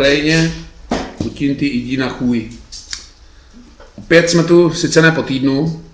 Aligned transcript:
Sláva 0.00 0.12
Ukrajině, 0.12 0.52
Putin 1.18 1.56
ty 1.56 1.66
jdi 1.66 1.96
na 1.96 2.08
chůj. 2.08 2.50
Opět 3.98 4.30
jsme 4.30 4.44
tu, 4.44 4.70
sice 4.74 5.02
ne 5.02 5.12
po 5.12 5.22
týdnu, 5.22 5.84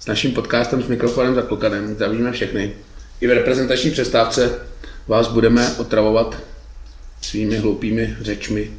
s 0.00 0.06
naším 0.06 0.32
podcastem 0.32 0.82
s 0.82 0.86
mikrofonem 0.86 1.34
za 1.34 1.42
klokanem, 1.42 1.94
zdravíme 1.94 2.32
všechny. 2.32 2.72
I 3.20 3.26
v 3.26 3.30
reprezentační 3.30 3.90
přestávce 3.90 4.58
vás 5.06 5.28
budeme 5.28 5.74
otravovat 5.78 6.36
svými 7.20 7.56
hloupými 7.56 8.16
řečmi 8.20 8.70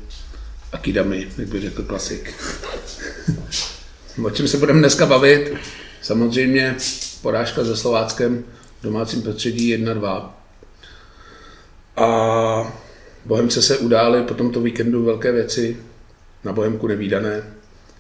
a 0.72 0.78
kidami, 0.78 1.28
jak 1.38 1.48
by 1.48 1.62
řekl 1.62 1.84
klasik. 1.84 2.34
o 4.26 4.30
čem 4.30 4.48
se 4.48 4.58
budeme 4.58 4.80
dneska 4.80 5.06
bavit? 5.06 5.54
Samozřejmě 6.02 6.76
porážka 7.22 7.66
se 7.66 7.78
Slováckem 7.78 8.44
v 8.80 8.84
domácím 8.84 9.22
prostředí 9.22 9.78
1-2. 9.78 10.30
A 11.98 12.87
Bohemce 13.28 13.62
se 13.62 13.78
udály 13.78 14.24
po 14.24 14.34
tomto 14.34 14.62
víkendu 14.62 15.06
velké 15.06 15.32
věci, 15.32 15.78
na 16.44 16.54
Bohemku 16.54 16.88
nevýdané. 16.88 17.44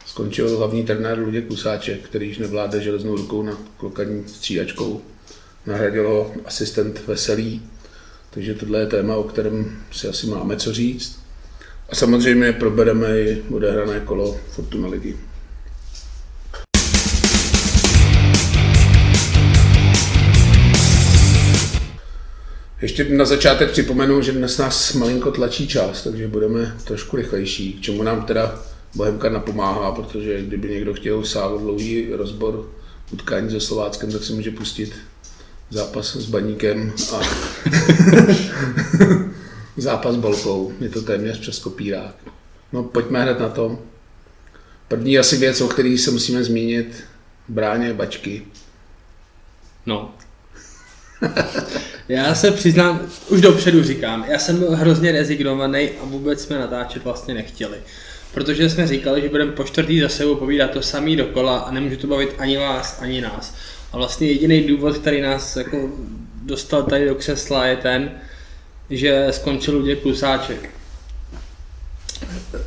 Skončil 0.05 0.57
hlavní 0.57 0.83
trenér 0.83 1.19
Luděk 1.19 1.47
Kusáček, 1.47 2.01
který 2.01 2.27
již 2.27 2.37
nevládne 2.37 2.81
železnou 2.81 3.15
rukou 3.15 3.43
na 3.43 3.57
klokaní 3.77 4.23
střídačkou. 4.27 5.01
Nahradil 5.65 6.09
ho 6.09 6.33
asistent 6.45 7.07
Veselý, 7.07 7.61
takže 8.29 8.53
tohle 8.53 8.79
je 8.79 8.85
téma, 8.85 9.15
o 9.15 9.23
kterém 9.23 9.79
si 9.91 10.07
asi 10.07 10.27
máme 10.27 10.57
co 10.57 10.73
říct. 10.73 11.19
A 11.89 11.95
samozřejmě 11.95 12.53
probereme 12.53 13.19
i 13.19 13.43
odehrané 13.51 13.99
kolo 13.99 14.39
Fortuna 14.49 14.87
ligy. 14.87 15.17
Ještě 22.81 23.03
na 23.03 23.25
začátek 23.25 23.71
připomenu, 23.71 24.21
že 24.21 24.31
dnes 24.31 24.57
nás 24.57 24.93
malinko 24.93 25.31
tlačí 25.31 25.67
čas, 25.67 26.03
takže 26.03 26.27
budeme 26.27 26.77
trošku 26.83 27.17
rychlejší, 27.17 27.73
k 27.73 27.81
čemu 27.81 28.03
nám 28.03 28.25
teda 28.25 28.59
Bohemka 28.95 29.29
napomáhá, 29.29 29.91
protože 29.91 30.41
kdyby 30.41 30.69
někdo 30.69 30.93
chtěl 30.93 31.23
sávat 31.23 31.61
dlouhý 31.61 32.07
rozbor 32.11 32.69
utkání 33.11 33.51
se 33.51 33.59
Slováckem, 33.59 34.11
tak 34.11 34.23
si 34.23 34.33
může 34.33 34.51
pustit 34.51 34.93
zápas 35.69 36.15
s 36.15 36.25
baníkem 36.25 36.93
a 37.13 37.21
zápas 39.77 40.15
s 40.15 40.17
bolkou. 40.17 40.73
Je 40.79 40.89
to 40.89 41.01
téměř 41.01 41.39
přes 41.39 41.59
kopírák. 41.59 42.15
No 42.73 42.83
pojďme 42.83 43.23
hned 43.23 43.39
na 43.39 43.49
to. 43.49 43.79
První 44.87 45.19
asi 45.19 45.37
věc, 45.37 45.61
o 45.61 45.67
který 45.67 45.97
se 45.97 46.11
musíme 46.11 46.43
zmínit, 46.43 47.03
bráně 47.47 47.93
bačky. 47.93 48.41
No. 49.85 50.15
já 52.09 52.35
se 52.35 52.51
přiznám, 52.51 52.99
už 53.29 53.41
dopředu 53.41 53.83
říkám, 53.83 54.25
já 54.29 54.39
jsem 54.39 54.59
byl 54.59 54.75
hrozně 54.75 55.11
rezignovaný 55.11 55.89
a 55.89 56.05
vůbec 56.05 56.41
jsme 56.41 56.59
natáčet 56.59 57.03
vlastně 57.03 57.33
nechtěli. 57.33 57.77
Protože 58.33 58.69
jsme 58.69 58.87
říkali, 58.87 59.21
že 59.21 59.29
budeme 59.29 59.51
po 59.51 59.63
čtvrtý 59.63 59.99
za 59.99 60.09
sebou 60.09 60.35
povídat 60.35 60.71
to 60.71 60.81
samý 60.81 61.15
dokola 61.15 61.57
a 61.57 61.71
nemůže 61.71 61.97
to 61.97 62.07
bavit 62.07 62.35
ani 62.37 62.57
vás, 62.57 63.01
ani 63.01 63.21
nás. 63.21 63.55
A 63.91 63.97
vlastně 63.97 64.27
jediný 64.27 64.63
důvod, 64.63 64.97
který 64.97 65.21
nás 65.21 65.55
jako 65.55 65.89
dostal 66.43 66.83
tady 66.83 67.05
do 67.05 67.15
křesla 67.15 67.65
je 67.65 67.75
ten, 67.75 68.11
že 68.89 69.27
skončil 69.31 69.77
Luděk 69.77 70.01
Klusáček. 70.01 70.69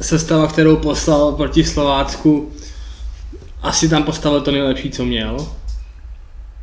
Sestava, 0.00 0.46
kterou 0.46 0.76
poslal 0.76 1.32
proti 1.32 1.64
Slovácku, 1.64 2.52
asi 3.62 3.88
tam 3.88 4.02
postavil 4.02 4.40
to 4.40 4.50
nejlepší, 4.50 4.90
co 4.90 5.04
měl. 5.04 5.48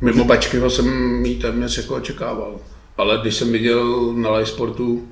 Mimo 0.00 0.24
Bačkyho 0.24 0.70
jsem 0.70 0.86
jí 1.26 1.38
téměř 1.38 1.76
jako 1.76 1.94
očekával. 1.94 2.60
Ale 2.96 3.18
když 3.22 3.34
jsem 3.34 3.52
viděl 3.52 4.12
na 4.12 4.30
live 4.30 4.46
sportu 4.46 5.08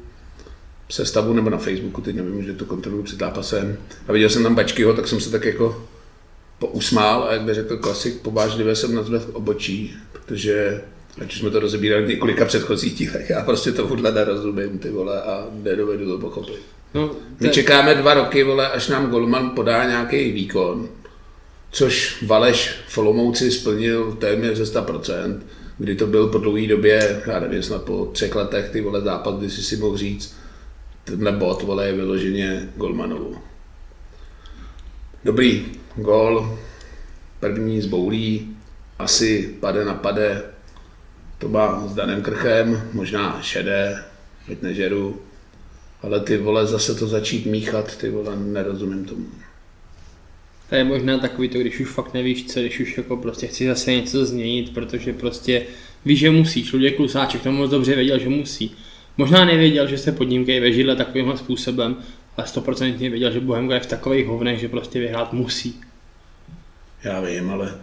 sestavu 0.91 1.33
nebo 1.33 1.51
na 1.51 1.59
Facebooku, 1.59 2.01
teď 2.01 2.17
nevím, 2.17 2.45
že 2.45 2.53
to 2.53 2.65
kontroluji 2.65 3.03
před 3.03 3.19
zápasem, 3.19 3.77
a 4.09 4.13
viděl 4.13 4.29
jsem 4.29 4.43
tam 4.43 4.55
Bačkyho, 4.55 4.95
tak 4.95 5.09
jsem 5.09 5.21
se 5.21 5.31
tak 5.31 5.45
jako 5.45 5.85
pousmál 6.59 7.23
a 7.23 7.33
jak 7.33 7.43
by 7.43 7.55
řekl 7.55 7.77
klasik, 7.77 8.21
pobážlivě 8.21 8.77
jsem 8.77 8.95
nazve 8.95 9.19
v 9.19 9.35
obočí, 9.35 9.97
protože 10.13 10.83
ať 11.21 11.33
už 11.33 11.39
jsme 11.39 11.51
to 11.51 11.61
rozebírali 11.61 12.05
v 12.05 12.09
několika 12.09 12.45
předchozích 12.45 12.95
dílech, 12.95 13.31
já 13.31 13.43
prostě 13.43 13.73
to 13.73 13.87
vůdle 13.87 14.13
nerozumím, 14.13 14.79
ty 14.79 14.91
vole, 14.91 15.23
a 15.23 15.47
nedovedu 15.53 16.07
to 16.07 16.19
pochopit. 16.19 16.61
No, 16.95 17.09
te... 17.09 17.47
My 17.47 17.51
čekáme 17.51 17.95
dva 17.95 18.15
roky, 18.15 18.45
vole, 18.45 18.69
až 18.69 18.89
nám 18.89 19.11
Golman 19.11 19.51
podá 19.51 19.85
nějaký 19.85 20.33
výkon, 20.33 20.89
což 21.71 22.23
Valeš 22.23 22.75
v 22.89 22.99
Olomouci 22.99 23.51
splnil 23.51 24.13
téměř 24.13 24.57
ze 24.57 24.81
100%, 24.81 25.41
kdy 25.79 25.95
to 25.95 26.07
byl 26.07 26.27
po 26.27 26.39
dlouhé 26.39 26.67
době, 26.67 27.23
já 27.27 27.41
nevím, 27.41 27.63
snad 27.63 27.83
po 27.83 28.07
třech 28.07 28.35
letech, 28.35 28.71
ty 28.71 28.81
vole 28.81 29.01
západ, 29.01 29.39
kdy 29.39 29.51
si 29.51 29.63
si 29.63 29.77
mohl 29.77 29.97
říct, 29.97 30.37
tenhle 31.05 31.33
bot, 31.33 31.63
vole, 31.63 31.87
je 31.87 31.93
vyloženě 31.93 32.69
Golmanovu. 32.77 33.37
Dobrý, 35.25 35.67
gol, 35.97 36.59
první 37.41 37.81
z 37.81 37.87
boulí, 37.87 38.57
asi 38.99 39.55
pade 39.61 39.85
na 39.85 39.95
pade, 39.95 40.43
to 41.39 41.49
má 41.49 41.89
s 41.89 41.95
Danem 41.95 42.23
Krchem, 42.23 42.91
možná 42.93 43.43
šedé, 43.43 44.05
teď 44.47 44.63
nežeru, 44.63 45.23
ale 46.03 46.21
ty 46.21 46.37
vole 46.37 46.67
zase 46.67 46.95
to 46.95 47.07
začít 47.07 47.47
míchat, 47.47 47.97
ty 47.97 48.11
vole 48.11 48.37
nerozumím 48.37 49.05
tomu. 49.05 49.27
To 50.69 50.75
je 50.75 50.85
možná 50.85 51.19
takový 51.19 51.49
to, 51.49 51.59
když 51.59 51.81
už 51.81 51.89
fakt 51.89 52.15
nevíš 52.15 52.47
co, 52.47 52.61
když 52.61 52.81
už 52.81 52.97
jako 52.97 53.17
prostě 53.17 53.47
chci 53.47 53.67
zase 53.67 53.93
něco 53.93 54.27
změnit, 54.27 54.75
protože 54.75 55.13
prostě 55.13 55.63
víš, 56.05 56.19
že 56.19 56.31
musíš. 56.31 56.73
Luděk 56.73 56.97
Klusáček 56.97 57.43
to 57.43 57.53
moc 57.53 57.71
dobře 57.71 57.95
věděl, 57.95 58.19
že 58.19 58.29
musí. 58.29 58.77
Možná 59.17 59.45
nevěděl, 59.45 59.87
že 59.87 59.99
se 59.99 60.13
pod 60.13 60.25
ním 60.25 60.45
ve 60.45 60.73
židle 60.73 60.97
takovýmhle 60.97 61.37
způsobem, 61.37 61.97
ale 62.37 62.47
stoprocentně 62.47 63.11
věděl, 63.11 63.33
že 63.33 63.41
Bohemka 63.41 63.75
je 63.75 63.81
v 63.81 63.87
takových 63.87 64.27
hovnech, 64.27 64.61
že 64.61 64.69
prostě 64.69 65.01
vyhrát 65.01 65.33
musí. 65.33 65.81
Já 67.05 67.21
vím, 67.21 67.51
ale 67.51 67.75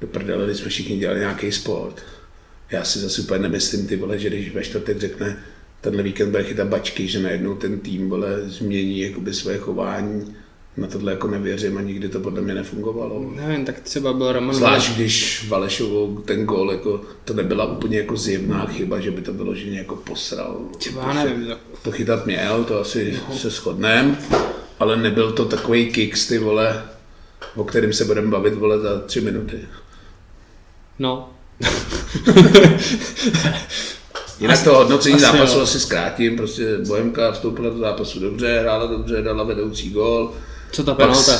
do 0.00 0.06
prdele, 0.06 0.54
jsme 0.54 0.68
všichni 0.68 0.98
dělali 0.98 1.20
nějaký 1.20 1.52
sport. 1.52 2.02
Já 2.70 2.84
si 2.84 2.98
zase 2.98 3.22
úplně 3.22 3.42
nemyslím, 3.42 3.86
ty 3.86 3.96
vole, 3.96 4.18
že 4.18 4.28
když 4.28 4.54
ve 4.54 4.62
čtvrtek 4.62 4.98
řekne, 4.98 5.36
tenhle 5.80 6.02
víkend 6.02 6.30
bude 6.30 6.44
chytat 6.44 6.68
bačky, 6.68 7.08
že 7.08 7.22
najednou 7.22 7.54
ten 7.54 7.80
tým 7.80 8.08
vole, 8.08 8.40
změní 8.48 9.00
jakoby 9.00 9.34
své 9.34 9.58
chování 9.58 10.34
na 10.76 10.86
tohle 10.86 11.12
jako 11.12 11.28
nevěřím 11.28 11.78
a 11.78 11.80
nikdy 11.82 12.08
to 12.08 12.20
podle 12.20 12.40
mě 12.42 12.54
nefungovalo. 12.54 13.32
Nevím, 13.34 13.64
tak 13.64 13.80
třeba 13.80 14.12
byl 14.12 14.32
Roman 14.32 14.54
Zvlášť 14.54 14.94
když 14.94 15.46
Valešovou 15.48 16.18
ten 16.18 16.44
gól, 16.44 16.72
jako, 16.72 17.00
to 17.24 17.34
nebyla 17.34 17.64
úplně 17.64 17.98
jako 17.98 18.16
zjevná 18.16 18.66
chyba, 18.66 19.00
že 19.00 19.10
by 19.10 19.22
to 19.22 19.32
bylo, 19.32 19.54
že 19.54 19.70
jako 19.70 19.96
posral. 19.96 20.60
Třeba 20.78 21.02
to 21.02 21.14
nevím. 21.14 21.46
Se, 21.46 21.56
to 21.82 21.90
chytat 21.90 22.26
měl, 22.26 22.64
to 22.64 22.80
asi 22.80 23.20
no. 23.28 23.36
se 23.36 23.50
shodneme, 23.50 24.18
ale 24.78 24.96
nebyl 24.96 25.32
to 25.32 25.44
takový 25.44 25.92
kick, 25.92 26.28
ty 26.28 26.38
vole, 26.38 26.82
o 27.56 27.64
kterým 27.64 27.92
se 27.92 28.04
budeme 28.04 28.30
bavit, 28.30 28.54
vole, 28.54 28.78
za 28.78 29.00
tři 29.00 29.20
minuty. 29.20 29.58
No. 30.98 31.30
Jinak 34.40 34.56
asi, 34.56 34.64
to 34.64 34.74
hodnocení 34.74 35.14
asi 35.14 35.24
zápasu 35.24 35.56
jo. 35.56 35.62
asi 35.62 35.80
zkrátím, 35.80 36.36
prostě 36.36 36.78
Bohemka 36.86 37.32
vstoupila 37.32 37.70
do 37.70 37.78
zápasu 37.78 38.20
dobře, 38.20 38.58
hrála 38.60 38.86
dobře, 38.86 39.22
dala 39.22 39.44
vedoucí 39.44 39.90
gól, 39.90 40.32
co 40.72 40.84
ta 40.84 40.94
penalta? 40.94 41.38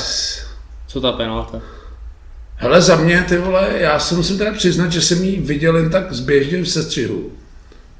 Co 0.87 1.01
ta 1.01 1.11
penalta? 1.11 1.61
Hele, 2.55 2.81
za 2.81 2.95
mě, 2.95 3.25
ty 3.29 3.37
vole, 3.37 3.69
já 3.75 3.99
se 3.99 4.15
musím 4.15 4.37
teda 4.37 4.51
přiznat, 4.51 4.91
že 4.91 5.01
jsem 5.01 5.23
ji 5.23 5.39
viděl 5.39 5.77
jen 5.77 5.89
tak 5.89 6.13
zběžně 6.13 6.61
v 6.61 6.69
sestřihu. 6.69 7.31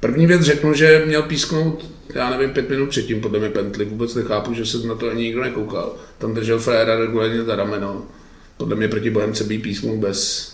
První 0.00 0.26
věc 0.26 0.42
řeknu, 0.42 0.74
že 0.74 1.02
měl 1.06 1.22
písknout, 1.22 1.86
já 2.14 2.30
nevím, 2.30 2.50
pět 2.50 2.70
minut 2.70 2.88
předtím, 2.88 3.20
podle 3.20 3.38
mě 3.38 3.48
Pentli. 3.48 3.84
Vůbec 3.84 4.14
nechápu, 4.14 4.54
že 4.54 4.66
se 4.66 4.86
na 4.86 4.94
to 4.94 5.10
ani 5.10 5.22
nikdo 5.22 5.42
nekoukal. 5.42 5.94
Tam 6.18 6.34
držel 6.34 6.58
Frera 6.58 6.96
regulárně 6.96 7.42
za 7.42 7.56
rameno. 7.56 8.02
Podle 8.56 8.76
mě 8.76 8.88
proti 8.88 9.10
Bohemce 9.10 9.44
by 9.44 9.58
písknul 9.58 9.96
bez. 9.96 10.52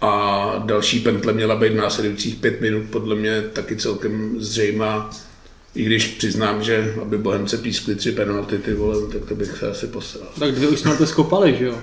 A 0.00 0.62
další 0.66 1.00
Pentle 1.00 1.32
měla 1.32 1.56
být 1.56 1.72
v 1.72 1.76
následujících 1.76 2.36
pět 2.36 2.60
minut, 2.60 2.84
podle 2.90 3.16
mě 3.16 3.42
taky 3.42 3.76
celkem 3.76 4.40
zřejmá 4.40 5.10
i 5.78 5.84
když 5.84 6.06
přiznám, 6.06 6.62
že 6.62 6.94
aby 7.02 7.18
Bohemce 7.18 7.58
pískli 7.58 7.94
tři 7.94 8.12
penalty, 8.12 8.58
ty 8.58 8.74
vole, 8.74 9.12
tak 9.12 9.24
to 9.28 9.34
bych 9.34 9.56
se 9.58 9.70
asi 9.70 9.86
posral. 9.86 10.28
Tak 10.38 10.52
dvě 10.52 10.68
už 10.68 10.80
jsme 10.80 10.96
to 10.96 11.06
skopali, 11.06 11.56
že 11.58 11.64
jo? 11.64 11.78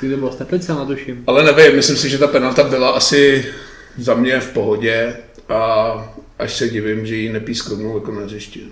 to 0.00 0.06
bylo 0.16 0.32
s 0.32 0.68
na 0.68 0.84
tuším. 0.84 1.24
Ale 1.26 1.44
nevím, 1.44 1.76
myslím 1.76 1.96
si, 1.96 2.10
že 2.10 2.18
ta 2.18 2.26
penalta 2.26 2.62
byla 2.62 2.90
asi 2.90 3.52
za 3.98 4.14
mě 4.14 4.40
v 4.40 4.52
pohodě 4.52 5.16
a 5.48 5.92
až 6.38 6.56
se 6.56 6.68
divím, 6.68 7.06
že 7.06 7.16
ji 7.16 7.32
nepísknou 7.32 7.94
jako 7.94 8.12
na 8.12 8.20
hřišti. 8.20 8.68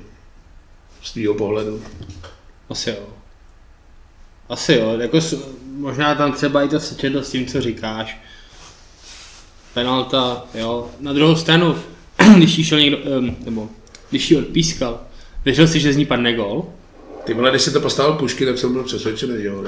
Z 1.03 1.13
tvýho 1.13 1.35
pohledu. 1.35 1.83
Asi 2.71 2.91
jo. 2.91 3.07
Asi 4.49 4.73
jo, 4.73 4.99
jako 5.01 5.19
možná 5.77 6.15
tam 6.15 6.33
třeba 6.33 6.63
i 6.63 6.69
to 6.69 6.81
sečetlo 6.81 7.23
s 7.23 7.31
tím, 7.31 7.47
co 7.47 7.61
říkáš. 7.61 8.21
Penalta, 9.75 10.45
jo. 10.55 10.91
Na 11.01 11.13
druhou 11.13 11.37
stranu, 11.37 11.83
když 12.37 12.59
jí 12.59 12.65
šel 12.65 12.81
někdo, 12.81 12.99
um, 12.99 13.37
nebo 13.45 13.69
když 14.11 14.31
jí 14.31 14.37
odpískal, 14.37 15.01
věřil 15.45 15.69
si, 15.69 15.81
že 15.81 15.93
z 15.93 15.97
ní 15.97 16.07
padne 16.07 16.33
gol? 16.33 16.65
Ty 17.25 17.35
vole, 17.35 17.51
když 17.51 17.63
si 17.63 17.71
to 17.71 17.81
postavil 17.81 18.13
pušky, 18.13 18.47
tak 18.47 18.59
jsem 18.59 18.73
byl 18.73 18.85
přesvědčený, 18.85 19.45
jo. 19.45 19.65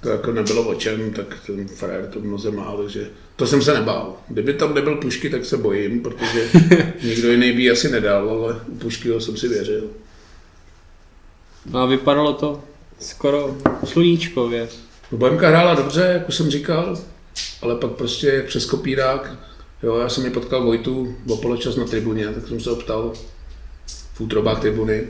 To 0.00 0.08
jako 0.08 0.32
nebylo 0.32 0.68
o 0.68 0.74
čem, 0.74 1.12
tak 1.12 1.36
ten 1.46 1.68
frajer 1.68 2.06
to 2.06 2.20
mnoze 2.20 2.50
málo, 2.50 2.88
že 2.88 3.10
to 3.36 3.46
jsem 3.46 3.62
se 3.62 3.74
nebál. 3.74 4.16
Kdyby 4.28 4.54
tam 4.54 4.74
nebyl 4.74 4.96
pušky, 4.96 5.30
tak 5.30 5.44
se 5.44 5.56
bojím, 5.56 6.00
protože 6.00 6.50
nikdo 7.02 7.30
jiný 7.30 7.52
by 7.52 7.70
asi 7.70 7.90
nedal, 7.90 8.30
ale 8.30 8.60
u 8.66 8.74
pušky 8.74 9.08
jsem 9.18 9.36
si 9.36 9.48
věřil. 9.48 9.90
No 11.70 11.80
a 11.80 11.86
vypadalo 11.86 12.32
to 12.32 12.62
skoro 13.00 13.56
sluníčkově. 13.84 14.68
No, 15.12 15.18
Bohemka 15.18 15.48
hrála 15.48 15.74
dobře, 15.74 16.10
jak 16.12 16.28
už 16.28 16.34
jsem 16.34 16.50
říkal, 16.50 16.98
ale 17.62 17.76
pak 17.76 17.90
prostě 17.90 18.44
přes 18.46 18.66
kopírák, 18.66 19.36
jo, 19.82 19.98
já 19.98 20.08
jsem 20.08 20.24
ji 20.24 20.30
potkal 20.30 20.64
Vojtu 20.64 21.16
o 21.28 21.36
poločas 21.36 21.76
na 21.76 21.84
tribuně, 21.84 22.26
tak 22.26 22.48
jsem 22.48 22.60
se 22.60 22.70
optal 22.70 23.12
v 24.14 24.20
útrobách 24.20 24.60
tribuny 24.60 25.06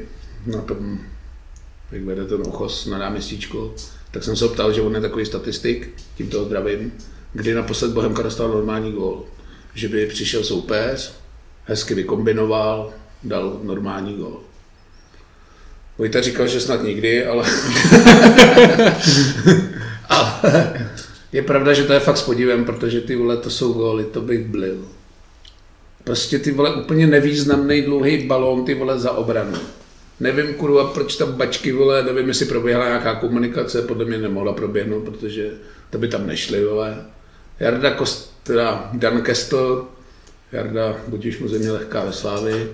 na 0.46 0.60
tom, 0.60 0.98
jak 1.92 2.02
vede 2.02 2.24
ten 2.24 2.40
ochos 2.46 2.86
na 2.86 2.98
náměstíčko, 2.98 3.74
tak 4.10 4.24
jsem 4.24 4.36
se 4.36 4.44
optal, 4.44 4.72
že 4.72 4.80
on 4.80 4.94
je 4.94 5.00
takový 5.00 5.26
statistik, 5.26 5.94
tím 6.16 6.28
to 6.28 6.44
zdravím, 6.44 6.92
kdy 7.32 7.54
naposled 7.54 7.92
Bohemka 7.92 8.22
dostal 8.22 8.48
normální 8.48 8.92
gól. 8.92 9.24
Že 9.74 9.88
by 9.88 10.06
přišel 10.06 10.44
soupeř, 10.44 11.12
hezky 11.64 11.94
vykombinoval, 11.94 12.92
dal 13.22 13.60
normální 13.62 14.14
gól. 14.14 14.40
Vojta 15.98 16.20
říkal, 16.20 16.46
že 16.46 16.60
snad 16.60 16.82
nikdy, 16.82 17.26
ale... 17.26 17.44
ale 20.08 20.90
je 21.32 21.42
pravda, 21.42 21.72
že 21.72 21.84
to 21.84 21.92
je 21.92 22.00
fakt 22.00 22.16
s 22.16 22.22
podívem, 22.22 22.64
protože 22.64 23.00
ty 23.00 23.16
vole, 23.16 23.36
to 23.36 23.50
jsou 23.50 23.72
góly, 23.72 24.04
to 24.04 24.20
bych 24.20 24.46
blil. 24.46 24.88
Prostě 26.04 26.38
ty 26.38 26.52
vole 26.52 26.74
úplně 26.74 27.06
nevýznamný 27.06 27.82
dlouhý 27.82 28.26
balón, 28.26 28.64
ty 28.64 28.74
vole 28.74 28.98
za 28.98 29.12
obranu. 29.12 29.58
Nevím, 30.20 30.54
kurva, 30.54 30.84
proč 30.84 31.16
tam 31.16 31.32
bačky, 31.32 31.72
vole, 31.72 32.02
nevím, 32.02 32.28
jestli 32.28 32.46
proběhla 32.46 32.86
nějaká 32.86 33.14
komunikace, 33.14 33.82
podle 33.82 34.04
mě 34.04 34.18
nemohla 34.18 34.52
proběhnout, 34.52 35.04
protože 35.04 35.50
to 35.90 35.98
by 35.98 36.08
tam 36.08 36.26
nešly, 36.26 36.64
vole. 36.64 36.96
Jarda 37.60 37.90
Kost, 37.90 38.32
teda 38.42 38.90
Dan 38.92 39.22
Kestel, 39.22 39.84
Jarda, 40.52 40.96
budíš 41.08 41.38
mu 41.38 41.48
země 41.48 41.70
lehká 41.70 42.04
ve 42.04 42.12
slávy. 42.12 42.66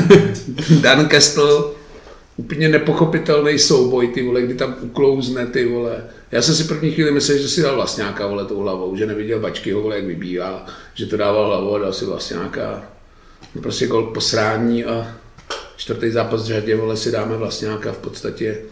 Dan 0.80 1.08
Kestel, 1.08 1.74
úplně 2.36 2.68
nepochopitelný 2.68 3.58
souboj, 3.58 4.08
ty 4.08 4.22
vole, 4.22 4.42
kdy 4.42 4.54
tam 4.54 4.76
uklouzne, 4.80 5.46
ty 5.46 5.66
vole. 5.66 6.04
Já 6.32 6.42
jsem 6.42 6.54
si 6.54 6.64
první 6.64 6.90
chvíli 6.90 7.12
myslel, 7.12 7.38
že 7.38 7.48
si 7.48 7.62
dal 7.62 7.76
vlastňáka, 7.76 8.26
vole, 8.26 8.44
tou 8.44 8.58
hlavou, 8.58 8.96
že 8.96 9.06
neviděl 9.06 9.40
bačky, 9.40 9.72
vole, 9.72 9.96
jak 9.96 10.04
vybíhá, 10.04 10.66
že 10.94 11.06
to 11.06 11.16
dával 11.16 11.46
hlavou 11.46 11.74
a 11.74 11.78
dal 11.78 11.92
si 11.92 12.04
vlastňáka. 12.04 12.90
No 13.54 13.62
prostě 13.62 13.86
gol 13.86 14.02
posrání 14.02 14.84
a 14.84 15.14
čtvrtý 15.76 16.10
zápas 16.10 16.42
v 16.42 16.46
řadě, 16.46 16.76
vole, 16.76 16.96
si 16.96 17.10
dáme 17.10 17.36
vlastňáka 17.36 17.92
v 17.92 17.98
podstatě 17.98 18.62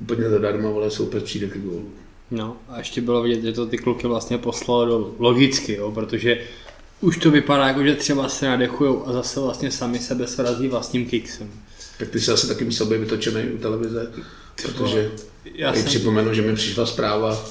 úplně 0.00 0.30
zadarmo, 0.30 0.72
vole, 0.72 0.90
soupeř 0.90 1.22
přijde 1.22 1.46
k 1.46 1.58
gólu. 1.58 1.88
No 2.30 2.56
a 2.68 2.78
ještě 2.78 3.00
bylo 3.00 3.22
vidět, 3.22 3.42
že 3.42 3.52
to 3.52 3.66
ty 3.66 3.78
kluky 3.78 4.06
vlastně 4.06 4.38
poslalo 4.38 4.86
do 4.86 5.14
logicky, 5.18 5.74
jo, 5.74 5.92
protože 5.92 6.38
už 7.00 7.16
to 7.16 7.30
vypadá 7.30 7.68
jako, 7.68 7.84
že 7.84 7.94
třeba 7.94 8.28
se 8.28 8.46
nadechujou 8.46 9.06
a 9.06 9.12
zase 9.12 9.40
vlastně 9.40 9.70
sami 9.70 9.98
sebe 9.98 10.26
srazí 10.26 10.68
vlastním 10.68 11.06
kiksem. 11.06 11.50
Tak 11.98 12.08
ty 12.08 12.20
jsi 12.20 12.32
asi 12.32 12.48
taky 12.48 12.64
musel 12.64 12.86
být 12.86 12.98
vytočený 12.98 13.42
u 13.50 13.58
televize, 13.58 14.12
protože 14.62 15.10
Já 15.54 15.74
jsem- 15.74 15.84
připomenu, 15.84 16.34
že 16.34 16.42
mi 16.42 16.54
přišla 16.54 16.86
zpráva, 16.86 17.44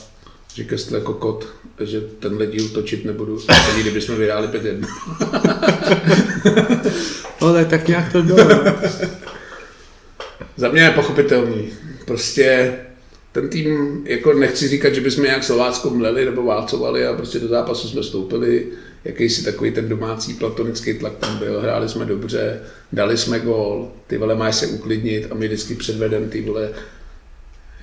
že 0.56 0.64
Kestl 0.64 0.96
jako 0.96 1.14
kot, 1.14 1.48
že 1.80 2.02
tenhle 2.02 2.46
díl 2.48 2.70
točit 2.70 3.06
nebudu, 3.06 3.40
ani 3.72 3.82
kdyby 3.82 4.02
jsme 4.02 4.16
vyhráli 4.16 4.48
5-1. 4.48 4.88
No 7.42 7.54
tak, 7.54 7.68
tak 7.68 7.88
nějak 7.88 8.12
to 8.12 8.24
bylo. 8.24 8.38
no. 8.54 8.76
Za 10.58 10.70
mě 10.70 10.82
je 10.82 10.92
pochopitelný. 10.92 11.70
Prostě 12.06 12.74
ten 13.32 13.50
tým, 13.50 14.02
jako 14.08 14.34
nechci 14.34 14.68
říkat, 14.68 14.94
že 14.94 15.02
bychom 15.02 15.24
nějak 15.24 15.44
Slovácko 15.44 15.90
mleli 15.90 16.26
nebo 16.26 16.44
válcovali 16.44 17.08
a 17.08 17.14
prostě 17.14 17.40
do 17.40 17.48
zápasu 17.48 17.88
jsme 17.90 18.02
vstoupili, 18.02 18.68
jakýsi 19.06 19.44
takový 19.44 19.72
ten 19.72 19.90
domácí 19.90 20.34
platonický 20.34 20.94
tlak 20.94 21.14
tam 21.18 21.38
byl, 21.38 21.62
hráli 21.62 21.90
jsme 21.90 22.06
dobře, 22.06 22.60
dali 22.94 23.18
jsme 23.18 23.40
gól, 23.40 23.92
ty 24.08 24.18
vole 24.18 24.36
máš 24.36 24.56
se 24.56 24.68
uklidnit 24.68 25.28
a 25.32 25.36
my 25.36 25.48
vždycky 25.48 25.76
předvedem 25.76 26.30
ty 26.30 26.42
vole, 26.42 26.70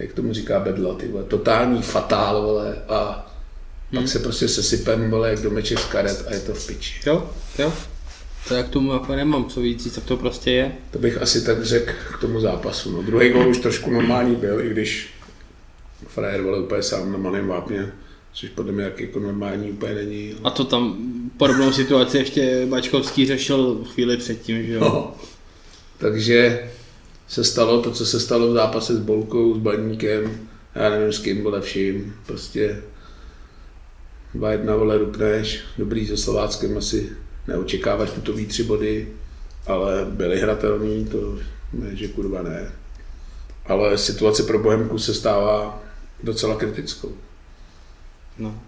jak 0.00 0.12
tomu 0.12 0.32
říká 0.32 0.60
Bedla, 0.60 0.94
ty 0.94 1.08
vole, 1.08 1.24
totální 1.24 1.82
fatál, 1.82 2.42
vole, 2.42 2.76
a 2.88 3.30
pak 3.94 4.08
se 4.08 4.18
prostě 4.18 4.48
sesypem, 4.48 5.10
vole, 5.10 5.30
jak 5.30 5.42
domeček 5.42 5.78
z 5.78 5.84
karet 5.84 6.24
a 6.28 6.34
je 6.34 6.40
to 6.40 6.54
v 6.54 6.66
piči. 6.66 7.00
Jo, 7.06 7.30
jo. 7.58 7.72
To 8.48 8.54
jak 8.54 8.68
tomu 8.68 8.92
jako 8.92 9.16
nemám 9.16 9.44
co 9.44 9.60
víc 9.60 9.82
říct, 9.82 9.94
tak 9.94 10.04
to 10.04 10.16
prostě 10.16 10.50
je. 10.50 10.72
To 10.90 10.98
bych 10.98 11.22
asi 11.22 11.44
tak 11.44 11.64
řekl 11.64 11.92
k 12.16 12.20
tomu 12.20 12.40
zápasu. 12.40 12.92
No. 12.92 13.02
Druhý 13.02 13.30
gol 13.30 13.48
už 13.48 13.58
trošku 13.58 13.90
normální 13.90 14.36
byl, 14.36 14.60
i 14.60 14.70
když 14.70 15.10
frajer 16.06 16.42
vole 16.42 16.60
úplně 16.60 16.82
sám 16.82 17.12
na 17.12 17.18
malém 17.18 17.48
vápně, 17.48 17.92
což 18.32 18.48
podle 18.48 18.72
mě 18.72 18.84
jak 18.84 19.00
jako 19.00 19.20
normální 19.20 19.70
úplně 19.70 19.94
není. 19.94 20.34
A 20.44 20.50
to 20.50 20.64
tam 20.64 20.96
podobnou 21.36 21.72
situaci 21.72 22.18
ještě 22.18 22.66
Bačkovský 22.66 23.26
řešil 23.26 23.84
chvíli 23.94 24.16
předtím, 24.16 24.66
že 24.66 24.72
jo. 24.72 24.80
No. 24.80 25.14
Takže 25.98 26.70
se 27.30 27.44
stalo 27.44 27.82
to, 27.82 27.90
co 27.90 28.06
se 28.06 28.20
stalo 28.20 28.50
v 28.50 28.54
zápase 28.54 28.96
s 28.96 28.98
Bolkou, 28.98 29.54
s 29.54 29.58
Baníkem, 29.58 30.48
já 30.74 30.90
nevím 30.90 31.12
s 31.12 31.18
kým, 31.18 31.42
vole 31.42 31.60
vším, 31.60 32.14
prostě 32.26 32.82
dva 34.34 34.52
jedna 34.52 34.76
vole 34.76 34.98
rupneš, 34.98 35.60
dobrý 35.78 36.06
se 36.06 36.16
Slováckem 36.16 36.78
asi 36.78 37.12
neočekáváš 37.48 38.10
putový 38.10 38.46
tři 38.46 38.64
body, 38.64 39.08
ale 39.66 40.06
byly 40.10 40.40
hratelný, 40.40 41.04
to 41.04 41.38
ne, 41.72 41.96
že 41.96 42.08
kurva 42.08 42.42
ne. 42.42 42.72
Ale 43.66 43.98
situace 43.98 44.42
pro 44.42 44.58
Bohemku 44.58 44.98
se 44.98 45.14
stává 45.14 45.82
docela 46.22 46.56
kritickou. 46.56 47.12
No. 48.38 48.60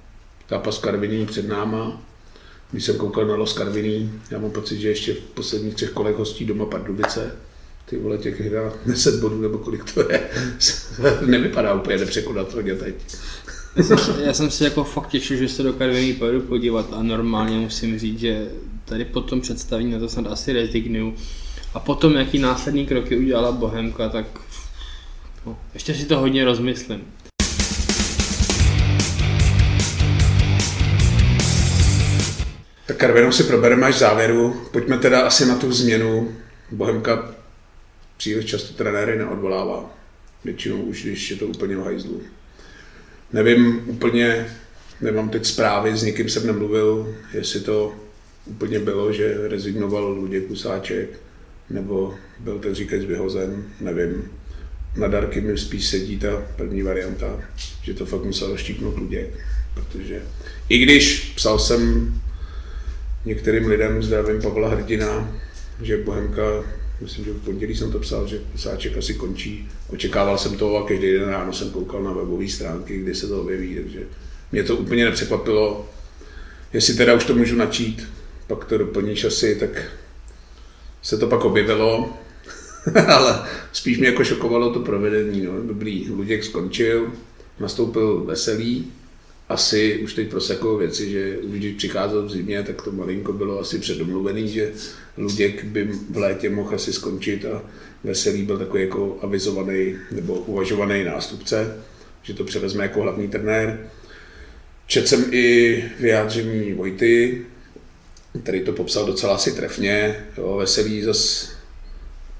Zápas 0.51 0.79
Karviní 0.79 1.27
před 1.27 1.49
náma, 1.49 2.03
když 2.71 2.85
jsem 2.85 2.97
koukal 2.97 3.27
na 3.27 3.35
Los 3.35 3.53
Karviní, 3.53 4.21
já 4.31 4.39
mám 4.39 4.51
pocit, 4.51 4.81
že 4.81 4.89
ještě 4.89 5.15
v 5.15 5.21
posledních 5.21 5.75
třech 5.75 5.91
kolech 5.91 6.17
hostí 6.17 6.45
doma 6.45 6.67
Pardubice, 6.67 7.37
ty 7.85 7.99
vole 7.99 8.19
těch 8.19 8.41
hra 8.41 8.73
10 8.87 9.21
bodů 9.21 9.41
nebo 9.41 9.59
kolik 9.59 9.93
to 9.93 10.13
je, 10.13 10.31
nevypadá 11.27 11.75
úplně 11.75 11.99
nepřekonatelně 11.99 12.75
teď. 12.75 12.95
Já 13.77 13.97
jsem, 13.97 14.21
já 14.21 14.33
jsem 14.33 14.51
si 14.51 14.65
jako 14.65 14.85
fakt 14.85 15.09
těšil, 15.09 15.37
že 15.37 15.49
se 15.49 15.63
do 15.63 15.73
Karviní 15.73 16.13
pojedu 16.13 16.41
podívat 16.41 16.93
a 16.93 17.03
normálně 17.03 17.57
musím 17.57 17.99
říct, 17.99 18.19
že 18.19 18.49
tady 18.85 19.05
po 19.05 19.21
tom 19.21 19.41
představení 19.41 19.93
na 19.93 19.99
to 19.99 20.09
snad 20.09 20.27
asi 20.27 20.53
rezignuju. 20.53 21.15
A 21.75 21.81
potom, 21.81 22.13
jaký 22.15 22.39
následní 22.39 22.87
kroky 22.87 23.17
udělala 23.17 23.53
Bohemka, 23.53 24.09
tak 24.09 24.27
no, 25.47 25.59
ještě 25.75 25.95
si 25.95 26.05
to 26.05 26.19
hodně 26.19 26.45
rozmyslím. 26.45 27.01
Tak 32.87 32.97
Karvinou 32.97 33.33
si 33.33 33.45
probereme 33.45 33.87
až 33.87 33.99
závěru. 33.99 34.57
Pojďme 34.73 34.99
teda 34.99 35.21
asi 35.21 35.47
na 35.47 35.57
tu 35.57 35.73
změnu. 35.73 36.29
Bohemka 36.71 37.35
příliš 38.23 38.45
často 38.45 38.75
trenéry 38.75 39.19
neodvolává. 39.19 39.91
Většinou 40.45 40.77
už, 40.77 41.05
když 41.05 41.31
je 41.31 41.37
to 41.37 41.47
úplně 41.47 41.77
v 41.77 41.85
hajzlu. 41.85 42.23
Nevím 43.33 43.83
úplně, 43.87 44.47
nemám 45.01 45.29
teď 45.29 45.47
zprávy, 45.47 45.97
s 45.97 46.03
nikým 46.03 46.29
jsem 46.29 46.47
nemluvil, 46.47 47.15
jestli 47.35 47.61
to 47.61 47.95
úplně 48.45 48.79
bylo, 48.79 49.13
že 49.13 49.49
rezignoval 49.49 50.05
Luděk 50.09 50.47
Kusáček, 50.47 51.09
nebo 51.71 52.15
byl 52.39 52.59
ten 52.59 52.75
říkajíc 52.75 53.05
vyhozen, 53.05 53.65
nevím. 53.81 54.31
Na 54.97 55.09
dárky 55.09 55.41
mi 55.41 55.59
spíš 55.59 55.87
sedí 55.87 56.19
ta 56.19 56.43
první 56.57 56.83
varianta, 56.83 57.41
že 57.83 57.95
to 57.95 58.07
fakt 58.07 58.25
musel 58.25 58.57
štípnout 58.57 58.99
Luděk, 58.99 59.31
protože 59.75 60.23
i 60.69 60.79
když 60.79 61.33
psal 61.37 61.59
jsem 61.59 62.15
některým 63.25 63.67
lidem, 63.67 64.03
zdravím 64.03 64.43
Pavla 64.43 64.69
Hrdina, 64.69 65.37
že 65.83 65.97
Bohemka, 65.97 66.65
myslím, 67.03 67.25
že 67.25 67.33
v 67.33 67.45
pondělí 67.45 67.77
jsem 67.77 67.93
to 67.93 67.99
psal, 67.99 68.27
že 68.27 68.41
Sáček 68.57 68.97
asi 68.97 69.15
končí. 69.15 69.69
Očekával 69.89 70.39
jsem 70.39 70.57
to 70.57 70.77
a 70.77 70.89
každý 70.89 71.13
den 71.13 71.29
ráno 71.29 71.53
jsem 71.53 71.71
koukal 71.71 72.03
na 72.03 72.13
webové 72.13 72.49
stránky, 72.49 72.99
kdy 72.99 73.15
se 73.15 73.29
to 73.29 73.41
objeví, 73.41 73.75
takže 73.75 74.01
mě 74.53 74.63
to 74.63 74.77
úplně 74.77 75.05
nepřekvapilo. 75.05 75.89
Jestli 76.73 76.95
teda 76.95 77.15
už 77.15 77.25
to 77.25 77.35
můžu 77.35 77.57
načít, 77.57 78.09
pak 78.47 78.65
to 78.65 78.79
doplníš 78.79 79.25
asi, 79.25 79.57
tak 79.57 79.93
se 81.03 81.19
to 81.19 81.27
pak 81.27 81.45
objevilo, 81.45 82.17
ale 83.07 83.49
spíš 83.73 83.99
mě 83.99 84.09
jako 84.09 84.25
šokovalo 84.25 84.73
to 84.73 84.81
provedení. 84.81 85.41
No. 85.41 85.53
Dobrý, 85.63 86.11
Luděk 86.11 86.45
skončil, 86.45 87.13
nastoupil 87.61 88.25
veselý, 88.25 88.93
asi 89.49 89.99
už 89.99 90.15
teď 90.15 90.31
prosakují 90.31 90.79
věci, 90.79 91.11
že 91.11 91.39
už 91.39 91.59
když 91.59 91.75
přicházel 91.77 92.27
v 92.27 92.31
zimě, 92.31 92.63
tak 92.63 92.83
to 92.83 92.93
malinko 92.93 93.33
bylo 93.33 93.61
asi 93.61 93.79
předomluvený, 93.79 94.49
že 94.49 94.73
Luděk 95.17 95.65
by 95.65 95.85
v 96.11 96.17
létě 96.17 96.51
mohl 96.51 96.75
asi 96.75 96.93
skončit 96.93 97.45
a 97.45 97.63
Veselý 98.05 98.43
byl 98.43 98.59
takový 98.59 98.83
jako 98.83 99.19
avizovaný 99.23 99.97
nebo 100.11 100.35
uvažovaný 100.35 101.05
nástupce, 101.05 101.77
že 102.23 102.35
to 102.35 102.45
převezme 102.45 102.83
jako 102.83 103.03
hlavní 103.03 103.29
trenér. 103.29 103.79
Četl 104.87 105.07
jsem 105.07 105.25
i 105.31 105.85
vyjádření 106.01 106.73
Vojty, 106.73 107.45
který 108.43 108.65
to 108.65 108.73
popsal 108.73 109.07
docela 109.07 109.35
asi 109.35 109.53
trefně. 109.53 110.25
Jo, 110.39 110.57
Veselý 110.57 111.03
zas, 111.03 111.53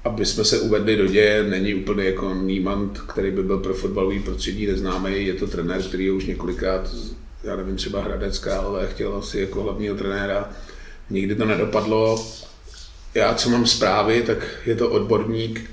aby 0.03 0.25
jsme 0.25 0.45
se 0.45 0.59
uvedli 0.59 0.95
do 0.95 1.07
děje, 1.07 1.43
není 1.43 1.75
úplně 1.75 2.03
jako 2.03 2.33
Niemand, 2.33 2.99
který 2.99 3.31
by 3.31 3.43
byl 3.43 3.57
pro 3.57 3.73
fotbalový 3.73 4.19
prostředí 4.19 4.67
neznámý. 4.67 5.25
Je 5.25 5.33
to 5.33 5.47
trenér, 5.47 5.81
který 5.81 6.11
už 6.11 6.25
několikrát, 6.25 6.95
já 7.43 7.55
nevím, 7.55 7.75
třeba 7.75 8.01
Hradec 8.01 8.39
Králové 8.39 8.87
chtěl 8.87 9.15
asi 9.15 9.39
jako 9.39 9.63
hlavního 9.63 9.95
trenéra. 9.95 10.49
Nikdy 11.09 11.35
to 11.35 11.45
nedopadlo. 11.45 12.25
Já, 13.15 13.33
co 13.33 13.49
mám 13.49 13.67
zprávy, 13.67 14.21
tak 14.21 14.37
je 14.65 14.75
to 14.75 14.89
odborník 14.89 15.69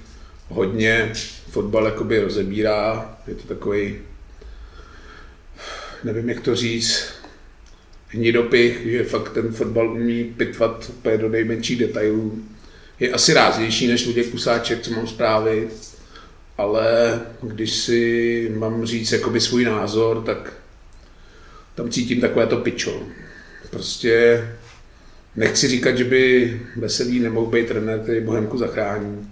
hodně 0.49 1.13
fotbal 1.51 1.85
jakoby 1.85 2.21
rozebírá, 2.21 3.17
je 3.27 3.35
to 3.35 3.49
takový, 3.49 3.99
nevím 6.05 6.29
jak 6.29 6.41
to 6.41 6.55
říct, 6.55 7.05
hnidopich, 8.09 8.87
že 8.87 9.05
fakt 9.05 9.33
ten 9.33 9.53
fotbal 9.53 9.91
umí 9.91 10.25
pitvat 10.25 10.87
úplně 10.89 11.19
do 11.19 11.29
nejmenších 11.29 11.79
detailů. 11.79 12.45
Je 13.01 13.13
asi 13.13 13.35
ráznější 13.35 13.87
než 13.87 14.07
Luděk 14.07 14.31
Kusáček, 14.31 14.83
co 14.83 14.91
mám 14.91 15.07
zprávy, 15.07 15.69
ale 16.59 17.21
když 17.43 17.75
si 17.75 18.53
mám 18.57 18.87
říct 18.87 19.13
jakoby 19.13 19.41
svůj 19.41 19.65
názor, 19.65 20.23
tak 20.23 20.53
tam 21.75 21.91
cítím 21.91 22.21
takové 22.21 22.47
to 22.47 22.57
pičo. 22.57 23.03
Prostě 23.71 24.45
nechci 25.37 25.69
říkat, 25.69 25.99
že 25.99 26.05
by 26.05 26.61
Veselý 26.77 27.21
nemohl 27.21 27.47
být 27.47 27.69
trenér, 27.69 27.99
který 27.99 28.21
Bohemku 28.21 28.59
zachrání. 28.59 29.31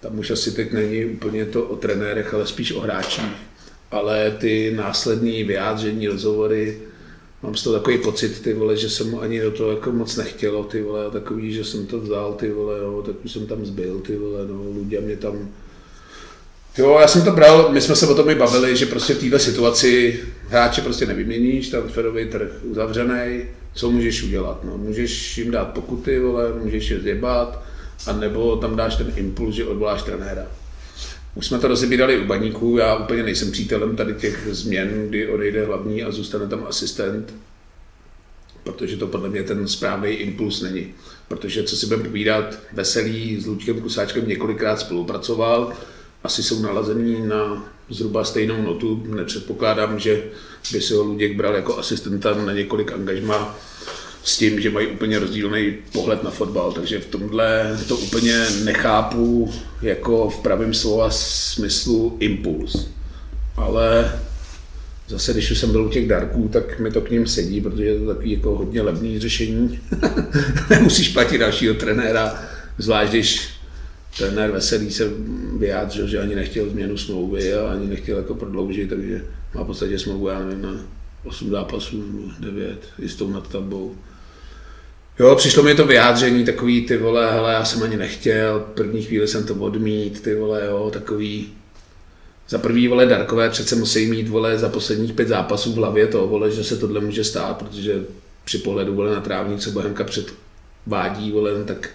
Tam 0.00 0.18
už 0.18 0.30
asi 0.30 0.52
teď 0.52 0.72
není 0.72 1.04
úplně 1.04 1.44
to 1.44 1.64
o 1.64 1.76
trenérech, 1.76 2.34
ale 2.34 2.46
spíš 2.46 2.72
o 2.72 2.80
hráčích. 2.80 3.24
Ale 3.90 4.36
ty 4.40 4.72
následní 4.76 5.44
vyjádření, 5.44 6.08
rozhovory, 6.08 6.78
mám 7.42 7.54
z 7.54 7.62
toho 7.62 7.78
takový 7.78 7.98
pocit, 7.98 8.42
ty 8.42 8.52
vole, 8.52 8.76
že 8.76 8.90
jsem 8.90 9.10
mu 9.10 9.20
ani 9.20 9.40
do 9.40 9.50
toho 9.50 9.70
jako 9.70 9.92
moc 9.92 10.16
nechtělo, 10.16 10.64
ty 10.64 10.82
vole, 10.82 11.10
takový, 11.10 11.52
že 11.52 11.64
jsem 11.64 11.86
to 11.86 12.00
vzal, 12.00 12.32
ty 12.32 12.50
vole, 12.50 12.80
no, 12.80 13.02
tak 13.02 13.14
už 13.24 13.32
jsem 13.32 13.46
tam 13.46 13.66
zbyl, 13.66 14.00
ty 14.00 14.16
vole, 14.16 14.46
no, 14.48 14.62
lidé 14.78 15.00
mě 15.00 15.16
tam 15.16 15.48
Jo, 16.78 16.98
já 17.00 17.08
jsem 17.08 17.22
to 17.22 17.30
bral, 17.30 17.72
my 17.72 17.80
jsme 17.80 17.96
se 17.96 18.06
o 18.06 18.14
tom 18.14 18.30
i 18.30 18.34
bavili, 18.34 18.76
že 18.76 18.86
prostě 18.86 19.14
v 19.14 19.20
této 19.20 19.38
situaci 19.38 20.20
hráče 20.48 20.82
prostě 20.82 21.06
nevyměníš, 21.06 21.68
transferový 21.68 22.26
trh 22.26 22.50
uzavřený, 22.62 23.42
co 23.74 23.90
můžeš 23.90 24.22
udělat? 24.22 24.64
No, 24.64 24.78
můžeš 24.78 25.38
jim 25.38 25.50
dát 25.50 25.64
pokuty, 25.64 26.18
vole, 26.18 26.52
můžeš 26.62 26.90
je 26.90 27.00
zjebat, 27.00 27.62
anebo 28.06 28.56
tam 28.56 28.76
dáš 28.76 28.96
ten 28.96 29.12
impuls, 29.16 29.54
že 29.54 29.64
odvoláš 29.64 30.02
trenéra. 30.02 30.46
Už 31.34 31.46
jsme 31.46 31.58
to 31.58 31.68
rozebírali 31.68 32.18
u 32.18 32.26
baníků, 32.26 32.76
já 32.78 32.96
úplně 32.96 33.22
nejsem 33.22 33.50
přítelem 33.50 33.96
tady 33.96 34.14
těch 34.14 34.48
změn, 34.50 35.08
kdy 35.08 35.28
odejde 35.28 35.66
hlavní 35.66 36.02
a 36.02 36.10
zůstane 36.10 36.46
tam 36.46 36.64
asistent, 36.68 37.34
protože 38.62 38.96
to 38.96 39.06
podle 39.06 39.28
mě 39.28 39.42
ten 39.42 39.68
správný 39.68 40.10
impuls 40.10 40.60
není. 40.60 40.94
Protože 41.28 41.62
co 41.62 41.76
si 41.76 41.86
budeme 41.86 42.04
povídat, 42.04 42.58
Veselý 42.72 43.40
s 43.40 43.46
Luďkem 43.46 43.80
Kusáčkem 43.80 44.28
několikrát 44.28 44.80
spolupracoval, 44.80 45.72
asi 46.24 46.42
jsou 46.42 46.62
nalazený 46.62 47.26
na 47.26 47.72
zhruba 47.90 48.24
stejnou 48.24 48.62
notu. 48.62 49.02
Nepředpokládám, 49.06 49.98
že 49.98 50.22
by 50.72 50.80
si 50.80 50.94
ho 50.94 51.02
Luděk 51.02 51.36
bral 51.36 51.54
jako 51.54 51.78
asistenta 51.78 52.34
na 52.34 52.52
několik 52.52 52.92
angažma 52.92 53.58
s 54.24 54.38
tím, 54.38 54.60
že 54.60 54.70
mají 54.70 54.86
úplně 54.86 55.18
rozdílný 55.18 55.74
pohled 55.92 56.22
na 56.22 56.30
fotbal, 56.30 56.72
takže 56.72 57.00
v 57.00 57.06
tomhle 57.06 57.78
to 57.88 57.96
úplně 57.96 58.46
nechápu 58.64 59.52
jako 59.82 60.30
v 60.30 60.38
pravém 60.42 60.74
slova 60.74 61.10
smyslu 61.10 62.16
impuls. 62.20 62.86
Ale 63.56 64.12
zase, 65.08 65.32
když 65.32 65.50
už 65.50 65.58
jsem 65.58 65.72
byl 65.72 65.84
u 65.84 65.88
těch 65.88 66.08
darků, 66.08 66.48
tak 66.52 66.78
mi 66.80 66.90
to 66.90 67.00
k 67.00 67.10
ním 67.10 67.26
sedí, 67.26 67.60
protože 67.60 67.84
je 67.84 67.98
to 67.98 68.06
takový 68.06 68.32
jako 68.32 68.56
hodně 68.56 68.82
levný 68.82 69.18
řešení. 69.18 69.80
Nemusíš 70.70 71.08
platit 71.08 71.38
dalšího 71.38 71.74
trenéra, 71.74 72.42
zvlášť 72.78 73.10
když 73.10 73.59
trenér 74.18 74.50
Veselý 74.50 74.90
se 74.90 75.10
vyjádřil, 75.58 76.06
že 76.06 76.20
ani 76.20 76.34
nechtěl 76.34 76.70
změnu 76.70 76.96
smlouvy 76.96 77.54
a 77.54 77.72
ani 77.72 77.86
nechtěl 77.86 78.16
jako 78.16 78.34
prodloužit, 78.34 78.88
takže 78.88 79.24
má 79.54 79.62
v 79.62 79.66
podstatě 79.66 79.98
smlouvu, 79.98 80.28
já 80.28 80.38
nevím, 80.38 80.62
na 80.62 80.74
8 81.24 81.50
zápasů, 81.50 82.30
9, 82.40 82.78
jistou 82.98 83.30
nad 83.30 83.48
tabou. 83.48 83.94
Jo, 85.18 85.36
přišlo 85.36 85.62
mi 85.62 85.74
to 85.74 85.86
vyjádření 85.86 86.44
takový, 86.44 86.86
ty 86.86 86.96
vole, 86.96 87.32
hele, 87.32 87.52
já 87.52 87.64
jsem 87.64 87.82
ani 87.82 87.96
nechtěl, 87.96 88.66
první 88.74 89.02
chvíli 89.02 89.28
jsem 89.28 89.46
to 89.46 89.54
odmít, 89.54 90.20
ty 90.20 90.34
vole, 90.34 90.66
jo, 90.66 90.90
takový, 90.92 91.52
za 92.48 92.58
prvý, 92.58 92.88
vole, 92.88 93.06
Darkové 93.06 93.50
přece 93.50 93.76
musí 93.76 94.06
mít, 94.06 94.28
vole, 94.28 94.58
za 94.58 94.68
posledních 94.68 95.12
pět 95.12 95.28
zápasů 95.28 95.72
v 95.72 95.76
hlavě 95.76 96.06
to, 96.06 96.26
vole, 96.26 96.50
že 96.50 96.64
se 96.64 96.76
tohle 96.76 97.00
může 97.00 97.24
stát, 97.24 97.56
protože 97.56 98.04
při 98.44 98.58
pohledu, 98.58 98.94
vole, 98.94 99.14
na 99.14 99.20
trávník, 99.20 99.60
co 99.60 99.70
Bohemka 99.70 100.04
předvádí, 100.04 101.32
vole, 101.32 101.58
no 101.58 101.64
tak 101.64 101.90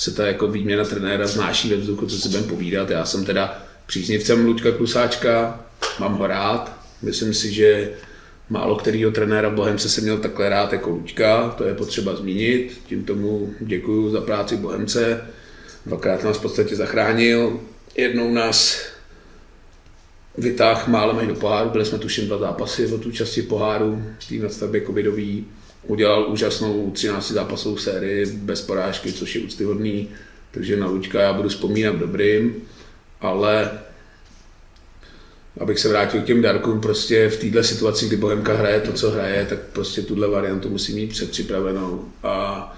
se 0.00 0.10
ta 0.10 0.26
jako 0.26 0.46
výměna 0.48 0.84
trenéra 0.84 1.26
znáší 1.26 1.70
ve 1.70 1.76
vzduchu, 1.76 2.06
co 2.06 2.18
si 2.18 2.28
budeme 2.28 2.46
povídat. 2.46 2.90
Já 2.90 3.04
jsem 3.04 3.24
teda 3.24 3.62
příznivcem 3.86 4.46
Luďka 4.46 4.72
Klusáčka, 4.72 5.60
mám 5.98 6.14
ho 6.14 6.26
rád, 6.26 6.72
myslím 7.02 7.34
si, 7.34 7.52
že 7.52 7.90
málo 8.50 8.76
kterýho 8.76 9.10
trenéra 9.10 9.50
Bohemce 9.50 9.88
se 9.88 10.00
měl 10.00 10.18
takhle 10.18 10.48
rád 10.48 10.72
jako 10.72 10.90
Luďka, 10.90 11.54
to 11.58 11.64
je 11.64 11.74
potřeba 11.74 12.16
zmínit. 12.16 12.80
Tím 12.86 13.04
tomu 13.04 13.54
děkuji 13.60 14.10
za 14.10 14.20
práci 14.20 14.56
Bohemce. 14.56 15.24
Dvakrát 15.86 16.24
nás 16.24 16.38
v 16.38 16.42
podstatě 16.42 16.76
zachránil. 16.76 17.60
Jednou 17.96 18.32
nás 18.32 18.82
vytáhl 20.38 20.82
málem 20.86 21.28
do 21.28 21.34
poháru, 21.34 21.70
byli 21.70 21.84
jsme 21.84 21.98
tuším 21.98 22.26
dva 22.26 22.38
zápasy 22.38 22.86
od 22.86 23.06
účasti 23.06 23.42
poháru, 23.42 24.02
tý 24.28 24.38
nadstavbě 24.38 24.80
covidový 24.86 25.46
udělal 25.82 26.26
úžasnou 26.28 26.90
13 26.90 27.30
zápasovou 27.30 27.76
sérii 27.76 28.26
bez 28.26 28.62
porážky, 28.62 29.12
což 29.12 29.34
je 29.34 29.40
úctyhodný, 29.40 30.08
takže 30.50 30.76
na 30.76 30.86
Luďka 30.86 31.20
já 31.20 31.32
budu 31.32 31.48
vzpomínat 31.48 31.96
dobrým, 31.96 32.62
ale 33.20 33.70
abych 35.60 35.78
se 35.78 35.88
vrátil 35.88 36.20
k 36.20 36.24
těm 36.24 36.42
darkům, 36.42 36.80
prostě 36.80 37.28
v 37.28 37.36
této 37.36 37.62
situaci, 37.62 38.06
kdy 38.06 38.16
Bohemka 38.16 38.54
hraje 38.54 38.80
to, 38.80 38.92
co 38.92 39.10
hraje, 39.10 39.46
tak 39.48 39.58
prostě 39.58 40.02
tuhle 40.02 40.28
variantu 40.28 40.68
musí 40.68 40.94
mít 40.94 41.10
předpřipravenou 41.10 42.04
a 42.22 42.76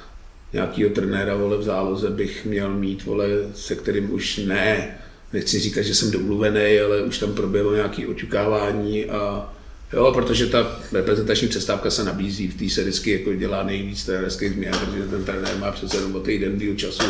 nějakýho 0.52 0.90
trenéra 0.90 1.36
vole 1.36 1.56
v 1.56 1.62
záloze 1.62 2.10
bych 2.10 2.44
měl 2.44 2.74
mít, 2.74 3.04
vole, 3.04 3.26
se 3.54 3.74
kterým 3.74 4.14
už 4.14 4.36
ne, 4.36 4.98
nechci 5.32 5.58
říkat, 5.58 5.82
že 5.82 5.94
jsem 5.94 6.10
domluvený, 6.10 6.80
ale 6.80 7.02
už 7.02 7.18
tam 7.18 7.34
proběhlo 7.34 7.74
nějaké 7.74 8.06
očukávání 8.06 9.06
a 9.06 9.52
Jo, 9.92 10.12
protože 10.14 10.46
ta 10.46 10.80
reprezentační 10.92 11.48
přestávka 11.48 11.90
se 11.90 12.04
nabízí, 12.04 12.48
v 12.48 12.58
té 12.58 12.68
se 12.68 12.82
vždycky 12.82 13.10
jako 13.10 13.34
dělá 13.34 13.62
nejvíc 13.62 14.04
trenérských 14.04 14.52
změn, 14.52 14.72
protože 14.72 15.02
ten 15.02 15.24
trenér 15.24 15.56
má 15.58 15.72
přece 15.72 15.96
jenom 15.96 16.16
o 16.16 16.20
týden 16.20 16.58
díl 16.58 16.74
času 16.74 17.04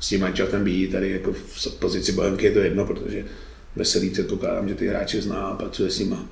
s 0.00 0.08
tím 0.08 0.20
mančatem 0.20 0.64
být, 0.64 0.92
tady 0.92 1.10
jako 1.10 1.32
v 1.32 1.74
pozici 1.78 2.12
Bohemky 2.12 2.46
je 2.46 2.52
to 2.52 2.58
jedno, 2.58 2.86
protože 2.86 3.24
veselý 3.76 4.10
předpokládám, 4.10 4.68
že 4.68 4.74
ty 4.74 4.86
hráče 4.86 5.22
zná 5.22 5.36
a 5.36 5.56
pracuje 5.56 5.90
s 5.90 5.98
nima 5.98 6.26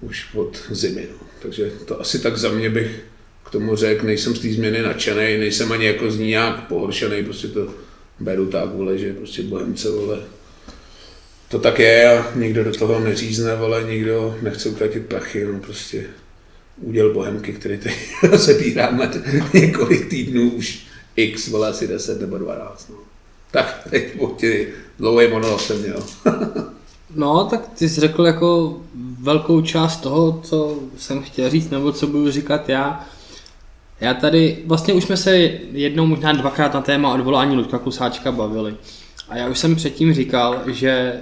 už 0.00 0.34
od 0.34 0.62
zimy. 0.70 1.08
No. 1.12 1.26
Takže 1.42 1.72
to 1.84 2.00
asi 2.00 2.18
tak 2.18 2.36
za 2.38 2.50
mě 2.50 2.70
bych 2.70 3.00
k 3.44 3.50
tomu 3.50 3.76
řekl, 3.76 4.06
nejsem 4.06 4.36
z 4.36 4.40
té 4.40 4.48
změny 4.48 4.82
nadšený, 4.82 5.38
nejsem 5.38 5.72
ani 5.72 5.86
jako 5.86 6.10
z 6.10 6.18
ní 6.18 6.26
nějak 6.26 6.68
pohoršený, 6.68 7.24
prostě 7.24 7.48
to 7.48 7.74
beru 8.20 8.46
tak, 8.46 8.68
vole, 8.68 8.98
že 8.98 9.12
prostě 9.12 9.42
Bohemce, 9.42 9.90
vole, 9.90 10.22
to 11.48 11.58
tak 11.58 11.78
je 11.78 12.18
a 12.18 12.26
nikdo 12.34 12.64
do 12.64 12.72
toho 12.72 13.00
neřízne, 13.00 13.52
ale 13.52 13.84
nikdo 13.84 14.38
nechce 14.42 14.68
utratit 14.68 15.06
prachy, 15.06 15.44
no 15.44 15.58
prostě 15.58 16.04
uděl 16.80 17.12
Bohemky, 17.12 17.52
který 17.52 17.78
teď 17.78 17.94
se 18.36 18.54
bíráme 18.54 19.10
několik 19.54 20.08
týdnů 20.08 20.50
už 20.50 20.86
x, 21.16 21.48
vole 21.48 21.68
asi 21.68 21.86
10 21.86 22.20
nebo 22.20 22.38
12. 22.38 22.90
No. 22.90 22.96
Tak 23.50 23.88
teď 23.90 24.18
ti 24.36 24.68
dlouhý 24.98 25.28
monolog 25.28 25.60
jsem 25.60 25.78
měl. 25.80 26.02
no, 27.14 27.44
tak 27.44 27.68
ty 27.68 27.88
jsi 27.88 28.00
řekl 28.00 28.26
jako 28.26 28.80
velkou 29.20 29.60
část 29.60 29.96
toho, 29.96 30.40
co 30.44 30.80
jsem 30.98 31.22
chtěl 31.22 31.50
říct, 31.50 31.70
nebo 31.70 31.92
co 31.92 32.06
budu 32.06 32.30
říkat 32.30 32.68
já. 32.68 33.06
Já 34.00 34.14
tady, 34.14 34.62
vlastně 34.66 34.94
už 34.94 35.04
jsme 35.04 35.16
se 35.16 35.36
jednou, 35.72 36.06
možná 36.06 36.32
dvakrát 36.32 36.74
na 36.74 36.80
téma 36.80 37.14
odvolání 37.14 37.56
Ludka 37.56 37.78
Kusáčka 37.78 38.32
bavili. 38.32 38.74
A 39.28 39.36
já 39.36 39.48
už 39.48 39.58
jsem 39.58 39.76
předtím 39.76 40.14
říkal, 40.14 40.62
že 40.66 41.20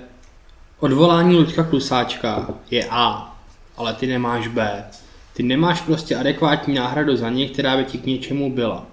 odvolání 0.80 1.36
Luďka 1.36 1.64
Klusáčka 1.64 2.48
je 2.70 2.86
A, 2.90 3.36
ale 3.76 3.94
ty 3.94 4.06
nemáš 4.06 4.48
B. 4.48 4.84
Ty 5.32 5.42
nemáš 5.42 5.80
prostě 5.80 6.16
adekvátní 6.16 6.74
náhradu 6.74 7.16
za 7.16 7.30
ně, 7.30 7.48
která 7.48 7.76
by 7.76 7.84
ti 7.84 7.98
k 7.98 8.06
něčemu 8.06 8.52
byla. 8.52 8.86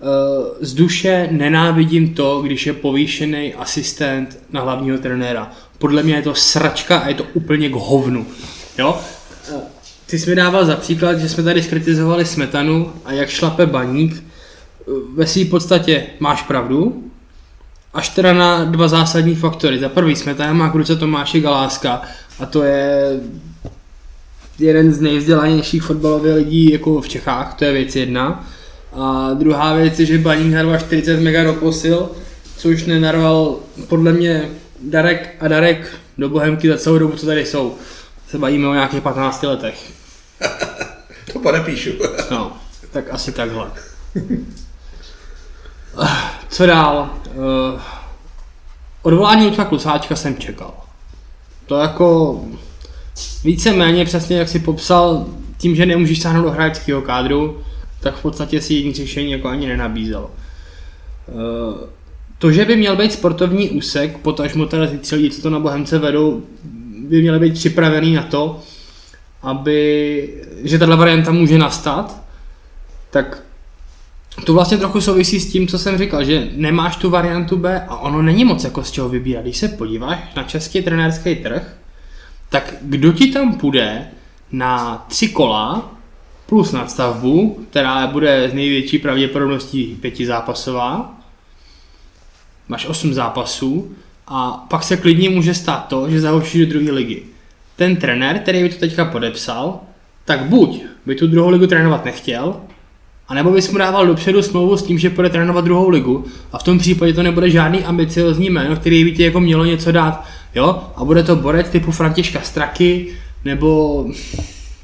Eh, 0.00 0.04
z 0.60 0.74
duše 0.74 1.28
nenávidím 1.30 2.14
to, 2.14 2.42
když 2.42 2.66
je 2.66 2.72
povýšený 2.72 3.54
asistent 3.54 4.38
na 4.50 4.60
hlavního 4.60 4.98
trenéra. 4.98 5.52
Podle 5.78 6.02
mě 6.02 6.14
je 6.14 6.22
to 6.22 6.34
sračka 6.34 6.98
a 6.98 7.08
je 7.08 7.14
to 7.14 7.24
úplně 7.34 7.68
k 7.68 7.72
hovnu. 7.72 8.26
Jo? 8.78 9.00
Eh, 9.54 9.60
ty 10.06 10.18
jsi 10.18 10.30
mi 10.30 10.36
dával 10.36 10.64
za 10.64 10.76
příklad, 10.76 11.18
že 11.18 11.28
jsme 11.28 11.42
tady 11.42 11.62
skritizovali 11.62 12.24
smetanu 12.24 12.92
a 13.04 13.12
jak 13.12 13.28
šlape 13.28 13.66
baník. 13.66 14.12
Eh, 14.22 14.92
ve 15.14 15.26
své 15.26 15.44
podstatě 15.44 16.06
máš 16.20 16.42
pravdu, 16.42 17.05
až 17.96 18.08
teda 18.08 18.32
na 18.32 18.64
dva 18.64 18.88
zásadní 18.88 19.34
faktory. 19.34 19.78
Za 19.78 19.88
prvý 19.88 20.16
jsme 20.16 20.34
tady 20.34 20.54
má 20.54 20.70
k 20.70 20.74
ruce 20.74 20.96
Tomáše 20.96 21.40
Galáska 21.40 22.02
a 22.38 22.46
to 22.46 22.62
je 22.62 23.20
jeden 24.58 24.92
z 24.92 25.00
nejvzdělanějších 25.00 25.82
fotbalových 25.82 26.34
lidí 26.34 26.72
jako 26.72 27.00
v 27.00 27.08
Čechách, 27.08 27.54
to 27.54 27.64
je 27.64 27.72
věc 27.72 27.96
jedna. 27.96 28.46
A 28.92 29.30
druhá 29.34 29.74
věc 29.74 30.00
je, 30.00 30.06
že 30.06 30.18
Baník 30.18 30.54
narval 30.54 30.78
40 30.78 31.20
mega 31.20 31.44
do 31.44 31.54
posil, 31.54 32.10
což 32.56 32.84
nenarval 32.84 33.56
podle 33.88 34.12
mě 34.12 34.50
Darek 34.82 35.34
a 35.40 35.48
Darek 35.48 35.98
do 36.18 36.28
Bohemky 36.28 36.68
za 36.68 36.78
celou 36.78 36.98
dobu, 36.98 37.16
co 37.16 37.26
tady 37.26 37.46
jsou. 37.46 37.74
Se 38.28 38.38
bavíme 38.38 38.68
o 38.68 38.74
nějakých 38.74 39.02
15 39.02 39.42
letech. 39.42 39.92
to 41.32 41.38
podepíšu. 41.38 41.90
no, 42.30 42.56
tak 42.92 43.04
asi 43.10 43.32
takhle. 43.32 43.70
Co 46.48 46.66
dál? 46.66 47.10
Uh, 47.34 47.80
odvolání 49.02 49.46
Lucka 49.46 49.64
Klusáčka 49.64 50.16
jsem 50.16 50.36
čekal. 50.36 50.74
To 51.66 51.78
jako 51.78 52.40
víceméně 53.44 54.04
přesně 54.04 54.36
jak 54.36 54.48
si 54.48 54.58
popsal, 54.58 55.26
tím, 55.58 55.76
že 55.76 55.86
nemůžeš 55.86 56.22
sáhnout 56.22 56.42
do 56.42 56.50
hráčského 56.50 57.02
kádru, 57.02 57.60
tak 58.00 58.14
v 58.14 58.22
podstatě 58.22 58.60
si 58.60 58.74
jiný 58.74 58.94
řešení 58.94 59.32
jako 59.32 59.48
ani 59.48 59.66
nenabízelo. 59.66 60.30
Eh, 61.28 61.86
to, 62.38 62.52
že 62.52 62.64
by 62.64 62.76
měl 62.76 62.96
být 62.96 63.12
sportovní 63.12 63.70
úsek, 63.70 64.18
potažmo 64.18 64.66
teda 64.66 64.86
ty 64.86 64.98
celý, 64.98 65.30
co 65.30 65.42
to 65.42 65.50
na 65.50 65.60
Bohemce 65.60 65.98
vedou, 65.98 66.42
by 67.08 67.22
měly 67.22 67.38
být 67.38 67.54
připravený 67.54 68.14
na 68.14 68.22
to, 68.22 68.60
aby, 69.42 70.44
že 70.62 70.78
tato 70.78 70.96
varianta 70.96 71.32
může 71.32 71.58
nastat, 71.58 72.22
tak 73.10 73.42
to 74.44 74.54
vlastně 74.54 74.76
trochu 74.78 75.00
souvisí 75.00 75.40
s 75.40 75.52
tím, 75.52 75.68
co 75.68 75.78
jsem 75.78 75.98
říkal, 75.98 76.24
že 76.24 76.48
nemáš 76.52 76.96
tu 76.96 77.10
variantu 77.10 77.56
B 77.56 77.84
a 77.88 77.96
ono 77.96 78.22
není 78.22 78.44
moc 78.44 78.64
jako 78.64 78.84
z 78.84 78.90
čeho 78.90 79.08
vybírat. 79.08 79.42
Když 79.42 79.56
se 79.56 79.68
podíváš 79.68 80.18
na 80.36 80.42
český 80.42 80.82
trenérský 80.82 81.36
trh, 81.36 81.76
tak 82.48 82.74
kdo 82.82 83.12
ti 83.12 83.32
tam 83.32 83.54
půjde 83.54 84.06
na 84.52 85.04
tři 85.08 85.28
kola 85.28 85.92
plus 86.46 86.72
nadstavbu, 86.72 87.64
která 87.70 88.06
bude 88.06 88.48
z 88.50 88.54
největší 88.54 88.98
pravděpodobností 88.98 89.98
pětizápasová, 90.00 91.20
máš 92.68 92.86
osm 92.86 93.14
zápasů 93.14 93.94
a 94.26 94.50
pak 94.50 94.82
se 94.82 94.96
klidně 94.96 95.30
může 95.30 95.54
stát 95.54 95.88
to, 95.88 96.10
že 96.10 96.20
zahočíš 96.20 96.66
do 96.66 96.78
druhé 96.78 96.92
ligy. 96.92 97.22
Ten 97.76 97.96
trenér, 97.96 98.38
který 98.38 98.62
by 98.62 98.68
to 98.68 98.78
teďka 98.78 99.04
podepsal, 99.04 99.80
tak 100.24 100.44
buď 100.44 100.82
by 101.06 101.14
tu 101.14 101.26
druhou 101.26 101.50
ligu 101.50 101.66
trénovat 101.66 102.04
nechtěl, 102.04 102.60
a 103.28 103.34
nebo 103.34 103.50
bys 103.50 103.70
mu 103.70 103.78
dával 103.78 104.06
dopředu 104.06 104.42
smlouvu 104.42 104.76
s 104.76 104.82
tím, 104.82 104.98
že 104.98 105.10
půjde 105.10 105.30
trénovat 105.30 105.64
druhou 105.64 105.88
ligu 105.88 106.24
a 106.52 106.58
v 106.58 106.62
tom 106.62 106.78
případě 106.78 107.12
to 107.12 107.22
nebude 107.22 107.50
žádný 107.50 107.84
ambiciozní 107.84 108.50
jméno, 108.50 108.76
který 108.76 109.04
by 109.04 109.12
ti 109.12 109.22
jako 109.22 109.40
mělo 109.40 109.64
něco 109.64 109.92
dát, 109.92 110.24
jo? 110.54 110.82
A 110.96 111.04
bude 111.04 111.22
to 111.22 111.36
borec 111.36 111.68
typu 111.68 111.92
Františka 111.92 112.40
Straky, 112.40 113.06
nebo 113.44 114.04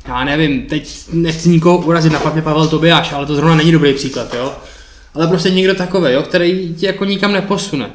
já 0.09 0.25
nevím, 0.25 0.63
teď 0.63 0.95
nechci 1.13 1.49
nikoho 1.49 1.79
urazit, 1.79 2.13
napadne 2.13 2.43
Pavel 2.43 2.69
Tobiáš, 2.69 3.13
ale 3.13 3.27
to 3.27 3.35
zrovna 3.35 3.55
není 3.55 3.73
dobrý 3.73 3.95
příklad, 3.95 4.35
jo? 4.35 4.53
Ale 5.15 5.27
prostě 5.27 5.51
někdo 5.51 5.75
takový, 5.75 6.13
jo, 6.13 6.23
který 6.23 6.75
ti 6.75 6.87
jako 6.87 7.05
nikam 7.05 7.33
neposune. 7.33 7.91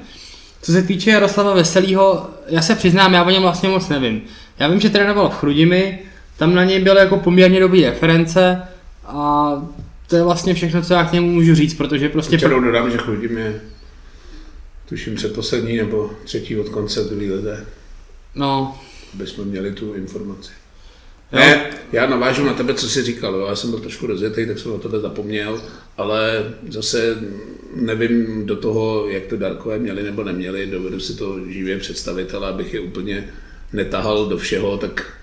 Co 0.62 0.72
se 0.72 0.82
týče 0.82 1.10
Jaroslava 1.12 1.54
Veselýho, 1.54 2.30
já 2.48 2.62
se 2.62 2.76
přiznám, 2.76 3.14
já 3.14 3.24
o 3.24 3.30
něm 3.30 3.42
vlastně 3.42 3.70
moc 3.70 3.90
nevím. 3.90 4.22
Já 4.60 4.68
vím, 4.68 4.80
že 4.80 4.90
trénoval 4.90 5.30
v 5.30 5.36
Chrudimi, 5.36 6.00
tam 6.38 6.56
na 6.56 6.64
něj 6.64 6.80
byly 6.80 7.00
jako 7.00 7.18
poměrně 7.18 7.60
dobrý 7.60 7.86
reference 7.86 8.62
a 9.08 9.52
to 10.08 10.16
je 10.16 10.24
vlastně 10.24 10.54
všechno, 10.54 10.82
co 10.82 10.94
já 10.94 11.04
k 11.06 11.12
němu 11.12 11.32
můžu 11.32 11.56
říct, 11.56 11.74
protože 11.74 12.10
prostě... 12.10 12.40
Čerou 12.40 12.60
dodám, 12.60 12.92
že 12.92 12.98
Chrudim 12.98 13.38
je 13.38 13.62
tuším 14.90 15.16
předposlední 15.16 15.78
nebo 15.78 16.12
třetí 16.24 16.58
od 16.58 16.70
konce 16.70 17.04
druhé 17.04 17.34
lidé. 17.34 17.66
No. 18.36 18.80
Aby 19.14 19.28
jsme 19.28 19.46
měli 19.46 19.72
tu 19.72 19.94
informaci. 19.94 20.52
Jo. 21.32 21.40
Ne, 21.40 21.70
já 21.92 22.08
navážu 22.08 22.46
na 22.46 22.54
tebe, 22.54 22.74
co 22.74 22.90
jsi 22.90 23.04
říkal. 23.04 23.36
Jo. 23.36 23.48
Já 23.48 23.56
jsem 23.56 23.70
byl 23.70 23.80
trošku 23.80 24.08
rozjetý, 24.08 24.48
tak 24.48 24.60
jsem 24.60 24.72
na 24.72 24.78
tohle 24.78 25.00
zapomněl, 25.00 25.62
ale 25.98 26.54
zase 26.70 27.18
nevím 27.76 28.46
do 28.46 28.56
toho, 28.56 29.10
jak 29.10 29.26
to 29.26 29.38
Darkové 29.38 29.80
měli 29.80 30.04
nebo 30.04 30.24
neměli. 30.24 30.68
Dovedu 30.68 31.00
si 31.00 31.18
to 31.18 31.40
živě 31.50 31.80
představit, 31.80 32.34
ale 32.34 32.48
abych 32.48 32.74
je 32.74 32.80
úplně 32.80 33.30
netahal 33.74 34.26
do 34.26 34.38
všeho, 34.38 34.78
tak 34.78 35.14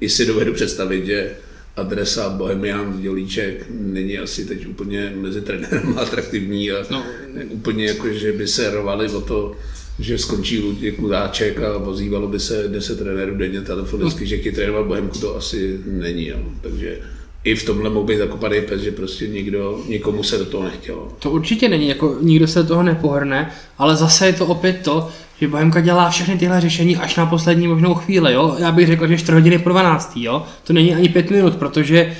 i 0.00 0.08
si 0.08 0.26
dovedu 0.26 0.52
představit, 0.52 1.06
že 1.06 1.36
adresa 1.76 2.30
Bohemian 2.30 3.02
Dělíček 3.02 3.66
není 3.70 4.18
asi 4.18 4.44
teď 4.44 4.66
úplně 4.66 5.12
mezi 5.16 5.40
trenérem 5.40 5.94
atraktivní 5.98 6.70
a 6.70 6.76
no. 6.90 7.02
úplně 7.50 7.84
jako, 7.84 8.08
že 8.08 8.32
by 8.32 8.48
se 8.48 8.70
rovali 8.70 9.08
o 9.08 9.20
to, 9.20 9.52
že 9.98 10.18
skončí 10.18 10.60
Luděk 10.60 10.96
Kudáček 10.96 11.60
a 11.60 11.78
vozívalo 11.78 12.28
by 12.28 12.40
se 12.40 12.68
10 12.68 12.98
trenérů 12.98 13.36
denně 13.36 13.60
telefonicky, 13.60 14.20
no. 14.20 14.26
že 14.26 14.36
chtějí 14.36 14.54
trénovat 14.54 14.86
Bohemku, 14.86 15.18
to 15.18 15.36
asi 15.36 15.80
není. 15.86 16.26
Jo. 16.26 16.38
Takže 16.60 16.98
i 17.44 17.54
v 17.54 17.64
tomhle 17.64 17.90
mohl 17.90 18.06
být 18.06 18.18
zakopaný 18.18 18.60
pes, 18.60 18.80
že 18.80 18.92
prostě 18.92 19.28
nikdo, 19.28 19.80
nikomu 19.88 20.22
se 20.22 20.38
do 20.38 20.44
toho 20.44 20.64
nechtělo. 20.64 21.12
To 21.18 21.30
určitě 21.30 21.68
není, 21.68 21.88
jako 21.88 22.18
nikdo 22.20 22.46
se 22.46 22.62
do 22.62 22.68
toho 22.68 22.82
nepohrne, 22.82 23.52
ale 23.78 23.96
zase 23.96 24.26
je 24.26 24.32
to 24.32 24.46
opět 24.46 24.80
to, 24.84 25.08
že 25.40 25.48
Bohemka 25.48 25.80
dělá 25.80 26.10
všechny 26.10 26.38
tyhle 26.38 26.60
řešení 26.60 26.96
až 26.96 27.16
na 27.16 27.26
poslední 27.26 27.68
možnou 27.68 27.94
chvíli, 27.94 28.32
jo. 28.32 28.56
Já 28.58 28.72
bych 28.72 28.86
řekl, 28.86 29.06
že 29.06 29.18
4 29.18 29.32
hodiny 29.32 29.58
po 29.58 29.68
12, 29.68 30.12
jo. 30.16 30.46
To 30.64 30.72
není 30.72 30.94
ani 30.94 31.08
5 31.08 31.30
minut, 31.30 31.56
protože 31.56 32.16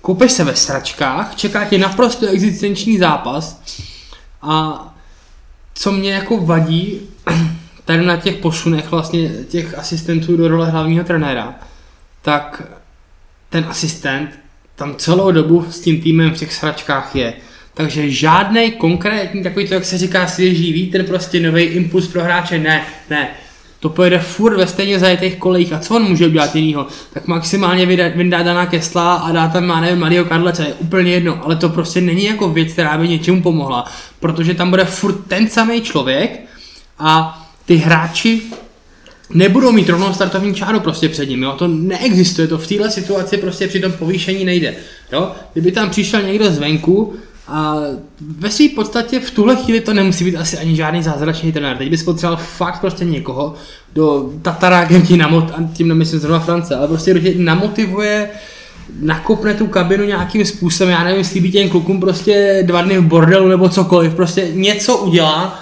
koupeš 0.00 0.32
se 0.32 0.44
ve 0.44 0.56
sračkách, 0.56 1.34
čeká 1.36 1.64
tě 1.64 1.78
naprosto 1.78 2.26
existenční 2.26 2.98
zápas 2.98 3.62
a 4.42 4.84
co 5.74 5.92
mě 5.92 6.12
jako 6.12 6.36
vadí 6.36 7.00
tady 7.84 8.06
na 8.06 8.16
těch 8.16 8.36
posunech 8.36 8.90
vlastně 8.90 9.28
těch 9.28 9.78
asistentů 9.78 10.36
do 10.36 10.48
role 10.48 10.70
hlavního 10.70 11.04
trenéra, 11.04 11.54
tak 12.22 12.62
ten 13.48 13.64
asistent 13.68 14.38
tam 14.76 14.96
celou 14.96 15.32
dobu 15.32 15.66
s 15.70 15.80
tím 15.80 16.00
týmem 16.00 16.30
v 16.30 16.38
těch 16.38 16.54
sračkách 16.54 17.16
je. 17.16 17.34
Takže 17.78 18.10
žádný 18.10 18.70
konkrétní 18.70 19.42
takový 19.42 19.68
to, 19.68 19.74
jak 19.74 19.84
se 19.84 19.98
říká, 19.98 20.26
svěží 20.26 20.72
vítr, 20.72 21.02
prostě 21.02 21.40
nový 21.40 21.62
impuls 21.62 22.06
pro 22.06 22.24
hráče, 22.24 22.58
ne, 22.58 22.82
ne. 23.10 23.28
To 23.80 23.88
pojede 23.88 24.18
furt 24.18 24.56
ve 24.56 24.66
stejně 24.66 24.98
zajetých 24.98 25.36
kolejích 25.36 25.72
a 25.72 25.78
co 25.78 25.96
on 25.96 26.02
může 26.02 26.26
udělat 26.26 26.56
jinýho? 26.56 26.86
Tak 27.12 27.26
maximálně 27.26 27.86
vyndá 27.86 28.42
Dana 28.42 28.66
Kesla 28.66 29.14
a 29.14 29.32
dá 29.32 29.48
tam, 29.48 29.66
má 29.66 29.80
nevím, 29.80 29.98
Mario 29.98 30.24
Karlece, 30.24 30.62
je 30.62 30.74
úplně 30.74 31.12
jedno, 31.12 31.44
ale 31.44 31.56
to 31.56 31.68
prostě 31.68 32.00
není 32.00 32.24
jako 32.24 32.48
věc, 32.48 32.72
která 32.72 32.98
by 32.98 33.08
něčemu 33.08 33.42
pomohla, 33.42 33.84
protože 34.20 34.54
tam 34.54 34.70
bude 34.70 34.84
furt 34.84 35.26
ten 35.28 35.48
samý 35.48 35.80
člověk 35.80 36.40
a 36.98 37.42
ty 37.66 37.76
hráči 37.76 38.42
nebudou 39.34 39.72
mít 39.72 39.88
rovnou 39.88 40.14
startovní 40.14 40.54
čáru 40.54 40.80
prostě 40.80 41.08
před 41.08 41.28
ním, 41.28 41.42
jo? 41.42 41.52
to 41.52 41.68
neexistuje, 41.68 42.48
to 42.48 42.58
v 42.58 42.66
této 42.66 42.90
situaci 42.90 43.36
prostě 43.36 43.68
při 43.68 43.80
tom 43.80 43.92
povýšení 43.92 44.44
nejde, 44.44 44.74
jo? 45.12 45.32
Kdyby 45.52 45.72
tam 45.72 45.90
přišel 45.90 46.22
někdo 46.22 46.50
zvenku, 46.50 47.14
a 47.48 47.76
ve 48.20 48.50
své 48.50 48.68
podstatě 48.74 49.20
v 49.20 49.30
tuhle 49.30 49.56
chvíli 49.56 49.80
to 49.80 49.94
nemusí 49.94 50.24
být 50.24 50.36
asi 50.36 50.58
ani 50.58 50.76
žádný 50.76 51.02
zázračný 51.02 51.52
trenér. 51.52 51.76
Teď 51.76 51.90
bys 51.90 52.02
potřeboval 52.02 52.44
fakt 52.56 52.80
prostě 52.80 53.04
někoho 53.04 53.54
do 53.94 54.30
Tatarákem 54.42 55.02
ti 55.02 55.22
a 55.22 55.54
tím 55.74 55.88
nemyslím 55.88 56.20
zrovna 56.20 56.38
France, 56.38 56.76
ale 56.76 56.88
prostě 56.88 57.14
do 57.14 57.20
tě 57.20 57.34
namotivuje, 57.36 58.30
nakopne 59.00 59.54
tu 59.54 59.66
kabinu 59.66 60.04
nějakým 60.04 60.44
způsobem, 60.44 60.92
já 60.92 61.04
nevím, 61.04 61.24
slíbí 61.24 61.52
těm 61.52 61.68
klukům 61.68 62.00
prostě 62.00 62.62
dva 62.66 62.82
dny 62.82 62.98
v 62.98 63.04
bordelu 63.04 63.48
nebo 63.48 63.68
cokoliv, 63.68 64.14
prostě 64.14 64.48
něco 64.52 64.96
udělá, 64.96 65.60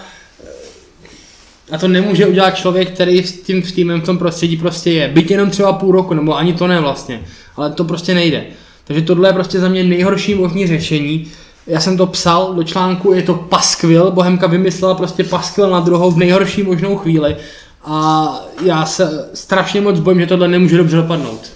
a 1.73 1.79
to 1.79 1.89
nemůže 1.89 2.27
udělat 2.27 2.57
člověk, 2.57 2.91
který 2.91 3.23
s 3.23 3.41
tím 3.41 3.63
v 3.63 3.73
týmem 3.73 4.01
v 4.01 4.05
tom 4.05 4.19
prostředí 4.19 4.57
prostě 4.57 4.91
je. 4.91 5.09
Byť 5.09 5.31
jenom 5.31 5.51
třeba 5.51 5.73
půl 5.73 5.93
roku, 5.93 6.15
nebo 6.15 6.37
ani 6.37 6.53
to 6.53 6.67
ne 6.67 6.81
vlastně. 6.81 7.21
Ale 7.57 7.71
to 7.71 7.85
prostě 7.85 8.15
nejde. 8.15 8.45
Takže 8.85 9.03
tohle 9.03 9.29
je 9.29 9.33
prostě 9.33 9.61
za 9.61 9.69
mě 9.69 9.85
nejhorší 9.85 10.35
možný 10.35 10.67
řešení. 10.67 11.27
Já 11.67 11.81
jsem 11.81 11.97
to 11.97 12.07
psal 12.07 12.55
do 12.55 12.65
článku, 12.65 13.13
je 13.13 13.23
to 13.23 13.35
paskvil, 13.35 14.11
Bohemka 14.11 14.47
vymyslela 14.47 14.95
prostě 14.95 15.25
paskvil 15.25 15.71
na 15.71 15.81
druhou 15.81 16.11
v 16.11 16.19
nejhorší 16.19 16.63
možnou 16.63 16.97
chvíli. 16.97 17.37
A 17.85 18.29
já 18.65 18.87
se 18.87 19.31
strašně 19.35 19.81
moc 19.81 20.01
bojím, 20.01 20.21
že 20.21 20.27
tohle 20.27 20.49
nemůže 20.49 20.77
dobře 20.77 20.97
dopadnout. 20.97 21.53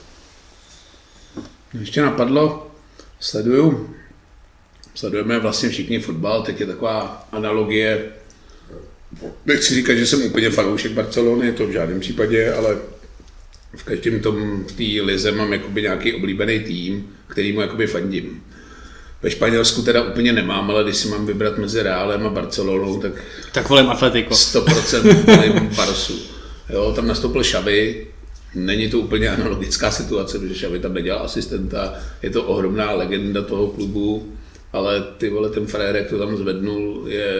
Ještě 1.80 2.02
napadlo, 2.02 2.70
sleduju, 3.20 3.90
sledujeme 4.94 5.38
vlastně 5.38 5.68
všichni 5.68 6.00
fotbal, 6.00 6.42
teď 6.42 6.60
je 6.60 6.66
taková 6.66 7.28
analogie, 7.32 8.04
nechci 9.46 9.74
říkat, 9.74 9.94
že 9.94 10.06
jsem 10.06 10.22
úplně 10.22 10.50
fanoušek 10.50 10.92
Barcelony, 10.92 11.52
to 11.52 11.66
v 11.66 11.70
žádném 11.70 12.00
případě, 12.00 12.54
ale 12.54 12.76
v 13.76 13.84
každém 13.84 14.20
tom, 14.20 14.64
v 14.64 14.72
té 14.72 15.02
lize 15.02 15.32
mám 15.32 15.52
jakoby 15.52 15.82
nějaký 15.82 16.12
oblíbený 16.12 16.60
tým, 16.60 17.16
který 17.26 17.52
mu 17.52 17.60
jakoby 17.60 17.86
fandím. 17.86 18.42
Ve 19.22 19.30
Španělsku 19.30 19.82
teda 19.82 20.02
úplně 20.02 20.32
nemám, 20.32 20.70
ale 20.70 20.84
když 20.84 20.96
si 20.96 21.08
mám 21.08 21.26
vybrat 21.26 21.58
mezi 21.58 21.82
Reálem 21.82 22.26
a 22.26 22.30
Barcelonou, 22.30 23.00
tak... 23.00 23.12
Tak 23.52 23.68
volím 23.68 23.90
Atletico. 23.90 24.34
100% 24.34 25.36
volím 25.36 25.70
Barsu. 25.76 26.18
Jo, 26.72 26.92
tam 26.96 27.06
nastoupil 27.06 27.42
Xavi, 27.42 28.06
Není 28.54 28.88
to 28.88 28.98
úplně 28.98 29.28
analogická 29.28 29.90
situace, 29.90 30.38
protože 30.38 30.54
Xavi 30.54 30.78
tam 30.78 30.94
nedělal 30.94 31.24
asistenta, 31.24 31.94
je 32.22 32.30
to 32.30 32.44
ohromná 32.44 32.92
legenda 32.92 33.42
toho 33.42 33.66
klubu, 33.66 34.32
ale 34.72 35.04
ty 35.18 35.30
vole, 35.30 35.50
ten 35.50 35.66
frérek 35.66 36.10
to 36.10 36.18
tam 36.18 36.36
zvednul, 36.36 37.04
je 37.06 37.34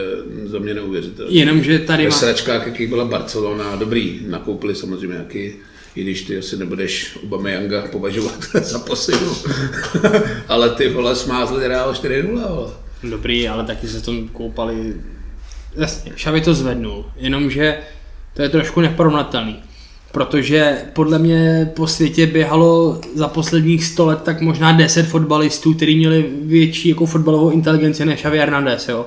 za 0.45 0.59
mě 0.59 0.75
neuvěřitelný. 0.75 1.35
Jenomže 1.35 1.79
tady 1.79 2.03
má... 2.03 2.09
Ve 2.09 2.16
sračkách, 2.16 2.66
jaký 2.66 2.87
byla 2.87 3.05
Barcelona, 3.05 3.77
dobrý, 3.77 4.21
nakoupili 4.27 4.75
samozřejmě 4.75 5.14
nějaký 5.14 5.53
i 5.94 6.03
když 6.03 6.22
ty 6.22 6.38
asi 6.38 6.57
nebudeš 6.57 7.18
Yanga 7.46 7.83
považovat 7.92 8.35
za 8.62 8.79
posilu. 8.79 9.37
ale 10.48 10.70
ty 10.70 10.88
vole 10.88 11.16
smázli 11.16 11.68
Real 11.68 11.92
4-0. 11.92 12.70
Dobrý, 13.03 13.48
ale 13.48 13.64
taky 13.64 13.88
se 13.88 14.00
tom 14.00 14.29
koupali. 14.29 14.94
Jasně, 15.76 16.12
Xavi 16.12 16.40
to 16.40 16.55
zvednul, 16.55 17.05
jenomže 17.16 17.79
to 18.35 18.42
je 18.42 18.48
trošku 18.48 18.81
neporovnatelný. 18.81 19.57
Protože 20.12 20.79
podle 20.92 21.18
mě 21.18 21.70
po 21.76 21.87
světě 21.87 22.26
běhalo 22.26 23.00
za 23.14 23.29
posledních 23.29 23.85
100 23.85 24.07
let 24.07 24.22
tak 24.22 24.40
možná 24.40 24.72
10 24.72 25.07
fotbalistů, 25.07 25.74
kteří 25.74 25.96
měli 25.96 26.31
větší 26.42 26.88
jako 26.88 27.07
fotbalovou 27.07 27.50
inteligenci 27.50 28.05
než 28.05 28.20
Xavi 28.20 28.38
Hernandez, 28.38 28.88
jo. 28.88 29.07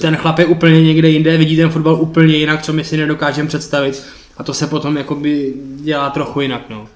Ten 0.00 0.16
chlap 0.16 0.38
je 0.38 0.46
úplně 0.46 0.82
někde 0.82 1.08
jinde, 1.08 1.36
vidí 1.36 1.56
ten 1.56 1.70
fotbal 1.70 1.94
úplně 1.94 2.36
jinak, 2.36 2.62
co 2.62 2.72
my 2.72 2.84
si 2.84 2.96
nedokážeme 2.96 3.48
představit 3.48 4.02
a 4.36 4.44
to 4.44 4.54
se 4.54 4.66
potom 4.66 4.96
jakoby 4.96 5.54
dělá 5.76 6.10
trochu 6.10 6.40
jinak, 6.40 6.62
no. 6.68 6.88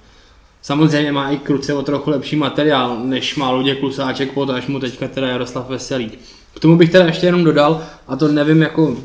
Samozřejmě 0.63 1.13
má 1.13 1.31
i 1.31 1.37
Kruce 1.37 1.75
o 1.75 1.83
trochu 1.83 2.11
lepší 2.11 2.37
materiál, 2.37 2.99
než 3.05 3.37
má 3.37 3.51
Luděk 3.51 3.79
Klusáček, 3.79 4.33
potaž 4.33 4.67
mu 4.67 4.81
teďka 4.81 5.09
teda 5.09 5.29
Jaroslav 5.29 5.69
Veselý. 5.69 6.11
K 6.55 6.61
tomu 6.61 6.77
bych 6.77 6.91
teda 6.91 7.05
ještě 7.05 7.27
jenom 7.27 7.45
dodal, 7.45 7.83
a 8.09 8.17
to 8.17 8.29
nevím 8.29 8.63
jako 8.63 8.97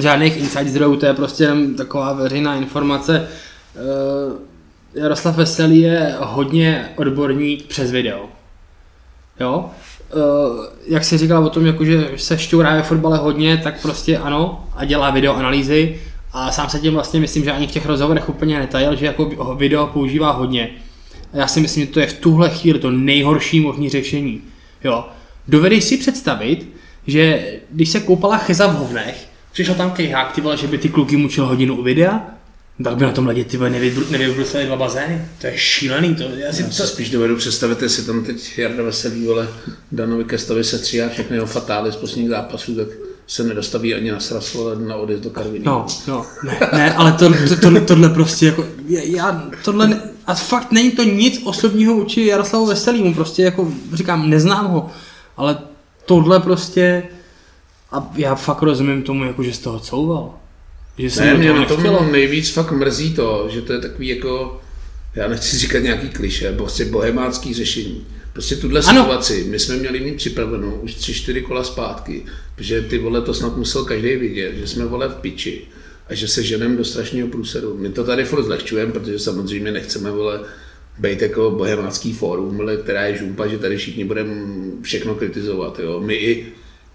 žádných 0.00 0.36
inside 0.36 0.70
zdrojů, 0.70 0.96
to 0.96 1.06
je 1.06 1.14
prostě 1.14 1.44
jenom 1.44 1.74
taková 1.74 2.12
veřejná 2.12 2.54
informace. 2.56 3.28
Eh, 3.76 5.00
Jaroslav 5.00 5.36
Veselý 5.36 5.80
je 5.80 6.16
hodně 6.18 6.88
odborník 6.96 7.66
přes 7.66 7.90
video. 7.90 8.28
Jo? 9.40 9.70
Eh, 10.10 10.14
jak 10.86 11.04
se 11.04 11.18
říkal 11.18 11.44
o 11.44 11.50
tom, 11.50 11.66
jako, 11.66 11.84
že 11.84 12.10
se 12.16 12.38
šťourá 12.38 12.74
ve 12.74 12.82
fotbale 12.82 13.18
hodně, 13.18 13.56
tak 13.56 13.82
prostě 13.82 14.18
ano 14.18 14.68
a 14.76 14.84
dělá 14.84 15.10
video 15.10 15.34
analýzy 15.34 16.00
a 16.38 16.52
sám 16.52 16.70
se 16.70 16.78
tím 16.78 16.92
vlastně 16.92 17.20
myslím, 17.20 17.44
že 17.44 17.52
ani 17.52 17.66
v 17.66 17.70
těch 17.70 17.86
rozhovorech 17.86 18.28
úplně 18.28 18.58
netajil, 18.58 18.96
že 18.96 19.06
jako 19.06 19.54
video 19.58 19.86
používá 19.86 20.30
hodně. 20.30 20.70
A 21.32 21.36
já 21.36 21.46
si 21.46 21.60
myslím, 21.60 21.86
že 21.86 21.92
to 21.92 22.00
je 22.00 22.06
v 22.06 22.12
tuhle 22.12 22.50
chvíli 22.50 22.78
to 22.78 22.90
nejhorší 22.90 23.60
možné 23.60 23.90
řešení. 23.90 24.42
Jo. 24.84 25.08
Dovedeš 25.48 25.84
si 25.84 25.96
představit, 25.96 26.68
že 27.06 27.52
když 27.70 27.88
se 27.88 28.00
koupala 28.00 28.38
Cheza 28.38 28.66
v 28.66 28.76
hovnech, 28.76 29.28
přišel 29.52 29.74
tam 29.74 29.90
kejhák, 29.90 30.32
ty 30.32 30.40
vole, 30.40 30.56
že 30.56 30.66
by 30.66 30.78
ty 30.78 30.88
kluky 30.88 31.16
mučil 31.16 31.46
hodinu 31.46 31.76
u 31.76 31.82
videa, 31.82 32.22
tak 32.84 32.96
by 32.96 33.04
na 33.04 33.12
tom 33.12 33.26
ledě 33.26 33.44
ty 33.44 33.58
nevybrusili 34.10 34.66
dva 34.66 34.76
bazény. 34.76 35.24
To 35.40 35.46
je 35.46 35.52
šílený. 35.56 36.14
To, 36.14 36.22
já 36.22 36.52
si 36.52 36.62
Já 36.62 36.68
to, 36.68 36.74
si 36.74 36.86
spíš 36.86 37.10
dovedu 37.10 37.36
představit, 37.36 37.82
jestli 37.82 38.04
tam 38.04 38.24
teď 38.24 38.58
Jarda 38.58 38.82
Veselý, 38.82 39.26
vole, 39.26 39.48
Danovi 39.92 40.24
Kestovi 40.24 40.64
se 40.64 40.78
stříhá 40.78 41.08
všechny 41.08 41.36
jeho 41.36 41.46
fatály 41.46 41.92
z 41.92 41.96
posledních 41.96 42.30
zápasů, 42.30 42.74
tak 42.74 42.88
se 43.28 43.44
nedostaví 43.44 43.94
ani 43.94 44.10
na 44.10 44.20
sraz, 44.20 44.54
vole, 44.54 44.76
na 44.76 44.96
odjezd 44.96 45.22
do 45.22 45.30
Karviní. 45.30 45.64
No, 45.64 45.86
no, 46.06 46.26
ne, 46.44 46.58
ne 46.72 46.94
ale 46.94 47.12
to, 47.12 47.30
to, 47.48 47.56
to, 47.56 47.80
tohle 47.80 48.08
prostě 48.08 48.46
jako, 48.46 48.64
já, 48.88 49.44
tohle, 49.64 49.88
ne, 49.88 50.00
a 50.26 50.34
fakt 50.34 50.72
není 50.72 50.90
to 50.90 51.02
nic 51.02 51.40
osobního 51.44 51.94
vůči 51.94 52.26
Jaroslavu 52.26 52.66
Veselýmu, 52.66 53.14
prostě 53.14 53.42
jako 53.42 53.72
říkám, 53.92 54.30
neznám 54.30 54.66
ho, 54.66 54.90
ale 55.36 55.58
tohle 56.04 56.40
prostě, 56.40 57.02
a 57.92 58.10
já 58.16 58.34
fakt 58.34 58.62
rozumím 58.62 59.02
tomu, 59.02 59.24
jako, 59.24 59.42
že 59.42 59.52
z 59.52 59.58
toho 59.58 59.80
couval. 59.80 60.34
Že 60.98 61.10
se 61.10 61.24
Ne, 61.24 61.34
mě 61.34 61.52
to 61.66 61.76
na 61.76 61.98
tom 61.98 62.12
nejvíc 62.12 62.50
fakt 62.50 62.72
mrzí 62.72 63.14
to, 63.14 63.46
že 63.50 63.62
to 63.62 63.72
je 63.72 63.78
takový 63.78 64.08
jako, 64.08 64.60
já 65.14 65.28
nechci 65.28 65.58
říkat 65.58 65.78
nějaký 65.78 66.08
kliše, 66.08 66.52
prostě 66.52 66.84
bohemácký 66.84 67.54
řešení. 67.54 68.06
Prostě 68.32 68.56
tuhle 68.56 68.80
Ano. 68.86 69.00
situaci 69.02 69.46
my 69.50 69.58
jsme 69.58 69.76
měli 69.76 70.00
mít 70.00 70.16
připravenou 70.16 70.70
už 70.70 70.94
tři, 70.94 71.14
čtyři 71.14 71.42
kola 71.42 71.64
zpátky, 71.64 72.24
protože 72.58 72.82
ty 72.82 72.98
vole 72.98 73.22
to 73.22 73.34
snad 73.34 73.56
musel 73.56 73.84
každý 73.84 74.16
vidět, 74.16 74.54
že 74.56 74.66
jsme 74.66 74.84
vole 74.84 75.08
v 75.08 75.14
piči 75.14 75.62
a 76.08 76.14
že 76.14 76.28
se 76.28 76.42
ženeme 76.42 76.76
do 76.76 76.84
strašného 76.84 77.28
průseru. 77.28 77.76
My 77.78 77.88
to 77.88 78.04
tady 78.04 78.24
furt 78.24 78.42
zlehčujeme, 78.42 78.92
protože 78.92 79.18
samozřejmě 79.18 79.72
nechceme 79.72 80.10
vole 80.10 80.40
být 80.98 81.22
jako 81.22 81.50
bohemácký 81.50 82.12
fórum, 82.12 82.56
vole, 82.56 82.76
která 82.76 83.02
je 83.02 83.16
žumpa, 83.16 83.46
že 83.46 83.58
tady 83.58 83.76
všichni 83.76 84.04
budeme 84.04 84.34
všechno 84.82 85.14
kritizovat. 85.14 85.78
Jo. 85.78 86.00
My 86.00 86.14
i 86.14 86.46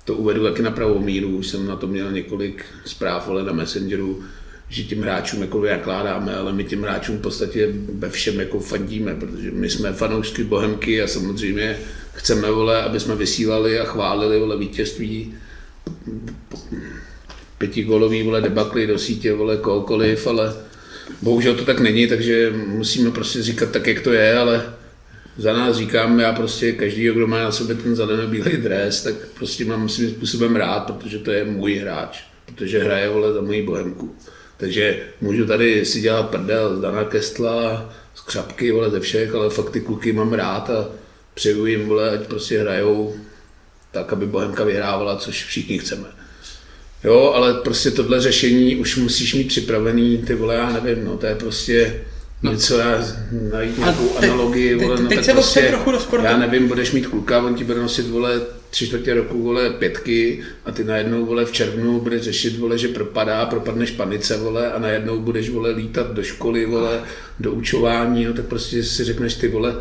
to 0.06 0.14
uvedu 0.14 0.44
taky 0.44 0.62
na 0.62 0.72
pravou 0.72 1.00
míru, 1.00 1.30
už 1.30 1.48
jsem 1.48 1.68
na 1.68 1.76
to 1.76 1.88
měl 1.88 2.12
několik 2.12 2.66
zpráv 2.86 3.28
vole, 3.28 3.44
na 3.44 3.54
Messengeru, 3.54 4.24
že 4.70 4.84
těm 4.84 5.02
hráčům 5.02 5.42
jako 5.42 5.62
nakládáme, 5.62 6.36
ale 6.36 6.54
my 6.54 6.64
těm 6.64 6.82
hráčům 6.82 7.18
v 7.18 7.22
podstatě 7.22 7.74
ve 7.94 8.10
všem 8.10 8.40
jako 8.40 8.60
fandíme, 8.60 9.16
protože 9.16 9.52
my 9.52 9.70
jsme 9.70 9.94
fanoušky 9.94 10.44
Bohemky 10.44 11.02
a 11.02 11.08
samozřejmě 11.08 11.78
chceme, 12.14 12.52
vole, 12.52 12.84
aby 12.84 13.00
jsme 13.00 13.16
vysílali 13.16 13.80
a 13.80 13.86
chválili 13.86 14.40
vole, 14.40 14.58
vítězství 14.58 15.34
pětigolový 17.58 18.24
vole, 18.24 18.42
debakly 18.42 18.88
do 18.88 19.00
sítě, 19.00 19.34
vole, 19.34 19.58
kohokoliv, 19.58 20.28
ale 20.28 20.54
bohužel 21.22 21.56
to 21.56 21.66
tak 21.66 21.80
není, 21.80 22.08
takže 22.08 22.54
musíme 22.68 23.12
prostě 23.12 23.44
říkat 23.44 23.72
tak, 23.72 23.88
jak 23.88 24.02
to 24.02 24.14
je, 24.14 24.38
ale 24.38 24.74
za 25.38 25.54
nás 25.54 25.78
říkám, 25.78 26.20
já 26.20 26.34
prostě 26.34 26.72
každý, 26.72 27.04
kdo 27.04 27.28
má 27.28 27.44
na 27.44 27.52
sobě 27.52 27.76
ten 27.76 27.96
zelený 27.96 28.28
bílý 28.28 28.58
dres, 28.58 29.04
tak 29.04 29.16
prostě 29.38 29.66
mám 29.66 29.90
svým 29.90 30.10
způsobem 30.10 30.56
rád, 30.56 30.80
protože 30.80 31.20
to 31.20 31.32
je 31.32 31.46
můj 31.46 31.76
hráč, 31.76 32.24
protože 32.46 32.84
hraje 32.84 33.10
vole 33.10 33.34
za 33.34 33.42
moji 33.42 33.64
bohemku. 33.64 34.16
Takže 34.58 35.00
můžu 35.22 35.46
tady 35.46 35.86
si 35.86 36.02
dělat 36.02 36.30
prdel 36.30 36.78
z 36.78 36.82
Dana 36.82 37.04
Kestla, 37.04 37.94
z 38.16 38.22
Křapky, 38.22 38.72
vole, 38.72 38.90
ze 38.90 39.00
všech, 39.00 39.36
ale 39.36 39.50
fakt 39.50 39.70
ty 39.70 39.82
kluky 39.82 40.14
mám 40.14 40.34
rád 40.34 40.70
a 40.70 40.90
přeju 41.34 41.66
jim, 41.66 41.88
vole, 41.88 42.12
ať 42.12 42.28
prostě 42.28 42.60
hrajou 42.60 43.16
tak, 43.94 44.14
aby 44.14 44.26
Bohemka 44.26 44.64
vyhrávala, 44.64 45.16
což 45.16 45.46
všichni 45.46 45.80
chceme. 45.80 46.08
Jo, 47.04 47.32
ale 47.36 47.54
prostě 47.54 47.92
tohle 47.92 48.22
řešení 48.22 48.76
už 48.76 48.98
musíš 48.98 49.34
mít 49.34 49.48
připravený, 49.48 50.18
ty 50.18 50.36
vole, 50.36 50.56
já 50.56 50.70
nevím, 50.70 51.06
no, 51.06 51.18
to 51.18 51.26
je 51.26 51.36
prostě 51.36 52.02
něco, 52.44 52.80
já 52.80 53.06
najít 53.52 53.78
nějakou 53.78 54.08
teď- 54.08 54.30
analogii, 54.30 54.76
vole, 54.76 55.02
no, 55.02 55.08
teď 55.10 55.18
tak 55.18 55.26
se 55.26 55.32
prostě, 55.34 55.62
trochu 55.62 55.92
do 55.92 56.00
sportu. 56.00 56.26
já 56.26 56.38
nevím, 56.38 56.68
budeš 56.68 56.92
mít 56.92 57.08
kluka, 57.08 57.42
on 57.42 57.56
ti 57.56 57.64
bude 57.64 57.80
nosit, 57.80 58.08
vole, 58.08 58.42
tři 58.70 58.88
čtvrtě 58.88 59.14
roku, 59.14 59.44
vole, 59.44 59.70
pětky 59.70 60.42
a 60.66 60.72
ty 60.72 60.84
najednou, 60.84 61.26
vole, 61.26 61.46
v 61.46 61.52
červnu 61.52 62.00
budeš 62.00 62.22
řešit, 62.22 62.58
vole, 62.58 62.78
že 62.78 62.88
propadá, 62.88 63.46
propadneš 63.46 63.92
panice, 63.92 64.38
vole, 64.38 64.72
a 64.72 64.80
najednou 64.80 65.20
budeš, 65.20 65.50
vole, 65.50 65.70
lítat 65.72 66.12
do 66.14 66.24
školy, 66.24 66.66
vole, 66.66 67.02
do 67.40 67.52
učování, 67.52 68.26
no 68.26 68.34
tak 68.34 68.46
prostě 68.46 68.84
si 68.84 69.04
řekneš, 69.04 69.34
ty 69.36 69.48
vole, 69.48 69.76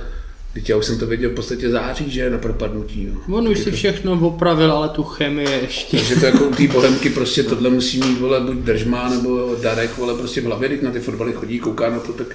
Teď 0.54 0.68
já 0.68 0.76
už 0.76 0.84
jsem 0.84 0.98
to 0.98 1.06
věděl 1.06 1.30
v 1.30 1.34
podstatě 1.34 1.70
září, 1.70 2.10
že 2.10 2.20
je 2.20 2.30
na 2.30 2.38
propadnutí. 2.38 3.08
No. 3.12 3.36
On 3.36 3.48
už 3.48 3.58
si 3.58 3.70
všechno 3.70 4.12
opravil, 4.12 4.72
ale 4.72 4.88
tu 4.88 5.02
chemii 5.02 5.48
ještě. 5.62 5.96
Takže 5.96 6.16
to 6.16 6.26
jako 6.26 6.44
u 6.44 6.54
té 6.54 6.68
bohemky 6.68 7.10
prostě 7.10 7.42
tohle 7.42 7.70
musí 7.70 8.00
mít 8.00 8.18
vole 8.20 8.40
buď 8.40 8.56
držma 8.56 9.08
nebo 9.08 9.56
Darek 9.62 9.98
vole 9.98 10.14
prostě 10.14 10.40
v 10.40 10.44
hlavě, 10.44 10.78
na 10.82 10.90
ty 10.90 11.00
fotbaly 11.00 11.32
chodí, 11.32 11.58
kouká 11.58 11.90
na 11.90 11.98
to, 11.98 12.12
tak 12.12 12.26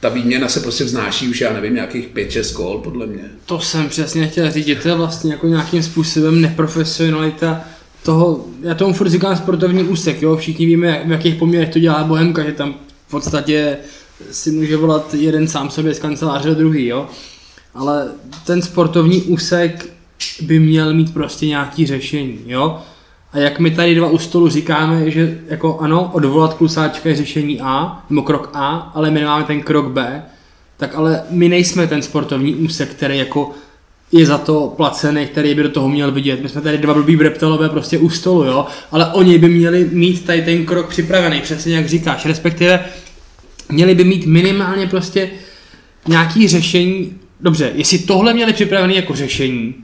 ta 0.00 0.08
výměna 0.08 0.48
se 0.48 0.60
prostě 0.60 0.84
vznáší 0.84 1.28
už, 1.28 1.40
já 1.40 1.52
nevím, 1.52 1.74
nějakých 1.74 2.08
5-6 2.14 2.54
kol, 2.54 2.78
podle 2.78 3.06
mě. 3.06 3.24
To 3.46 3.60
jsem 3.60 3.88
přesně 3.88 4.28
chtěl 4.28 4.50
říct, 4.50 4.66
že 4.66 4.76
to 4.76 4.88
je 4.88 4.94
vlastně 4.94 5.32
jako 5.32 5.46
nějakým 5.46 5.82
způsobem 5.82 6.40
neprofesionalita 6.40 7.64
toho, 8.02 8.44
já 8.62 8.74
tomu 8.74 8.92
furt 8.94 9.08
říkám 9.08 9.36
sportovní 9.36 9.82
úsek, 9.82 10.22
jo, 10.22 10.36
všichni 10.36 10.66
víme, 10.66 11.02
v 11.06 11.10
jakých 11.10 11.34
poměrech 11.34 11.68
to 11.68 11.78
dělá 11.78 12.04
Bohemka, 12.04 12.44
že 12.44 12.52
tam 12.52 12.74
v 13.06 13.10
podstatě 13.10 13.76
si 14.30 14.50
může 14.50 14.76
volat 14.76 15.14
jeden 15.14 15.48
sám 15.48 15.70
sobě 15.70 15.94
z 15.94 15.98
kanceláře 15.98 16.54
druhý, 16.54 16.86
jo. 16.86 17.08
Ale 17.74 18.08
ten 18.46 18.62
sportovní 18.62 19.22
úsek 19.22 19.86
by 20.40 20.58
měl 20.58 20.94
mít 20.94 21.14
prostě 21.14 21.46
nějaký 21.46 21.86
řešení, 21.86 22.38
jo. 22.46 22.78
A 23.32 23.38
jak 23.38 23.58
my 23.58 23.70
tady 23.70 23.94
dva 23.94 24.10
u 24.10 24.18
stolu 24.18 24.48
říkáme, 24.48 25.10
že 25.10 25.38
jako 25.46 25.78
ano, 25.78 26.10
odvolat 26.12 26.54
klusáčka 26.54 27.08
je 27.08 27.16
řešení 27.16 27.60
A, 27.60 28.04
nebo 28.10 28.22
krok 28.22 28.50
A, 28.54 28.92
ale 28.94 29.10
my 29.10 29.20
nemáme 29.20 29.44
ten 29.44 29.62
krok 29.62 29.86
B, 29.86 30.22
tak 30.76 30.94
ale 30.94 31.22
my 31.30 31.48
nejsme 31.48 31.86
ten 31.86 32.02
sportovní 32.02 32.54
úsek, 32.54 32.88
který 32.88 33.18
jako 33.18 33.50
je 34.12 34.26
za 34.26 34.38
to 34.38 34.74
placený, 34.76 35.26
který 35.26 35.54
by 35.54 35.62
do 35.62 35.68
toho 35.68 35.88
měl 35.88 36.12
vidět. 36.12 36.42
My 36.42 36.48
jsme 36.48 36.60
tady 36.60 36.78
dva 36.78 36.94
blbý 36.94 37.16
breptalové 37.16 37.68
prostě 37.68 37.98
u 37.98 38.10
stolu, 38.10 38.44
jo, 38.44 38.66
ale 38.90 39.12
oni 39.12 39.38
by 39.38 39.48
měli 39.48 39.88
mít 39.92 40.24
tady 40.24 40.42
ten 40.42 40.66
krok 40.66 40.88
připravený, 40.88 41.40
přesně 41.40 41.76
jak 41.76 41.88
říkáš, 41.88 42.26
respektive 42.26 42.84
měli 43.68 43.94
by 43.94 44.04
mít 44.04 44.26
minimálně 44.26 44.86
prostě 44.86 45.30
nějaký 46.08 46.48
řešení, 46.48 47.18
dobře, 47.42 47.72
jestli 47.74 47.98
tohle 47.98 48.34
měli 48.34 48.52
připravený 48.52 48.96
jako 48.96 49.14
řešení, 49.14 49.74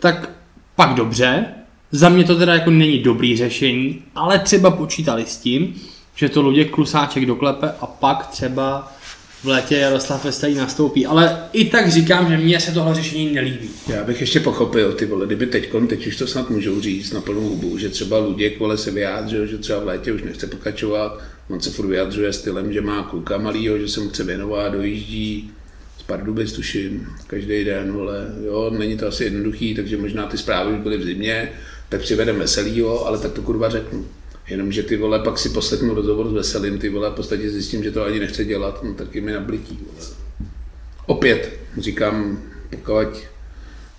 tak 0.00 0.30
pak 0.76 0.94
dobře, 0.94 1.44
za 1.92 2.08
mě 2.08 2.24
to 2.24 2.36
teda 2.36 2.54
jako 2.54 2.70
není 2.70 2.98
dobrý 2.98 3.36
řešení, 3.36 4.02
ale 4.14 4.38
třeba 4.38 4.70
počítali 4.70 5.24
s 5.26 5.36
tím, 5.36 5.74
že 6.14 6.28
to 6.28 6.42
Luděk 6.42 6.70
Klusáček 6.70 7.26
doklepe 7.26 7.74
a 7.80 7.86
pak 7.86 8.26
třeba 8.26 8.92
v 9.42 9.44
létě 9.44 9.76
Jaroslav 9.76 10.24
Veselý 10.24 10.54
nastoupí. 10.54 11.06
Ale 11.06 11.48
i 11.52 11.64
tak 11.64 11.90
říkám, 11.90 12.28
že 12.28 12.36
mně 12.36 12.60
se 12.60 12.72
tohle 12.72 12.94
řešení 12.94 13.32
nelíbí. 13.32 13.68
Já 13.88 14.04
bych 14.04 14.20
ještě 14.20 14.40
pochopil, 14.40 14.92
ty 14.92 15.06
vole, 15.06 15.26
kdyby 15.26 15.46
teď, 15.46 15.70
teď 15.88 16.06
už 16.06 16.16
to 16.16 16.26
snad 16.26 16.50
můžou 16.50 16.80
říct 16.80 17.12
na 17.12 17.20
plnou 17.20 17.40
hubu, 17.40 17.78
že 17.78 17.88
třeba 17.88 18.18
Luděk 18.18 18.60
vole 18.60 18.78
se 18.78 18.90
vyjádřil, 18.90 19.46
že 19.46 19.58
třeba 19.58 19.78
v 19.78 19.86
létě 19.86 20.12
už 20.12 20.22
nechce 20.22 20.46
pokračovat, 20.46 21.18
on 21.48 21.60
se 21.60 21.70
furt 21.70 21.86
vyjadřuje 21.86 22.32
stylem, 22.32 22.72
že 22.72 22.80
má 22.80 23.02
kluka 23.02 23.38
malýho, 23.38 23.78
že 23.78 23.88
se 23.88 24.00
mu 24.00 24.08
chce 24.08 24.24
věnovat, 24.24 24.72
dojíždí 24.72 25.50
Pardubic, 26.10 26.52
tuším, 26.52 27.06
každý 27.26 27.64
den, 27.64 27.92
vole, 27.92 28.26
jo, 28.44 28.70
není 28.78 28.96
to 28.96 29.06
asi 29.06 29.24
jednoduchý, 29.24 29.74
takže 29.74 29.96
možná 29.96 30.26
ty 30.26 30.38
zprávy 30.38 30.76
byly 30.76 30.96
v 30.96 31.04
zimě, 31.04 31.52
tak 31.88 32.00
přivedem 32.00 32.38
veselýho, 32.38 33.06
ale 33.06 33.18
tak 33.18 33.32
to 33.32 33.42
kurva 33.42 33.68
řeknu. 33.68 34.06
Jenomže 34.48 34.82
ty 34.82 34.96
vole, 34.96 35.18
pak 35.18 35.38
si 35.38 35.48
poslechnu 35.48 35.94
rozhovor 35.94 36.28
s 36.28 36.32
Veselým, 36.32 36.78
ty 36.78 36.88
vole, 36.88 37.10
v 37.10 37.14
podstatě 37.14 37.50
zjistím, 37.50 37.82
že 37.82 37.90
to 37.90 38.04
ani 38.04 38.20
nechce 38.20 38.44
dělat, 38.44 38.82
no 38.82 38.94
tak 38.94 39.14
je 39.14 39.20
mi 39.20 39.32
nablití, 39.32 39.78
vole. 39.86 40.08
Opět 41.06 41.58
říkám, 41.78 42.42
pokud 42.70 43.08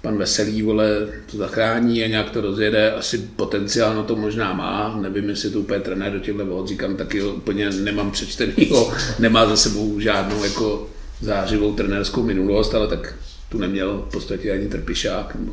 pan 0.01 0.17
Veselý, 0.17 0.61
vole, 0.61 1.07
to 1.31 1.37
zachrání 1.37 2.03
a 2.03 2.07
nějak 2.07 2.29
to 2.29 2.41
rozjede, 2.41 2.91
asi 2.91 3.17
potenciál 3.17 3.95
na 3.95 4.03
to 4.03 4.15
možná 4.15 4.53
má, 4.53 4.99
nevím, 5.01 5.29
jestli 5.29 5.49
to 5.49 5.59
úplně 5.59 5.79
trenér 5.79 6.13
do 6.13 6.19
těchto 6.19 6.45
vod, 6.45 6.67
říkám, 6.67 6.95
taky 6.95 7.23
úplně 7.23 7.69
nemám 7.69 8.11
přečtenýho, 8.11 8.93
nemá 9.19 9.45
za 9.45 9.57
sebou 9.57 9.99
žádnou 9.99 10.43
jako 10.43 10.89
zářivou 11.21 11.73
trenérskou 11.73 12.23
minulost, 12.23 12.75
ale 12.75 12.87
tak 12.87 13.15
tu 13.49 13.57
neměl 13.57 14.05
v 14.07 14.11
podstatě 14.11 14.51
ani 14.51 14.67
Trpišák, 14.67 15.35
nebo 15.35 15.51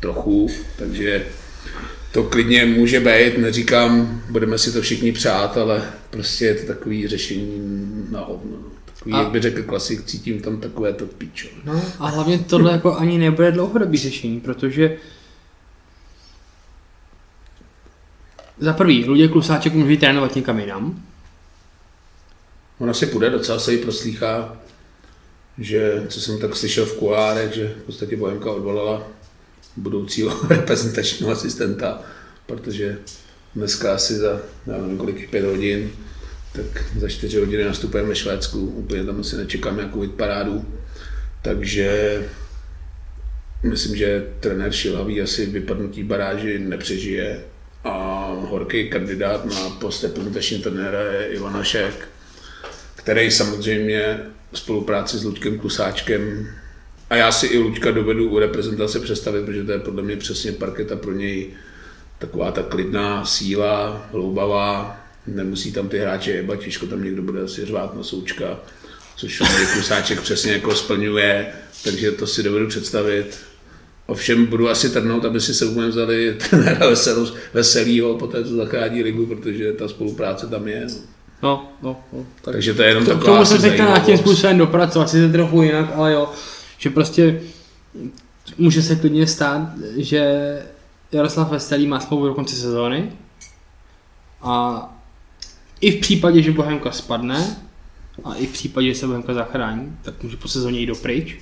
trochu, 0.00 0.50
takže 0.78 1.26
to 2.12 2.22
klidně 2.22 2.66
může 2.66 3.00
být, 3.00 3.38
neříkám, 3.38 4.22
budeme 4.30 4.58
si 4.58 4.72
to 4.72 4.82
všichni 4.82 5.12
přát, 5.12 5.56
ale 5.56 5.82
prostě 6.10 6.44
je 6.44 6.54
to 6.54 6.66
takový 6.66 7.08
řešení 7.08 7.60
na 8.10 8.20
hovno. 8.20 8.56
Takový, 8.84 9.12
a... 9.14 9.18
jak 9.18 9.30
by 9.30 9.40
řekl 9.40 9.62
klasik, 9.62 10.04
cítím 10.04 10.40
tam 10.40 10.60
takové 10.60 10.92
to 10.92 11.06
píčo. 11.06 11.48
No 11.64 11.82
a 11.98 12.08
hlavně 12.08 12.38
tohle 12.38 12.72
jako 12.72 12.96
ani 12.96 13.18
nebude 13.18 13.52
dlouhodobý 13.52 13.98
řešení, 13.98 14.40
protože 14.40 14.96
za 18.58 18.72
prvý, 18.72 19.04
Luděk 19.04 19.30
Klusáček 19.30 19.72
může 19.72 19.96
trénovat 19.96 20.36
někam 20.36 20.60
jinam. 20.60 21.02
Ona 22.78 22.94
si 22.94 23.06
půjde, 23.06 23.30
docela 23.30 23.58
se 23.58 23.72
jí 23.72 23.78
proslýchá, 23.78 24.56
že, 25.58 26.02
co 26.08 26.20
jsem 26.20 26.38
tak 26.38 26.56
slyšel 26.56 26.86
v 26.86 26.96
kuárech, 26.96 27.54
že 27.54 27.68
v 27.68 27.82
podstatě 27.82 28.16
Bohemka 28.16 28.50
odvolala 28.50 29.08
budoucího 29.76 30.40
reprezentačního 30.48 31.32
asistenta, 31.32 32.02
protože 32.46 32.98
dneska 33.54 33.94
asi 33.94 34.14
za, 34.14 34.40
já 34.66 34.78
nevím 34.78 34.98
kolik, 34.98 35.30
pět 35.30 35.44
hodin, 35.44 35.90
tak 36.52 36.84
za 36.98 37.08
čtyři 37.08 37.38
hodiny 37.38 37.64
nastupujeme 37.64 38.08
ve 38.08 38.16
Švédsku, 38.16 38.66
úplně 38.66 39.04
tam 39.04 39.20
asi 39.20 39.36
nečekám 39.36 39.76
nějakou 39.76 40.08
parádu, 40.08 40.64
takže 41.42 42.22
myslím, 43.62 43.96
že 43.96 44.26
trenér 44.40 44.72
Šilhavý 44.72 45.22
asi 45.22 45.46
vypadnutí 45.46 46.04
baráži 46.04 46.58
nepřežije. 46.58 47.44
A 47.84 48.26
horký 48.48 48.90
kandidát 48.90 49.44
na 49.44 49.70
post 49.70 50.02
reprezentační 50.04 50.58
trenéra 50.58 51.00
je 51.00 51.28
Ivana 51.28 51.64
Šek, 51.64 52.08
který 52.94 53.30
samozřejmě 53.30 54.20
spolupráci 54.54 55.18
s 55.18 55.24
Luďkem 55.24 55.58
Klusáčkem 55.58 56.48
a 57.10 57.16
já 57.16 57.32
si 57.32 57.46
i 57.46 57.58
Luďka 57.58 57.90
dovedu 57.90 58.28
u 58.28 58.38
reprezentace 58.38 59.00
představit, 59.00 59.44
protože 59.44 59.64
to 59.64 59.72
je 59.72 59.78
podle 59.78 60.02
mě 60.02 60.16
přesně 60.16 60.52
parketa 60.52 60.96
pro 60.96 61.12
něj 61.12 61.50
taková 62.18 62.52
ta 62.52 62.62
klidná 62.62 63.24
síla, 63.24 64.08
hloubavá, 64.12 65.00
nemusí 65.26 65.72
tam 65.72 65.88
ty 65.88 65.98
hráče 65.98 66.30
jebat, 66.30 66.58
těžko 66.58 66.86
tam 66.86 67.04
někdo 67.04 67.22
bude 67.22 67.42
asi 67.42 67.64
řvát 67.64 67.96
na 67.96 68.02
součka, 68.02 68.60
což 69.16 69.42
Klusáček 69.72 70.20
přesně 70.20 70.52
jako 70.52 70.74
splňuje, 70.74 71.46
takže 71.84 72.12
to 72.12 72.26
si 72.26 72.42
dovedu 72.42 72.68
představit. 72.68 73.38
Ovšem 74.06 74.46
budu 74.46 74.68
asi 74.68 74.90
trnout, 74.90 75.24
aby 75.24 75.40
si 75.40 75.54
se 75.54 75.66
umím 75.66 75.88
vzali 75.88 76.36
trenéra 76.50 76.86
veselýho, 77.52 78.18
poté 78.18 78.44
co 78.44 78.56
zachrání 78.56 79.02
ligu, 79.02 79.26
protože 79.26 79.72
ta 79.72 79.88
spolupráce 79.88 80.46
tam 80.46 80.68
je. 80.68 80.86
No. 80.86 81.13
No, 81.44 81.68
no, 81.82 81.96
no 82.12 82.26
tak 82.42 82.54
Takže 82.54 82.74
to 82.74 82.82
je 82.82 82.88
jenom 82.88 83.06
taková 83.06 83.22
K 83.22 83.24
tomu 83.24 83.44
jsem 83.44 83.60
se 83.60 83.70
chtěl 83.70 83.86
nějakým 83.86 84.18
způsobem 84.18 84.58
dopracovat, 84.58 85.10
si 85.10 85.26
to 85.26 85.32
trochu 85.32 85.62
jinak, 85.62 85.90
ale 85.94 86.12
jo, 86.12 86.28
že 86.78 86.90
prostě 86.90 87.40
může 88.58 88.82
se 88.82 88.96
klidně 88.96 89.26
stát, 89.26 89.68
že 89.96 90.22
Jaroslav 91.12 91.50
Veselý 91.50 91.86
má 91.86 92.00
smlouvu 92.00 92.26
do 92.26 92.34
konce 92.34 92.56
sezóny 92.56 93.12
a 94.42 94.82
i 95.80 95.90
v 95.90 96.00
případě, 96.00 96.42
že 96.42 96.52
Bohemka 96.52 96.90
spadne 96.90 97.56
a 98.24 98.34
i 98.34 98.46
v 98.46 98.52
případě, 98.52 98.88
že 98.88 98.94
se 98.94 99.06
Bohemka 99.06 99.34
zachrání, 99.34 99.96
tak 100.02 100.22
může 100.22 100.36
po 100.36 100.48
sezóně 100.48 100.80
jít 100.80 100.86
dopryč. 100.86 101.36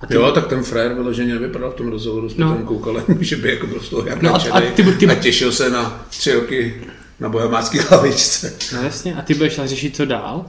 A 0.00 0.06
ty... 0.06 0.14
Jo, 0.14 0.32
tak 0.32 0.46
ten 0.46 0.62
frajer 0.62 0.94
vyloženě 0.94 1.34
nevypadal 1.34 1.70
v 1.70 1.74
tom 1.74 1.88
rozhovoru, 1.88 2.28
jsme 2.28 2.44
no. 2.44 2.54
tam 2.54 2.66
koukali, 2.66 3.02
že 3.20 3.36
by 3.36 3.50
jako 3.50 3.66
byl 3.66 3.80
z 3.80 3.88
toho 3.88 4.06
jak 4.06 4.22
no 4.22 4.34
a, 4.34 4.38
a, 4.52 4.60
ty, 4.60 4.82
ty, 4.82 5.06
a 5.06 5.14
těšil 5.14 5.52
se 5.52 5.70
na 5.70 6.06
tři 6.10 6.32
roky 6.32 6.74
na 7.20 7.28
bohemácký 7.28 7.78
hlavičce. 7.78 8.54
No 8.74 8.82
jasně, 8.82 9.14
a 9.14 9.22
ty 9.22 9.34
budeš 9.34 9.60
řešit, 9.64 9.96
co 9.96 10.04
dál. 10.04 10.46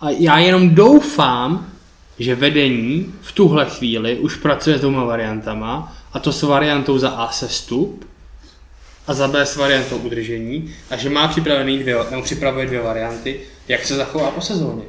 A 0.00 0.10
já 0.10 0.38
jenom 0.38 0.74
doufám, 0.74 1.72
že 2.18 2.34
vedení 2.34 3.14
v 3.22 3.32
tuhle 3.32 3.66
chvíli 3.66 4.18
už 4.18 4.36
pracuje 4.36 4.76
s 4.78 4.80
dvěma 4.80 5.04
variantama, 5.04 5.96
a 6.12 6.18
to 6.18 6.32
s 6.32 6.42
variantou 6.42 6.98
za 6.98 7.10
A 7.10 7.32
sestup 7.32 8.08
a 9.06 9.14
za 9.14 9.28
B 9.28 9.46
s 9.46 9.56
variantou 9.56 9.96
udržení, 9.96 10.74
a 10.90 10.96
že 10.96 11.10
má 11.10 11.28
připravený 11.28 11.78
dvě, 11.78 11.96
nebo 12.10 12.22
připravuje 12.22 12.66
dvě 12.66 12.80
varianty, 12.80 13.40
jak 13.68 13.84
se 13.84 13.96
zachová 13.96 14.30
po 14.30 14.40
sezóně. 14.40 14.82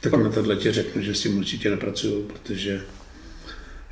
Tak 0.00 0.12
na 0.12 0.30
tohle 0.30 0.56
ti 0.56 0.72
řeknu, 0.72 1.02
že 1.02 1.14
s 1.14 1.22
tím 1.22 1.38
určitě 1.38 1.70
nepracuju, 1.70 2.22
protože 2.22 2.80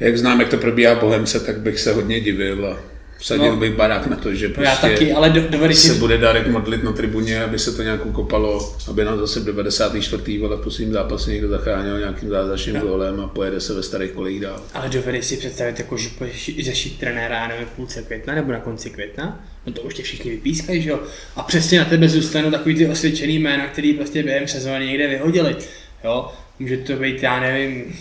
jak 0.01 0.19
znám, 0.19 0.41
jak 0.41 0.49
to 0.49 0.57
probíhá 0.57 0.95
Bohemce, 0.95 1.41
tak 1.41 1.61
bych 1.61 1.81
se 1.81 1.93
hodně 1.93 2.21
divil 2.21 2.67
a 2.67 2.90
Vsadil 3.21 3.51
no, 3.51 3.57
bych 3.57 3.75
barák 3.75 4.07
na 4.07 4.17
to, 4.17 4.35
že 4.35 4.49
prostě 4.49 4.71
já 4.71 4.77
taky, 4.77 5.13
ale 5.13 5.31
do, 5.31 5.75
se 5.75 5.95
bude 5.95 6.19
Darek 6.19 6.47
modlit 6.47 6.85
na 6.85 6.93
tribuně, 6.93 7.43
aby 7.43 7.59
se 7.59 7.73
to 7.73 7.83
nějak 7.83 8.07
ukopalo, 8.07 8.77
aby 8.89 9.05
nám 9.05 9.19
zase 9.19 9.41
v 9.41 9.45
94. 9.45 10.39
vole 10.39 10.57
v 10.57 10.61
posledním 10.61 10.95
zápase 10.95 11.31
někdo 11.31 11.49
zachránil 11.49 11.99
nějakým 11.99 12.29
zázračným 12.29 12.75
no. 12.75 12.81
gólem 12.81 13.21
a 13.21 13.27
pojede 13.27 13.61
se 13.61 13.75
ve 13.75 13.83
starých 13.83 14.11
kolejích 14.11 14.41
dál. 14.41 14.63
Ale 14.75 14.89
dovedeš 14.89 15.25
si 15.25 15.37
představit, 15.37 15.79
jako, 15.79 15.97
že 15.97 16.09
půjdeš 16.19 16.51
řešit 16.61 16.99
trenéra, 16.99 17.49
nevím, 17.49 17.67
v 17.67 17.71
půlce 17.71 18.03
května 18.03 18.35
nebo 18.35 18.53
na 18.53 18.61
konci 18.61 18.91
května? 18.91 19.45
No 19.67 19.73
to 19.73 19.83
už 19.83 19.95
tě 19.95 20.03
všichni 20.03 20.31
vypískají, 20.31 20.83
že 20.83 20.91
jo? 20.91 21.01
A 21.37 21.43
přesně 21.43 21.79
na 21.79 21.85
tebe 21.85 22.09
zůstanou 22.09 22.51
takový 22.51 22.75
ty 22.75 22.89
osvědčený 22.89 23.39
jména, 23.39 23.67
který 23.67 23.93
prostě 23.93 24.23
během 24.23 24.49
sezóny 24.49 24.87
někde 24.87 25.09
vyhodili. 25.09 25.57
Jo? 26.05 26.33
Může 26.59 26.77
to 26.77 26.97
být, 26.97 27.23
já 27.23 27.41
nevím, 27.41 27.97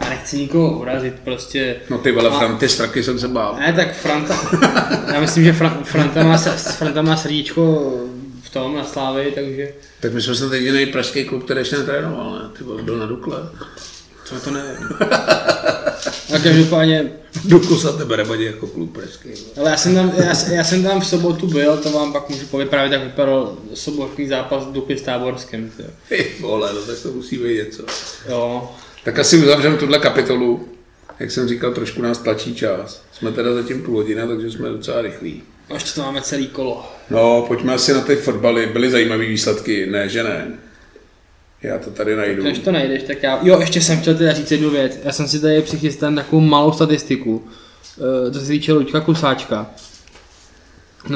já 0.00 0.08
nechci 0.08 0.38
nikoho 0.38 0.78
urazit, 0.78 1.14
prostě... 1.24 1.76
No 1.90 1.98
ty 1.98 2.12
vole, 2.12 2.30
Fran, 2.30 2.58
ty 2.58 2.68
straky 2.68 3.02
jsem 3.02 3.18
se 3.18 3.28
bál. 3.28 3.56
Ne, 3.58 3.72
tak 3.72 3.94
Franta, 3.94 4.50
já 5.12 5.20
myslím, 5.20 5.44
že 5.44 5.52
Fran, 5.52 5.78
Franta, 5.84 6.24
má, 6.24 6.38
Franta 6.78 7.02
má 7.02 7.16
srdíčko 7.16 7.92
v 8.42 8.50
tom 8.50 8.76
na 8.76 8.84
Slávy, 8.84 9.32
takže... 9.34 9.72
Tak 10.00 10.12
my 10.12 10.22
jsme 10.22 10.34
snad 10.34 10.52
jediný 10.52 10.86
pražský 10.86 11.24
klub, 11.24 11.44
který 11.44 11.60
ještě 11.60 11.76
netrénoval, 11.76 12.32
ne? 12.32 12.58
Ty 12.58 12.64
vole, 12.64 12.82
byl 12.82 12.98
na 12.98 13.06
Dukle. 13.06 13.38
Co 14.24 14.40
to 14.40 14.50
nevím. 14.50 14.88
A 16.34 16.38
každopádně... 16.42 17.12
Duklu 17.44 17.78
se 17.78 17.92
tebe 17.92 18.16
nebadí 18.16 18.44
jako 18.44 18.66
klub 18.66 18.92
pražský. 18.92 19.28
Ale 19.56 19.70
já 19.70 19.76
jsem, 19.76 19.94
tam, 19.94 20.12
já, 20.16 20.52
já, 20.52 20.64
jsem 20.64 20.82
tam 20.82 21.00
v 21.00 21.06
sobotu 21.06 21.46
byl, 21.46 21.76
to 21.76 21.90
vám 21.90 22.12
pak 22.12 22.28
můžu 22.28 22.46
povyprávět, 22.46 22.92
jak 22.92 23.02
vypadal 23.02 23.56
sobotní 23.74 24.28
zápas 24.28 24.64
Dukly 24.64 24.98
s 24.98 25.02
Táborským. 25.02 25.72
Ty 26.08 26.26
vole, 26.40 26.72
no 26.74 26.80
tak 26.80 26.98
to 27.02 27.12
musí 27.12 27.38
být 27.38 27.64
něco. 27.64 27.82
Jo. 28.28 28.70
Tak 29.04 29.18
asi 29.18 29.38
uzavřeme 29.38 29.76
tuhle 29.76 29.98
kapitolu. 29.98 30.68
Jak 31.18 31.30
jsem 31.30 31.48
říkal, 31.48 31.74
trošku 31.74 32.02
nás 32.02 32.18
tlačí 32.18 32.54
čas. 32.54 33.02
Jsme 33.12 33.32
teda 33.32 33.54
zatím 33.54 33.82
půl 33.82 33.96
hodina, 33.96 34.26
takže 34.26 34.50
jsme 34.50 34.68
docela 34.68 35.02
rychlí. 35.02 35.42
A 35.70 35.74
ještě 35.74 35.90
to 35.94 36.02
máme 36.02 36.22
celý 36.22 36.46
kolo. 36.46 36.92
No, 37.10 37.44
pojďme 37.48 37.74
asi 37.74 37.94
na 37.94 38.00
ty 38.00 38.16
fotbaly. 38.16 38.66
Byly 38.66 38.90
zajímavé 38.90 39.26
výsledky, 39.26 39.86
ne, 39.86 40.08
že 40.08 40.22
ne. 40.22 40.52
Já 41.62 41.78
to 41.78 41.90
tady 41.90 42.16
najdu. 42.16 42.42
Když 42.42 42.58
to 42.58 42.72
najdeš, 42.72 43.02
tak 43.02 43.22
já... 43.22 43.38
Jo, 43.42 43.60
ještě 43.60 43.80
jsem 43.80 44.00
chtěl 44.00 44.14
teda 44.14 44.32
říct 44.32 44.50
jednu 44.50 44.70
věc. 44.70 44.98
Já 45.04 45.12
jsem 45.12 45.28
si 45.28 45.40
tady 45.40 45.62
přichystal 45.62 46.14
takovou 46.14 46.40
malou 46.40 46.72
statistiku, 46.72 47.48
eh, 47.98 48.30
co 48.30 48.40
se 48.40 48.46
týče 48.46 48.72
Luďka 48.72 49.00
Kusáčka. 49.00 49.70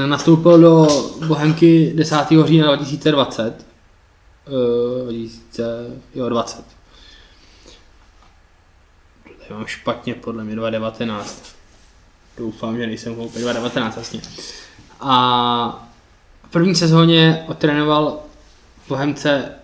Nastoupil 0.06 0.58
do 0.58 0.86
Bohemky 1.26 1.92
10. 1.94 2.16
října 2.44 2.76
2020. 2.76 3.54
Uh, 4.46 5.12
2020 5.12 6.81
já 9.52 9.58
mám 9.58 9.66
špatně, 9.66 10.14
podle 10.14 10.44
mě 10.44 10.56
2019. 10.56 11.56
Doufám, 12.38 12.76
že 12.76 12.86
nejsem 12.86 13.14
hloupý, 13.14 13.38
2019 13.38 13.94
vlastně. 13.94 14.20
A 15.00 15.88
v 16.48 16.50
první 16.50 16.74
sezóně 16.74 17.44
otrénoval 17.48 18.20
v 18.84 18.88
Bohemce 18.88 19.54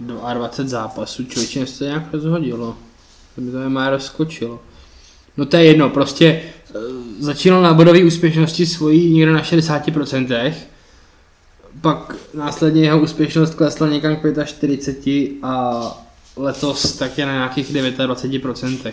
22 0.00 0.68
zápasů, 0.68 1.24
člověče 1.24 1.66
se 1.66 1.78
to 1.78 1.84
nějak 1.84 2.12
rozhodilo. 2.12 2.76
To 3.34 3.40
mi 3.40 3.52
to 3.52 3.70
má 3.70 3.90
rozkočilo. 3.90 4.60
No 5.36 5.46
to 5.46 5.56
je 5.56 5.64
jedno, 5.64 5.90
prostě 5.90 6.26
e, 6.26 6.42
začínal 7.18 7.62
na 7.62 7.74
bodové 7.74 8.04
úspěšnosti 8.04 8.66
svojí 8.66 9.14
někde 9.14 9.32
na 9.32 9.42
60%, 9.42 10.54
pak 11.80 12.16
následně 12.34 12.82
jeho 12.82 13.00
úspěšnost 13.00 13.54
klesla 13.54 13.88
někam 13.88 14.16
k 14.16 14.44
45 14.44 15.32
a 15.42 15.80
letos 16.36 16.92
tak 16.92 17.18
je 17.18 17.26
na 17.26 17.32
nějakých 17.32 17.70
29%. 17.72 18.92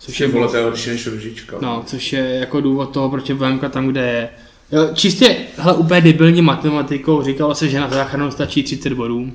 Což 0.00 0.20
je, 0.20 0.28
horší 0.28 0.90
než 0.90 1.06
ružička. 1.06 1.56
No, 1.60 1.82
což 1.86 2.12
je 2.12 2.20
jako 2.20 2.60
důvod 2.60 2.90
toho, 2.90 3.10
proč 3.10 3.28
je 3.28 3.34
Bohemka 3.34 3.68
tam, 3.68 3.86
kde 3.86 4.00
je. 4.00 4.28
Jo, 4.72 4.88
čistě, 4.94 5.36
hele, 5.56 5.76
úplně 5.76 6.00
debilní 6.00 6.42
matematikou 6.42 7.22
říkalo 7.22 7.54
se, 7.54 7.68
že 7.68 7.80
na 7.80 7.90
záchranu 7.90 8.30
stačí 8.30 8.62
30 8.62 8.92
bodů, 8.92 9.32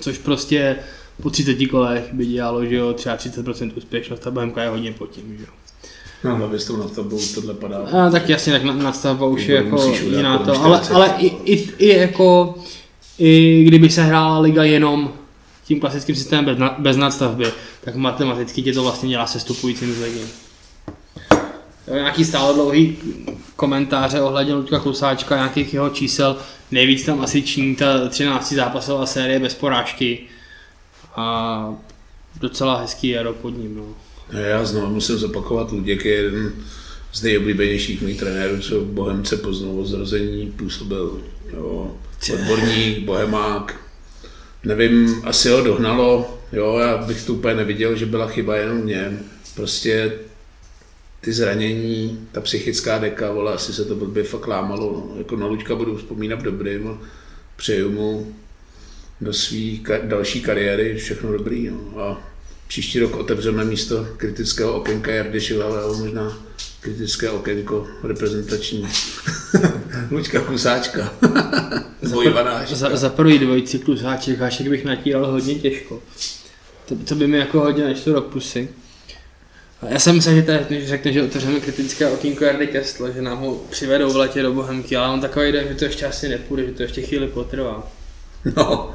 což 0.00 0.18
prostě 0.18 0.76
po 1.22 1.30
30 1.30 1.66
kolech 1.66 2.04
by 2.12 2.26
dělalo, 2.26 2.64
že 2.64 2.76
jo, 2.76 2.92
třeba 2.92 3.16
30% 3.16 3.72
úspěšnost 3.76 4.26
a 4.26 4.30
Bohemka 4.30 4.62
je 4.62 4.68
hodně 4.68 4.92
pod 4.92 5.10
tím, 5.10 5.36
že 5.38 5.44
jo. 5.44 5.50
No, 6.24 6.36
hlavně 6.36 6.58
s 6.58 6.64
tou 6.64 6.76
nadstavbou 6.76 7.18
tohle 7.34 7.54
padá. 7.54 7.78
A, 7.78 8.10
tak 8.10 8.28
jasně, 8.28 8.52
tak 8.52 8.62
nadstavba 8.62 9.26
už 9.26 9.46
je 9.46 9.56
jako 9.56 9.92
jiná 10.10 10.38
to, 10.38 10.62
ale, 10.62 10.80
ale 10.92 11.14
i, 11.18 11.26
i, 11.26 11.70
i, 11.78 11.88
jako, 11.98 12.54
i 13.18 13.62
kdyby 13.64 13.90
se 13.90 14.02
hrála 14.02 14.38
liga 14.38 14.64
jenom 14.64 15.12
tím 15.70 15.80
klasickým 15.80 16.16
systémem 16.16 16.44
bez, 16.44 16.58
na, 16.58 16.76
bez 16.78 16.96
nadstavby, 16.96 17.46
tak 17.80 17.94
matematicky 17.94 18.62
tě 18.62 18.72
to 18.72 18.82
vlastně 18.82 19.08
dělá 19.08 19.26
sestupujícím 19.26 19.94
z 19.94 20.00
ligy. 20.00 20.20
Nějaký 21.92 22.24
stále 22.24 22.54
dlouhý 22.54 22.96
komentáře 23.56 24.20
ohledně 24.20 24.54
Ludka 24.54 24.78
Klusáčka, 24.78 25.36
nějakých 25.36 25.74
jeho 25.74 25.90
čísel. 25.90 26.36
Nejvíc 26.70 27.04
tam 27.04 27.20
asi 27.20 27.42
činí 27.42 27.76
ta 27.76 28.08
13 28.08 28.52
zápasová 28.52 29.06
série 29.06 29.38
bez 29.38 29.54
porážky. 29.54 30.18
A 31.16 31.74
docela 32.40 32.80
hezký 32.80 33.08
jaro 33.08 33.32
pod 33.32 33.50
ním. 33.50 33.76
No. 33.76 33.84
Já 34.38 34.64
znovu 34.64 34.86
musím 34.86 35.16
zopakovat, 35.16 35.72
Luděk 35.72 36.04
je 36.04 36.14
jeden 36.14 36.52
z 37.12 37.22
nejoblíbenějších 37.22 38.02
mých 38.02 38.18
trenérů, 38.18 38.60
co 38.60 38.80
Bohemce 38.80 39.36
poznal 39.36 39.80
od 39.80 39.86
zrození, 39.86 40.52
působil 40.56 41.20
jo, 41.52 41.96
odborník, 42.34 42.98
bohemák. 42.98 43.89
Nevím, 44.64 45.22
asi 45.24 45.48
ho 45.48 45.60
dohnalo, 45.64 46.38
jo, 46.52 46.78
já 46.78 46.96
bych 46.96 47.24
to 47.26 47.34
úplně 47.34 47.54
neviděl, 47.54 47.96
že 47.96 48.06
byla 48.06 48.26
chyba 48.28 48.56
jenom 48.56 48.86
něm. 48.86 49.20
Prostě 49.54 50.12
ty 51.20 51.32
zranění, 51.32 52.28
ta 52.32 52.40
psychická 52.40 52.98
deka, 52.98 53.32
vole, 53.32 53.54
asi 53.54 53.72
se 53.72 53.84
to 53.84 53.94
blbě 53.94 54.24
fakt 54.24 54.46
lámalo. 54.46 54.92
No. 54.92 55.18
Jako 55.18 55.36
na 55.36 55.46
Luďka 55.46 55.74
budu 55.74 55.96
vzpomínat 55.96 56.42
dobrým 56.42 56.98
přeju 57.56 57.90
mu 57.90 58.34
do 59.20 59.32
své 59.32 59.58
ka- 59.58 60.08
další 60.08 60.42
kariéry 60.42 60.96
všechno 60.96 61.32
dobrý. 61.32 61.70
No. 61.70 62.02
A 62.02 62.29
příští 62.70 62.98
rok 62.98 63.16
otevřeme 63.16 63.64
místo 63.64 64.06
kritického 64.16 64.74
okénka 64.74 65.12
Jardy 65.12 65.40
Šilavého, 65.40 65.94
možná 65.96 66.38
kritické 66.80 67.30
okénko 67.30 67.86
reprezentační. 68.02 68.88
Luďka 70.10 70.40
Klusáčka. 70.40 71.14
Vojvanáš. 72.02 72.68
Za, 72.68 72.96
za 72.96 73.08
první 73.08 73.38
dvojici 73.38 73.78
klusáček, 73.78 74.38
hášek 74.38 74.68
bych 74.68 74.84
natíral 74.84 75.26
hodně 75.26 75.54
těžko. 75.54 76.02
To, 76.88 76.96
to 76.96 77.14
by 77.14 77.26
mi 77.26 77.38
jako 77.38 77.60
hodně 77.60 77.84
nešlo 77.84 78.12
do 78.12 78.20
pusy. 78.20 78.68
A 79.82 79.88
já 79.88 79.98
jsem 79.98 80.14
myslel, 80.14 80.34
že 80.34 80.42
teď 80.42 80.70
než 80.70 80.88
řekne, 80.88 81.12
že 81.12 81.22
otevřeme 81.22 81.60
kritické 81.60 82.08
okýnko 82.10 82.44
Jardy 82.44 82.66
Kestla, 82.66 83.10
že 83.10 83.22
nám 83.22 83.38
ho 83.38 83.54
přivedou 83.70 84.12
v 84.12 84.16
letě 84.16 84.42
do 84.42 84.52
Bohemky, 84.52 84.96
ale 84.96 85.14
on 85.14 85.20
takový 85.20 85.52
jde, 85.52 85.68
že 85.68 85.74
to 85.74 85.84
ještě 85.84 86.06
asi 86.06 86.28
nepůjde, 86.28 86.66
že 86.66 86.72
to 86.72 86.82
ještě 86.82 87.02
chvíli 87.02 87.26
potrvá. 87.26 87.92
No. 88.56 88.94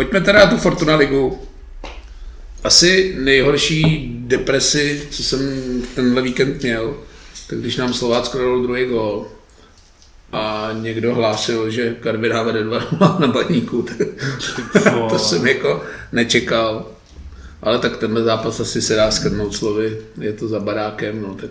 Pojďme 0.00 0.20
teda 0.20 0.38
na 0.38 0.46
tu 0.46 0.56
Fortuna 0.56 0.96
ligu. 0.96 1.38
Asi 2.64 3.16
nejhorší 3.18 4.10
depresi, 4.26 5.02
co 5.10 5.22
jsem 5.22 5.40
tenhle 5.94 6.22
víkend 6.22 6.62
měl, 6.62 6.96
tak 7.48 7.58
když 7.58 7.76
nám 7.76 7.94
Slovácko 7.94 8.38
dalo 8.38 8.62
druhý 8.62 8.84
gol 8.84 9.26
a 10.32 10.70
někdo 10.80 11.14
hlásil, 11.14 11.70
že 11.70 11.96
Karviná 12.00 12.42
vede 12.42 12.64
2 12.64 13.16
na 13.18 13.26
baníku, 13.26 13.82
tak 13.82 13.96
to 15.10 15.18
jsem 15.18 15.46
jako 15.46 15.82
nečekal. 16.12 16.86
Ale 17.62 17.78
tak 17.78 17.96
tenhle 17.96 18.22
zápas 18.22 18.60
asi 18.60 18.82
se 18.82 18.96
dá 18.96 19.10
skrnout 19.10 19.56
slovy, 19.56 19.98
je 20.20 20.32
to 20.32 20.48
za 20.48 20.60
barákem, 20.60 21.22
no 21.22 21.34
tak 21.34 21.50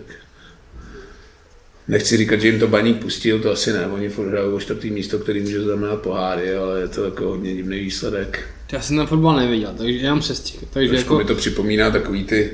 Nechci 1.88 2.16
říkat, 2.16 2.40
že 2.40 2.48
jim 2.48 2.60
to 2.60 2.68
baník 2.68 3.02
pustil, 3.02 3.38
to 3.40 3.50
asi 3.50 3.72
ne, 3.72 3.86
oni 3.86 4.08
furt 4.08 4.28
hrajou 4.28 4.54
o 4.54 4.60
čtvrtý 4.60 4.90
místo, 4.90 5.18
který 5.18 5.40
může 5.40 5.62
znamenat 5.62 5.96
poháry, 5.96 6.54
ale 6.54 6.80
je 6.80 6.88
to 6.88 7.04
jako 7.04 7.24
hodně 7.24 7.54
divný 7.54 7.80
výsledek. 7.80 8.48
Já 8.72 8.80
jsem 8.80 8.96
ten 8.96 9.06
fotbal 9.06 9.36
neviděl, 9.36 9.74
takže 9.78 9.98
jenom 9.98 10.20
přestřih. 10.20 10.64
Takže 10.70 10.88
Trošku 10.88 11.12
jako, 11.12 11.18
mi 11.18 11.24
to 11.24 11.34
připomíná 11.34 11.90
takový 11.90 12.24
ty 12.24 12.50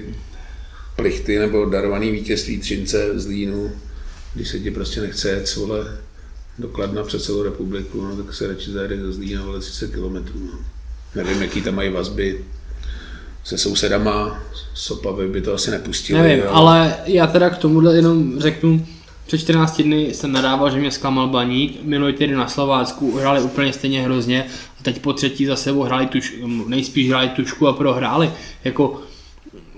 plichty 0.96 1.38
nebo 1.38 1.64
darovaný 1.64 2.10
vítězství 2.10 2.58
Třince 2.58 3.18
z 3.18 3.26
Línu, 3.26 3.72
když 4.34 4.48
se 4.48 4.58
ti 4.58 4.70
prostě 4.70 5.00
nechce 5.00 5.30
jet 5.30 5.56
vole, 5.56 5.98
do 6.58 6.68
Kladna 6.68 7.02
přes 7.02 7.24
celou 7.24 7.42
republiku, 7.42 8.04
no, 8.04 8.16
tak 8.16 8.34
se 8.34 8.46
radši 8.46 8.70
zajede 8.70 8.96
ze 8.96 9.12
Zlína 9.12 9.44
vole 9.44 9.60
30 9.60 9.90
km. 9.90 10.14
No. 10.14 10.58
Nevím, 11.14 11.42
jaký 11.42 11.62
tam 11.62 11.74
mají 11.74 11.90
vazby 11.90 12.44
se 13.44 13.58
sousedama, 13.58 14.42
Sopavy 14.74 15.28
by 15.28 15.40
to 15.40 15.54
asi 15.54 15.70
nepustili. 15.70 16.22
nevím, 16.22 16.44
ale 16.48 16.94
já 17.04 17.26
teda 17.26 17.50
k 17.50 17.58
tomuhle 17.58 17.96
jenom 17.96 18.40
řeknu, 18.40 18.86
před 19.26 19.38
14 19.38 19.82
dny 19.82 20.14
jsem 20.14 20.32
nadával, 20.32 20.70
že 20.70 20.78
mě 20.78 20.90
zklamal 20.90 21.28
baník, 21.28 21.78
minulý 21.82 22.12
týden 22.12 22.38
na 22.38 22.48
Slovácku 22.48 23.16
hráli 23.18 23.42
úplně 23.42 23.72
stejně 23.72 24.02
hrozně 24.02 24.44
a 24.80 24.82
teď 24.82 24.98
po 24.98 25.12
třetí 25.12 25.46
za 25.46 25.56
sebou 25.56 25.82
hráli 25.82 26.06
tuš, 26.06 26.34
nejspíš 26.66 27.08
hráli 27.08 27.28
tušku 27.28 27.68
a 27.68 27.72
prohráli. 27.72 28.30
Jako 28.64 29.00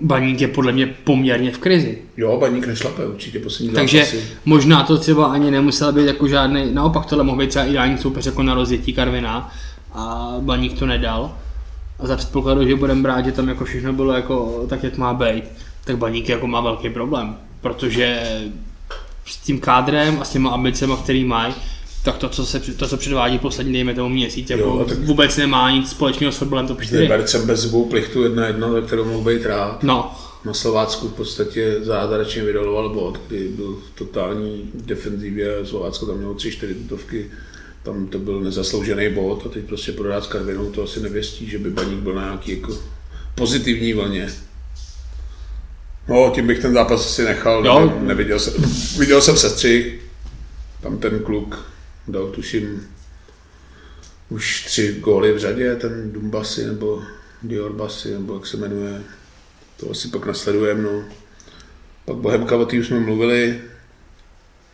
baník 0.01 0.41
je 0.41 0.47
podle 0.47 0.71
mě 0.71 0.87
poměrně 0.87 1.51
v 1.51 1.57
krizi. 1.57 2.01
Jo, 2.17 2.37
baník 2.39 2.67
nešlape 2.67 3.05
určitě 3.05 3.39
poslední 3.39 3.73
Takže 3.73 3.97
zápasy. 3.97 4.23
možná 4.45 4.83
to 4.83 4.97
třeba 4.97 5.25
ani 5.25 5.51
nemusel 5.51 5.93
být 5.93 6.05
jako 6.05 6.27
žádný, 6.27 6.73
naopak 6.73 7.05
tohle 7.05 7.23
mohl 7.23 7.37
být 7.37 7.49
třeba 7.49 7.65
ideální 7.65 7.97
soupeř 7.97 8.25
jako 8.25 8.43
na 8.43 8.53
rozjetí 8.53 8.93
Karvina 8.93 9.53
a 9.93 10.35
baník 10.39 10.79
to 10.79 10.85
nedal. 10.85 11.35
A 11.99 12.07
za 12.07 12.17
předpokladu, 12.17 12.67
že 12.67 12.75
budeme 12.75 13.01
brát, 13.01 13.25
že 13.25 13.31
tam 13.31 13.49
jako 13.49 13.65
všechno 13.65 13.93
bylo 13.93 14.13
jako 14.13 14.65
tak, 14.69 14.83
jak 14.83 14.97
má 14.97 15.13
být, 15.13 15.43
tak 15.85 15.97
baník 15.97 16.29
jako 16.29 16.47
má 16.47 16.61
velký 16.61 16.89
problém. 16.89 17.35
Protože 17.61 18.21
s 19.29 19.37
tím 19.37 19.59
kádrem 19.59 20.17
a 20.21 20.25
s 20.25 20.29
těma 20.29 20.49
ambicema, 20.49 20.97
který 20.97 21.23
mají, 21.25 21.53
tak 22.03 22.17
to, 22.17 22.29
co, 22.29 22.45
se, 22.45 22.59
to, 22.59 22.87
co 22.87 22.97
předvádí 22.97 23.39
poslední, 23.39 23.73
dejme 23.73 23.93
tomu 23.93 24.09
měsíc, 24.09 24.49
jako 24.49 24.63
Jo, 24.63 24.85
tak- 24.89 24.99
vůbec 24.99 25.37
nemá 25.37 25.71
nic 25.71 25.89
společného 25.89 26.33
s 26.33 26.37
fotbalem 26.37 26.67
top 26.67 26.81
4. 26.81 26.97
Libercem 27.01 27.47
bez 27.47 27.59
zubou 27.59 27.85
plichtu 27.85 28.23
jedna 28.23 28.47
jedna, 28.47 28.71
za 28.71 28.81
kterou 28.81 29.05
mohl 29.05 29.33
být 29.33 29.45
rád. 29.45 29.83
No, 29.83 30.15
Na 30.45 30.53
Slovácku 30.53 31.07
v 31.07 31.13
podstatě 31.13 31.75
zázračně 31.81 32.43
vydoloval 32.43 32.89
bod, 32.89 33.19
kdy 33.27 33.47
byl 33.47 33.79
v 33.95 33.97
totální 33.97 34.71
defenzivě, 34.73 35.55
Slovácko 35.65 36.05
tam 36.05 36.17
mělo 36.17 36.33
3-4 36.33 36.73
tutovky, 36.73 37.31
tam 37.83 38.07
to 38.07 38.19
byl 38.19 38.41
nezasloužený 38.41 39.09
bod 39.13 39.43
a 39.45 39.49
teď 39.49 39.63
prostě 39.65 39.91
prohrát 39.91 40.23
s 40.23 40.27
Karvinou 40.27 40.71
to 40.71 40.83
asi 40.83 40.99
nevěstí, 40.99 41.49
že 41.49 41.57
by 41.57 41.69
Baník 41.69 41.99
byl 41.99 42.13
na 42.13 42.23
nějaký 42.23 42.51
jako 42.51 42.77
pozitivní 43.35 43.93
vlně. 43.93 44.29
No, 46.09 46.31
tím 46.35 46.47
bych 46.47 46.59
ten 46.59 46.73
zápas 46.73 47.05
asi 47.05 47.23
nechal, 47.23 47.65
Jo. 47.65 47.85
ne, 47.85 48.07
neviděl 48.07 48.39
jsem, 48.39 48.53
viděl 48.99 49.21
jsem 49.21 49.37
sestřih, 49.37 50.01
tam 50.81 50.97
ten 50.97 51.19
kluk 51.19 51.65
dal 52.07 52.27
tuším 52.27 52.87
už 54.29 54.65
tři 54.65 54.95
góly 54.99 55.33
v 55.33 55.37
řadě, 55.39 55.75
ten 55.75 56.11
Dumbasi 56.11 56.65
nebo 56.65 57.01
Diorbasi, 57.43 58.11
nebo 58.11 58.33
jak 58.33 58.45
se 58.45 58.57
jmenuje, 58.57 59.01
to 59.79 59.91
asi 59.91 60.07
pak 60.07 60.25
nasledujeme, 60.25 60.81
no. 60.81 61.03
Pak 62.05 62.15
Bohemka, 62.17 62.55
o 62.55 62.65
už 62.79 62.87
jsme 62.87 62.99
mluvili, 62.99 63.61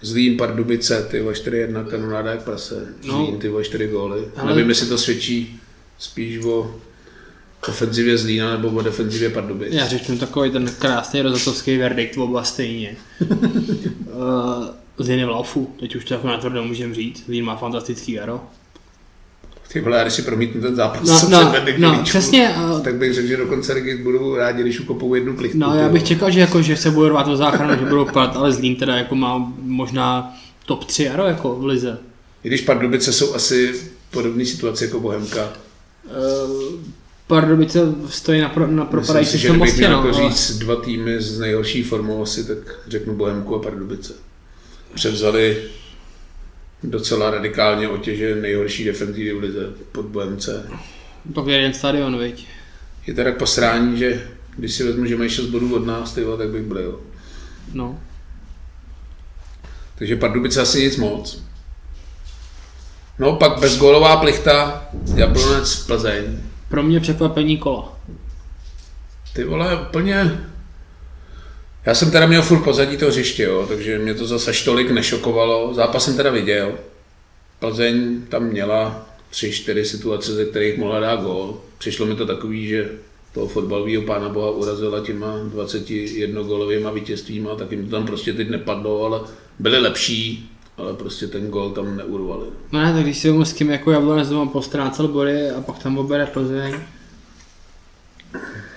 Zlín, 0.02 0.38
Pardubice, 0.38 1.08
ty 1.12 1.21
vole 1.21 1.34
4-1, 1.34 1.86
kanonáda 1.88 2.32
jak 2.32 2.43
prase. 2.43 2.93
No. 3.06 3.13
Zlín, 3.26 3.39
ty 3.39 3.50
vole 3.50 3.63
4 3.63 3.88
góly. 3.88 4.28
Ale- 4.36 4.54
Nevím, 4.56 4.69
jestli 4.69 4.88
to 4.88 4.98
svědčí 4.98 5.60
spíš 5.98 6.45
o 6.45 6.76
ofenzivě 7.67 8.17
Zlína 8.17 8.51
nebo 8.58 8.69
o 8.69 8.82
defenzivě 8.82 9.30
Pardubic. 9.30 9.73
Já 9.73 9.88
řeknu 9.88 10.17
takový 10.17 10.51
ten 10.51 10.71
krásný 10.80 11.21
rozatovský 11.21 11.78
verdikt, 11.78 12.17
oba 12.17 12.43
stejně. 12.43 12.95
uh, 13.21 14.65
Zlín 14.97 15.19
je 15.19 15.25
v 15.25 15.30
laufu, 15.38 15.73
teď 15.80 15.95
už 15.95 16.06
to 16.06 16.13
jako 16.13 16.28
natvrdo 16.28 16.63
můžeme 16.63 16.95
říct. 16.95 17.25
Zlín 17.25 17.45
má 17.45 17.56
fantastický 17.56 18.12
jaro. 18.12 18.41
Ty 19.73 19.82
vole, 19.82 20.01
když 20.01 20.13
si 20.13 20.21
promítnu 20.21 20.62
ten 20.62 20.75
zápas, 20.75 21.30
No, 21.30 21.30
no, 21.41 21.54
no, 21.78 22.04
přesně, 22.04 22.56
a- 22.56 22.80
tak 22.80 22.95
bych 22.95 23.13
řekl, 23.13 23.28
že 23.28 23.38
do 23.38 23.45
konce 23.45 23.73
ligy 23.73 23.97
budou 24.04 24.36
rádi, 24.36 24.62
když 24.62 24.80
ukopou 24.80 25.15
jednu 25.15 25.36
plichtu. 25.36 25.58
No 25.58 25.75
já 25.75 25.89
bych 25.89 26.04
čekal, 26.04 26.32
že, 26.32 26.39
jako, 26.39 26.62
že 26.62 26.78
se 26.78 26.91
bude 26.91 27.10
rvát 27.10 27.28
o 27.28 27.38
záchranu, 27.38 27.80
že 27.80 27.86
budou 27.89 28.06
padat, 28.06 28.36
ale 28.36 28.51
Zlín 28.51 28.75
teda 28.75 28.95
jako 28.95 29.15
má 29.15 29.54
možná 29.62 30.34
top 30.65 30.86
3 30.86 31.04
jaro 31.04 31.23
jako 31.25 31.56
v 31.56 31.65
lize. 31.65 31.97
I 32.43 32.47
když 32.47 32.62
Pardubice 32.62 33.13
jsou 33.13 33.36
asi 33.36 33.73
v 33.73 33.91
podobné 34.12 34.45
situaci 34.45 34.84
jako 34.84 34.99
Bohemka. 34.99 35.49
Uh, 36.06 36.80
Pardubice 37.27 37.79
stojí 38.09 38.41
na, 38.41 38.49
pro, 38.49 38.67
na 38.67 38.67
Myslím 38.67 38.88
propadající 38.88 39.31
si, 39.31 39.38
že 39.38 39.47
se 39.47 39.53
mostě, 39.57 39.77
měl 39.77 39.91
no, 39.91 40.07
jako 40.07 40.29
říct 40.29 40.57
dva 40.57 40.75
týmy 40.75 41.21
s 41.21 41.39
nejhorší 41.39 41.83
formou 41.83 42.23
asi, 42.23 42.47
tak 42.47 42.57
řeknu 42.88 43.15
Bohemku 43.15 43.55
a 43.55 43.61
Pardubice. 43.61 44.13
Převzali 44.93 45.63
docela 46.83 47.31
radikálně 47.31 47.89
otěže 47.89 48.35
nejhorší 48.35 48.85
defenzívy 48.85 49.33
v 49.33 49.41
lize 49.41 49.69
pod 49.91 50.06
Bohemce. 50.06 50.69
Pak 51.33 51.47
je 51.47 51.56
jeden 51.56 51.73
stadion, 51.73 52.19
viď? 52.19 52.47
Je 53.08 53.13
teda 53.13 53.31
k 53.31 53.37
posrání, 53.37 53.97
že 53.97 54.27
když 54.58 54.73
si 54.73 54.83
vezmu, 54.83 55.06
že 55.06 55.17
mají 55.17 55.29
6 55.29 55.45
bodů 55.45 55.75
od 55.75 55.85
nás, 55.85 56.13
ty 56.13 56.23
vole, 56.23 56.37
tak 56.37 56.50
bych 56.50 56.63
byl. 56.63 57.02
No. 57.73 58.00
Takže 59.97 60.15
Pardubice 60.15 60.62
asi 60.62 60.83
nic 60.83 60.97
moc. 60.97 61.43
No 63.19 63.35
pak 63.35 63.60
bezgólová 63.60 64.17
plichta, 64.17 64.85
Jablonec, 65.15 65.75
Plzeň. 65.75 66.39
Pro 66.76 66.84
mě 66.84 67.00
překvapení 67.00 67.58
kola. 67.58 68.00
Ty 69.34 69.44
vole, 69.44 69.82
úplně... 69.90 70.40
Já 71.86 71.96
jsem 71.96 72.12
teda 72.12 72.26
měl 72.26 72.42
furt 72.42 72.63
pozadí 72.63 72.98
toho 72.98 73.12
hřiště, 73.12 73.44
jo, 73.44 73.65
takže 73.67 74.00
mě 74.00 74.13
to 74.13 74.28
zase 74.28 74.50
až 74.50 74.63
tolik 74.63 74.92
nešokovalo. 74.92 75.73
Zápas 75.73 76.06
jsem 76.06 76.17
teda 76.17 76.32
viděl. 76.32 76.73
Plzeň 77.60 78.21
tam 78.30 78.44
měla 78.44 79.10
tři, 79.30 79.52
čtyři 79.52 79.86
situace, 79.86 80.34
ze 80.34 80.46
kterých 80.46 80.78
mohla 80.78 81.00
dát 81.00 81.21
gól. 81.21 81.62
Přišlo 81.78 82.06
mi 82.06 82.15
to 82.15 82.26
takový, 82.26 82.67
že 82.67 82.90
toho 83.34 83.48
fotbalového 83.48 84.02
pána 84.02 84.30
Boha 84.30 84.52
urazila 84.52 85.00
těma 85.00 85.40
21 85.44 86.42
gólovými 86.42 86.88
vítězstvíma, 86.94 87.56
tak 87.56 87.71
jim 87.71 87.86
to 87.86 87.92
tam 87.92 88.06
prostě 88.06 88.34
teď 88.34 88.50
nepadlo, 88.50 89.06
ale 89.06 89.19
byli 89.60 89.80
lepší, 89.80 90.50
ale 90.78 90.94
prostě 90.94 91.28
ten 91.28 91.48
gól 91.48 91.71
tam 91.71 91.98
neurvali. 91.98 92.46
No 92.71 92.82
ne, 92.82 92.94
tak 92.94 93.04
když 93.04 93.17
si 93.17 93.28
vezmu 93.28 93.46
s 93.46 93.54
kým 93.54 93.69
jako 93.69 93.92
Jablonec 93.92 94.30
doma 94.30 94.52
postrácel 94.52 95.08
body 95.08 95.50
a 95.50 95.62
pak 95.62 95.80
tam 95.80 95.98
obere 95.98 96.26
Plzeň. 96.26 96.76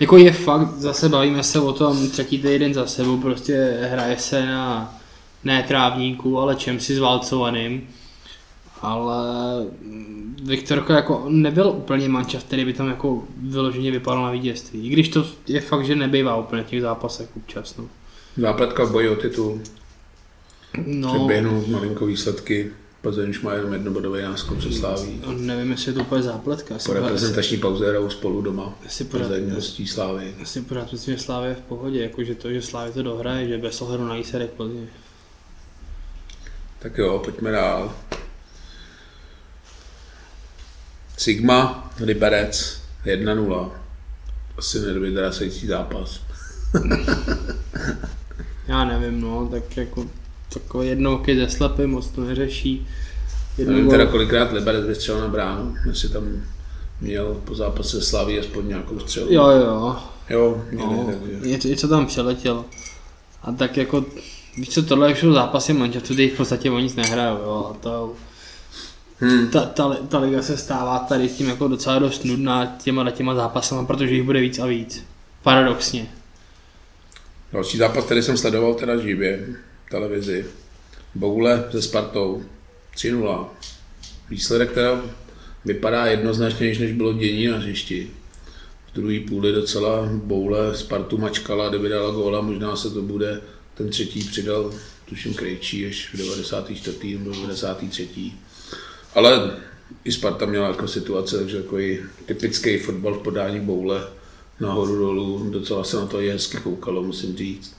Jako 0.01 0.17
je 0.17 0.33
fakt, 0.33 0.75
zase 0.75 1.09
bavíme 1.09 1.43
se 1.43 1.61
o 1.61 1.73
tom 1.73 2.11
třetí 2.11 2.39
týden 2.39 2.75
za 2.75 2.87
sebou, 2.87 3.17
prostě 3.17 3.79
hraje 3.91 4.19
se 4.19 4.47
na 4.47 4.95
ne 5.45 5.63
trávníku, 5.69 6.39
ale 6.39 6.57
čem 6.57 6.81
si 6.81 6.95
zválcovaným. 6.95 7.89
Ale 8.81 9.17
Viktorko 10.43 10.93
jako 10.93 11.25
nebyl 11.29 11.69
úplně 11.69 12.09
mančav, 12.09 12.45
který 12.45 12.65
by 12.65 12.73
tam 12.73 12.89
jako 12.89 13.25
vyloženě 13.37 13.91
vypadal 13.91 14.23
na 14.23 14.31
vítězství. 14.31 14.87
I 14.87 14.89
když 14.89 15.09
to 15.09 15.27
je 15.47 15.61
fakt, 15.61 15.87
že 15.87 15.97
nebývá 15.97 16.37
úplně 16.37 16.63
v 16.63 16.67
těch 16.67 16.83
zápasech 16.83 17.29
občas. 17.37 17.77
No. 17.77 17.85
Zápletka 18.37 18.85
v 18.85 18.93
boji 18.93 19.09
o 19.09 19.17
titul. 19.17 19.61
No, 20.77 21.15
Předběhnu 21.15 21.65
malinko 21.67 22.07
výsledky. 22.07 22.71
Plzeň 23.03 23.31
už 23.31 23.41
má 23.41 23.53
jenom 23.53 23.73
jednobodový 23.73 24.23
náskok 24.23 24.59
před 24.59 24.75
Sláví. 24.75 25.21
no, 25.27 25.33
nevím, 25.33 25.71
jestli 25.71 25.91
je 25.91 25.95
to 25.95 26.01
úplně 26.01 26.23
zápletka. 26.23 26.75
Já 26.75 26.79
si 26.81 26.87
Po 26.89 26.93
reprezentační 26.95 27.57
pauze 27.57 27.89
hrajou 27.89 28.11
spolu 28.11 28.43
doma. 28.43 28.75
Asi 28.87 29.05
pořád- 29.05 29.27
Plzeň 29.27 29.51
hostí 29.51 29.87
Slávy. 29.87 30.35
Já 30.39 30.45
si 30.45 30.63
pořád 30.63 30.93
myslím, 30.93 31.17
že 31.17 31.23
Slávě 31.23 31.49
je 31.49 31.55
v 31.55 31.61
pohodě, 31.61 32.03
jakože 32.03 32.35
to, 32.35 32.53
že 32.53 32.63
Slávě 32.63 32.93
to 32.93 33.03
dohraje, 33.03 33.49
že 33.49 33.59
bez 33.59 33.83
ohledu 33.83 34.09
na 34.09 34.15
výsledek 34.15 34.51
Plzně. 34.51 34.87
Tak 36.79 36.99
jo, 36.99 37.21
pojďme 37.25 37.51
dál. 37.53 37.95
Sigma, 41.17 41.91
Liberec, 42.01 42.81
1-0. 43.05 43.71
Asi 44.59 44.81
nevydrasající 44.81 45.67
zápas. 45.67 46.21
Já 48.69 48.85
nevím, 48.85 49.21
no, 49.21 49.49
tak 49.49 49.77
jako 49.77 50.07
takové 50.53 50.87
jednouky 50.87 51.37
ze 51.37 51.49
slepy 51.49 51.87
moc 51.87 52.09
to 52.09 52.21
neřeší. 52.21 52.87
Jednou 53.59 53.75
Nevím 53.75 53.91
teda 53.91 54.07
kolikrát 54.07 54.53
Liberec 54.53 54.87
vystřelil 54.87 55.21
na 55.21 55.29
bránu, 55.29 55.75
jestli 55.87 56.09
tam 56.09 56.25
měl 57.01 57.41
po 57.45 57.55
zápase 57.55 58.03
Slaví 58.03 58.39
aspoň 58.39 58.69
nějakou 58.69 58.99
střelu. 58.99 59.33
Jo, 59.33 59.49
jo, 59.51 59.97
Jo, 60.31 60.65
měli, 60.71 60.91
no, 60.97 61.05
takže. 61.05 61.49
něco, 61.49 61.69
něco 61.69 61.89
tam 61.89 62.07
přeletělo. 62.07 62.65
A 63.43 63.53
tak 63.53 63.77
jako, 63.77 64.05
víš 64.57 64.69
co, 64.69 64.83
tohle 64.83 65.17
jsou 65.17 65.33
zápasy 65.33 65.73
manželství, 65.73 66.15
kde 66.15 66.29
v 66.29 66.37
podstatě 66.37 66.71
o 66.71 66.79
nic 66.79 66.97
nehrajou, 66.97 67.37
jo, 67.37 67.71
a 67.71 67.83
to, 67.83 68.13
Hmm. 69.21 69.49
ta, 69.49 69.61
ta, 69.61 69.95
ta, 70.09 70.19
liga 70.19 70.43
se 70.43 70.57
stává 70.57 70.99
tady 70.99 71.29
s 71.29 71.37
tím 71.37 71.49
jako 71.49 71.69
docela 71.69 71.99
dost 71.99 72.25
nudná 72.25 72.67
těma 72.67 73.11
těma 73.11 73.35
zápasama, 73.35 73.85
protože 73.85 74.15
jich 74.15 74.23
bude 74.23 74.41
víc 74.41 74.59
a 74.59 74.67
víc. 74.67 75.05
Paradoxně. 75.43 76.07
Další 77.53 77.79
zápas, 77.79 78.05
který 78.05 78.23
jsem 78.23 78.37
sledoval 78.37 78.75
teda 78.75 78.97
živě 78.97 79.47
televizi. 79.91 80.47
Boule 81.15 81.65
se 81.71 81.83
Spartou 81.83 82.43
3-0. 82.97 83.47
Výsledek 84.31 84.73
teda 84.73 85.03
vypadá 85.65 86.07
jednoznačně, 86.07 86.67
než 86.67 86.93
bylo 86.93 87.13
dění 87.13 87.47
na 87.47 87.59
hřišti. 87.59 88.11
V 88.91 88.95
druhé 88.95 89.21
půli 89.29 89.53
docela 89.53 90.09
Boule 90.13 90.77
Spartu 90.77 91.19
mačkala, 91.19 91.69
kdyby 91.69 91.89
dala 91.89 92.11
góla, 92.11 92.41
možná 92.41 92.77
se 92.77 92.91
to 92.91 93.03
bude. 93.03 93.41
Ten 93.75 93.89
třetí 93.89 94.25
přidal, 94.25 94.73
tuším, 95.05 95.35
Krejčí, 95.35 95.87
až 95.87 96.15
v 96.15 96.17
94. 96.17 97.19
nebo 97.19 97.31
93. 97.31 98.33
Ale 99.15 99.57
i 100.05 100.13
Sparta 100.13 100.47
měla 100.47 100.69
jako 100.69 100.89
situace, 100.89 101.39
takže 101.39 101.63
takový 101.63 101.99
typický 102.27 102.79
fotbal 102.79 103.15
v 103.15 103.23
podání 103.23 103.61
Boule 103.61 104.09
nahoru 104.61 104.99
dolů, 104.99 105.51
docela 105.51 105.85
se 105.85 105.97
na 105.97 106.07
to 106.07 106.21
i 106.21 106.31
hezky 106.31 106.57
koukalo, 106.57 107.03
musím 107.03 107.37
říct. 107.37 107.77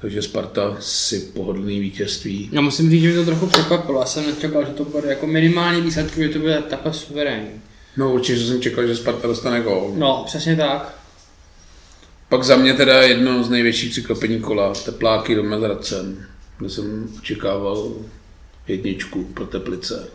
Takže 0.00 0.22
Sparta 0.22 0.76
si 0.80 1.20
pohodlný 1.20 1.80
vítězství. 1.80 2.48
Já 2.52 2.60
musím 2.60 2.90
říct, 2.90 3.02
že 3.02 3.08
mě 3.08 3.18
to 3.18 3.24
trochu 3.24 3.46
překvapilo. 3.46 4.00
Já 4.00 4.06
jsem 4.06 4.26
nečekal, 4.26 4.64
že 4.66 4.72
to 4.72 4.84
bude 4.84 5.08
jako 5.08 5.26
minimální 5.26 5.80
výsledky, 5.80 6.22
že 6.22 6.28
to 6.28 6.38
bude 6.38 6.62
takhle 6.62 6.92
suverénní. 6.92 7.50
No 7.96 8.12
určitě 8.12 8.40
jsem 8.40 8.62
čekal, 8.62 8.86
že 8.86 8.96
Sparta 8.96 9.28
dostane 9.28 9.60
gól. 9.60 9.92
No, 9.96 10.22
přesně 10.26 10.56
tak. 10.56 10.98
Pak 12.28 12.44
za 12.44 12.56
mě 12.56 12.74
teda 12.74 13.02
jedno 13.02 13.44
z 13.44 13.50
největších 13.50 13.90
překvapení 13.90 14.40
kola, 14.40 14.74
tepláky 14.74 15.34
doma 15.34 15.58
s 15.58 15.62
Hradcem, 15.62 16.26
kde 16.58 16.70
jsem 16.70 17.08
očekával 17.18 17.92
jedničku 18.68 19.24
pro 19.24 19.46
Teplice. 19.46 20.08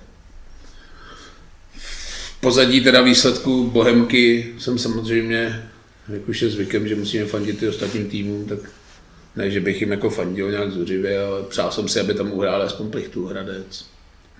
V 1.76 2.42
pozadí 2.42 2.82
teda 2.82 3.02
výsledku 3.02 3.70
Bohemky 3.70 4.54
jsem 4.60 4.78
samozřejmě, 4.78 5.70
jak 6.10 6.30
už 6.30 6.42
je 6.42 6.50
zvykem, 6.50 6.88
že 6.88 6.96
musíme 6.96 7.26
fandit 7.26 7.64
i 7.64 7.68
ostatním 7.68 8.10
týmům, 8.10 8.46
tak 8.46 8.60
ne, 9.36 9.52
že 9.52 9.60
bych 9.62 9.82
jim 9.82 9.92
jako 9.92 10.10
fandil 10.10 10.52
nějak 10.52 10.72
zuřivě, 10.72 11.26
ale 11.26 11.44
přál 11.44 11.72
jsem 11.72 11.88
si, 11.88 12.00
aby 12.00 12.14
tam 12.14 12.32
uhráli 12.32 12.64
aspoň 12.64 12.90
plichtu 12.90 13.26
Hradec. 13.26 13.86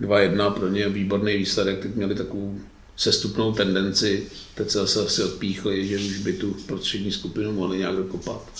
2-1 0.02 0.54
pro 0.54 0.68
ně 0.68 0.90
výborný 0.90 1.38
výsledek, 1.38 1.80
teď 1.80 1.96
měli 1.96 2.16
takovou 2.16 2.60
sestupnou 2.96 3.52
tendenci, 3.52 4.28
teď 4.56 4.70
se 4.70 4.78
zase 4.78 5.06
asi 5.06 5.24
odpíchli, 5.24 5.88
že 5.88 5.98
už 5.98 6.18
by 6.18 6.34
tu 6.34 6.56
prostřední 6.66 7.12
skupinu 7.12 7.52
mohli 7.52 7.78
nějak 7.78 7.96
dokopat. 7.96 8.52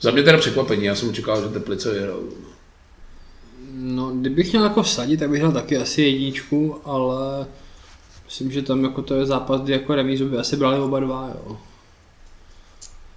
Za 0.00 0.10
mě 0.10 0.22
teda 0.22 0.38
překvapení, 0.38 0.84
já 0.84 0.94
jsem 0.94 1.08
očekával, 1.08 1.42
že 1.42 1.48
Teplice 1.48 1.92
vyhrajou. 1.92 2.28
No, 3.72 4.10
kdybych 4.10 4.52
měl 4.52 4.64
jako 4.64 4.82
vsadit, 4.82 5.16
tak 5.16 5.30
bych 5.30 5.42
dal 5.42 5.52
taky 5.52 5.76
asi 5.76 6.02
jedničku, 6.02 6.80
ale 6.84 7.46
myslím, 8.24 8.50
že 8.50 8.62
tam 8.62 8.84
jako 8.84 9.02
to 9.02 9.14
je 9.14 9.26
zápas, 9.26 9.60
kdy 9.60 9.72
jako 9.72 9.94
remízu 9.94 10.28
by 10.28 10.36
asi 10.36 10.56
brali 10.56 10.80
oba 10.80 11.00
dva, 11.00 11.30
jo. 11.34 11.58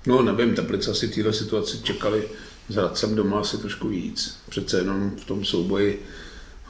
No 0.05 0.22
nevím, 0.22 0.55
Teplice 0.55 0.91
asi 0.91 1.08
téhle 1.08 1.34
situaci 1.34 1.82
čekali 1.84 2.28
s 2.70 2.76
Hradcem 2.76 3.15
doma 3.15 3.39
asi 3.39 3.57
trošku 3.57 3.88
víc. 3.88 4.38
Přece 4.49 4.78
jenom 4.78 5.11
v 5.22 5.26
tom 5.26 5.45
souboji 5.45 6.05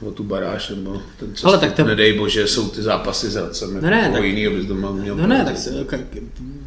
o 0.00 0.10
tu 0.10 0.24
baráž 0.24 0.68
nebo 0.68 1.02
ten 1.18 1.32
cestu, 1.32 1.48
Ale 1.48 1.58
tak 1.58 1.72
to- 1.72 1.84
nedej 1.84 2.18
bože, 2.18 2.46
jsou 2.46 2.68
ty 2.68 2.82
zápasy 2.82 3.30
s 3.30 3.34
Hradcem. 3.34 3.74
Ne, 3.80 3.90
ne, 3.90 3.98
jako 4.00 4.12
tak- 4.12 4.24
jinýho 4.24 4.52
bys 4.52 4.66
doma 4.66 4.92
měl. 4.92 5.16
No 5.16 5.26
ne, 5.26 5.44
tak 5.44 5.58
se, 5.58 5.84
ka- 5.84 6.04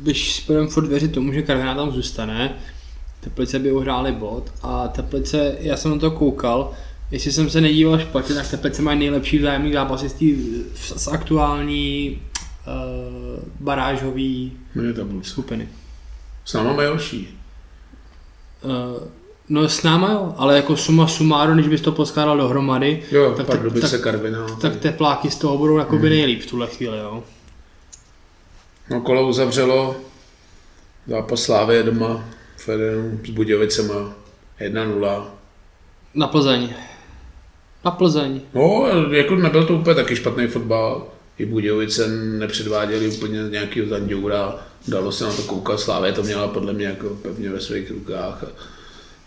když 0.01 0.43
budeme 0.47 0.67
furt 0.67 0.87
věřit 0.87 1.13
tomu, 1.13 1.33
že 1.33 1.41
Karviná 1.41 1.75
tam 1.75 1.91
zůstane, 1.91 2.55
Teplice 3.19 3.59
by 3.59 3.71
uhráli 3.71 4.11
bod 4.11 4.51
a 4.61 4.87
Teplice, 4.87 5.55
já 5.59 5.77
jsem 5.77 5.91
na 5.91 5.97
to 5.97 6.11
koukal, 6.11 6.73
jestli 7.11 7.31
jsem 7.31 7.49
se 7.49 7.61
nedíval 7.61 7.99
špatně, 7.99 8.35
tak 8.35 8.49
Teplice 8.51 8.81
mají 8.81 8.99
nejlepší 8.99 9.39
vzájemný 9.39 9.73
zápasy 9.73 10.09
z, 10.09 10.13
tý, 10.13 10.35
z 10.75 11.07
aktuální 11.07 12.21
uh, 14.75 14.93
tabulce. 14.95 15.29
skupiny. 15.29 15.69
S 16.45 16.53
náma 16.53 16.73
mají 16.73 16.87
horší. 16.89 17.37
Uh, 18.63 18.71
no 19.51 19.69
s 19.69 19.83
náma 19.83 20.11
jo, 20.11 20.33
ale 20.37 20.55
jako 20.55 20.77
suma 20.77 21.07
sumáru, 21.07 21.53
když 21.53 21.67
bys 21.67 21.81
to 21.81 21.91
poskládal 21.91 22.37
dohromady, 22.37 23.03
Jo, 23.11 23.33
tak, 23.37 23.47
tak, 23.47 23.59
tak, 23.81 23.91
tak, 23.91 24.01
Karviná. 24.01 24.47
tak 24.61 24.75
tepláky 24.75 25.31
z 25.31 25.35
toho 25.35 25.57
budou 25.57 25.77
jakoby 25.77 26.09
nejlíp 26.09 26.41
v 26.41 26.45
tuhle 26.45 26.67
chvíli, 26.67 26.97
jo. 26.97 27.23
No 28.89 29.01
kolo 29.01 29.27
uzavřelo, 29.27 29.95
zápas 31.07 31.41
Slávy 31.41 31.83
doma, 31.83 32.25
Fedenu 32.57 33.19
s 33.25 33.29
Budějovicema 33.29 34.13
1-0. 34.61 35.25
Na 36.15 36.27
Plzeň. 36.27 36.73
Na 37.85 37.91
Plzeň. 37.91 38.41
No, 38.53 38.85
jako 39.11 39.35
nebyl 39.35 39.65
to 39.65 39.73
úplně 39.73 39.95
taky 39.95 40.15
špatný 40.15 40.47
fotbal. 40.47 41.07
I 41.37 41.45
Budějovice 41.45 42.07
nepředváděli 42.07 43.07
úplně 43.07 43.39
nějakého 43.49 43.87
zanděura. 43.87 44.55
Dalo 44.87 45.11
se 45.11 45.23
na 45.23 45.33
to 45.33 45.41
koukat, 45.41 45.79
Slávě 45.79 46.11
to 46.11 46.23
měla 46.23 46.47
podle 46.47 46.73
mě 46.73 46.85
jako 46.85 47.09
pevně 47.09 47.49
ve 47.49 47.59
svých 47.59 47.91
rukách. 47.91 48.43
A 48.43 48.47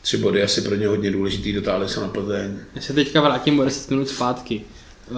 tři 0.05 0.16
body 0.16 0.42
asi 0.42 0.61
pro 0.62 0.74
ně 0.74 0.86
hodně 0.86 1.11
důležitý, 1.11 1.52
dotáhli 1.52 1.88
se 1.88 2.00
na 2.00 2.09
Plzeň. 2.09 2.57
Já 2.74 2.82
se 2.82 2.92
teďka 2.92 3.20
vrátím 3.20 3.61
o 3.61 3.64
10 3.64 3.90
minut 3.90 4.09
zpátky. 4.09 4.61
Eh, 5.11 5.14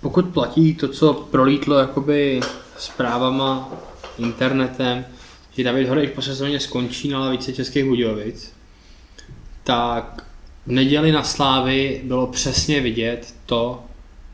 Pokud 0.00 0.24
platí 0.24 0.74
to, 0.74 0.88
co 0.88 1.14
prolítlo 1.14 1.78
jakoby 1.78 2.40
zprávama, 2.78 3.70
internetem, 4.18 5.04
že 5.56 5.64
David 5.64 5.88
Horejš 5.88 6.10
po 6.10 6.22
sezóně 6.22 6.60
skončí 6.60 7.08
na 7.08 7.20
lavici 7.20 7.52
Českých 7.52 7.84
Budějovic, 7.84 8.52
tak 9.64 10.24
v 10.66 10.72
neděli 10.72 11.12
na 11.12 11.22
Slávy 11.22 12.00
bylo 12.04 12.26
přesně 12.26 12.80
vidět 12.80 13.34
to, 13.46 13.82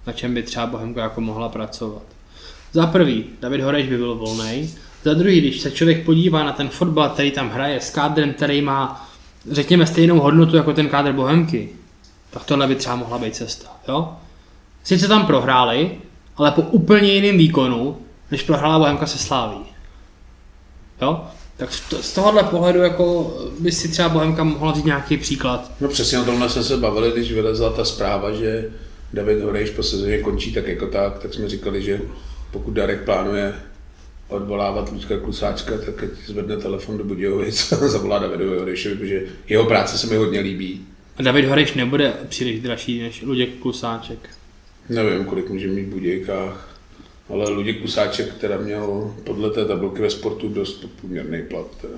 na 0.06 0.12
čem 0.12 0.34
by 0.34 0.42
třeba 0.42 0.66
Bohemka 0.66 1.02
jako 1.02 1.20
mohla 1.20 1.48
pracovat. 1.48 2.02
Za 2.72 2.86
prvý, 2.86 3.24
David 3.40 3.60
Horejš 3.60 3.88
by 3.88 3.96
byl 3.96 4.14
volný. 4.14 4.74
Za 5.04 5.14
druhý, 5.14 5.40
když 5.40 5.60
se 5.60 5.70
člověk 5.70 6.04
podívá 6.04 6.44
na 6.44 6.52
ten 6.52 6.68
fotbal, 6.68 7.08
který 7.08 7.30
tam 7.30 7.50
hraje 7.50 7.80
s 7.80 7.90
kádrem, 7.90 8.32
který 8.32 8.62
má, 8.62 9.03
řekněme, 9.50 9.86
stejnou 9.86 10.20
hodnotu 10.20 10.56
jako 10.56 10.72
ten 10.72 10.88
kádr 10.88 11.12
Bohemky, 11.12 11.68
tak 12.30 12.44
tohle 12.44 12.66
by 12.66 12.74
třeba 12.74 12.96
mohla 12.96 13.18
být 13.18 13.36
cesta. 13.36 13.68
Jo? 13.88 14.12
Sice 14.84 15.08
tam 15.08 15.26
prohráli, 15.26 15.90
ale 16.36 16.50
po 16.50 16.62
úplně 16.62 17.12
jiném 17.12 17.38
výkonu, 17.38 17.96
než 18.30 18.42
prohrála 18.42 18.78
Bohemka 18.78 19.06
se 19.06 19.18
Sláví. 19.18 19.58
Jo? 21.02 21.24
Tak 21.56 21.72
z 21.72 21.80
to- 21.80 22.02
z 22.02 22.12
tohohle 22.12 22.42
pohledu 22.42 22.80
jako 22.80 23.36
by 23.60 23.72
si 23.72 23.88
třeba 23.88 24.08
Bohemka 24.08 24.44
mohla 24.44 24.72
vzít 24.72 24.84
nějaký 24.84 25.16
příklad. 25.16 25.70
No 25.80 25.88
přesně 25.88 26.18
o 26.18 26.24
tomhle 26.24 26.48
jsme 26.50 26.64
se 26.64 26.76
bavili, 26.76 27.12
když 27.12 27.32
vylezla 27.32 27.70
ta 27.70 27.84
zpráva, 27.84 28.32
že 28.32 28.70
David 29.12 29.42
Horejš 29.42 29.70
po 29.70 29.82
sezóně 29.82 30.18
končí 30.18 30.52
tak 30.54 30.66
jako 30.68 30.86
tak, 30.86 31.18
tak 31.18 31.34
jsme 31.34 31.48
říkali, 31.48 31.82
že 31.82 32.00
pokud 32.50 32.70
Darek 32.70 33.04
plánuje 33.04 33.54
odvolávat 34.28 34.92
Lucka 34.92 35.18
Klusáčka, 35.18 35.78
tak 35.78 36.02
ať 36.02 36.10
zvedne 36.26 36.56
telefon 36.56 36.98
do 36.98 37.04
Budějovic 37.04 37.72
a 37.72 37.88
zavolá 37.88 38.18
Davidovi 38.18 38.58
Horejšovi, 38.58 38.94
protože 38.96 39.26
jeho 39.48 39.64
práce 39.64 39.98
se 39.98 40.06
mi 40.06 40.16
hodně 40.16 40.40
líbí. 40.40 40.86
A 41.16 41.22
David 41.22 41.44
Horejš 41.44 41.74
nebude 41.74 42.12
příliš 42.28 42.60
dražší 42.60 43.02
než 43.02 43.22
Luděk 43.22 43.50
Klusáček. 43.62 44.30
Nevím, 44.88 45.24
kolik 45.24 45.50
může 45.50 45.68
mít 45.68 45.84
v 45.84 45.88
Budějkách, 45.88 46.78
ale 47.28 47.50
Luděk 47.50 47.80
Kusáček, 47.80 48.34
teda 48.34 48.58
měl 48.58 49.14
podle 49.24 49.50
té 49.50 49.64
tabulky 49.64 50.02
ve 50.02 50.10
sportu 50.10 50.48
dost 50.48 50.72
podprůměrný 50.72 51.42
plat. 51.42 51.66
Teda. 51.80 51.94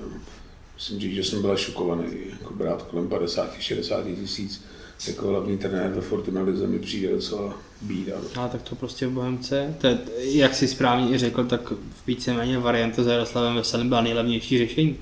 Musím 0.73 0.99
říct, 0.99 1.15
že 1.15 1.23
jsem 1.23 1.41
byl 1.41 1.57
šokovaný, 1.57 2.07
jako 2.31 2.53
brát 2.53 2.81
kolem 2.81 3.09
50-60 3.09 4.15
tisíc 4.15 4.65
jako 5.07 5.27
hlavní 5.27 5.57
trenér 5.57 5.91
ve 5.95 6.01
Fortuna 6.01 6.41
Lize 6.41 6.67
mi 6.67 6.79
přijde 6.79 7.11
docela 7.11 7.53
bída. 7.81 8.13
Ale 8.35 8.49
tak 8.49 8.61
to 8.61 8.75
prostě 8.75 9.07
v 9.07 9.11
Bohemce, 9.11 9.75
to 9.77 9.87
je, 9.87 9.97
jak 10.19 10.55
si 10.55 10.67
správně 10.67 11.15
i 11.15 11.17
řekl, 11.17 11.45
tak 11.45 11.73
víceméně 12.07 12.59
varianta 12.59 13.03
s 13.03 13.07
Jaroslavem 13.07 13.55
Veselým 13.55 13.89
byla 13.89 14.01
nejlevnější 14.01 14.57
řešení. 14.57 14.95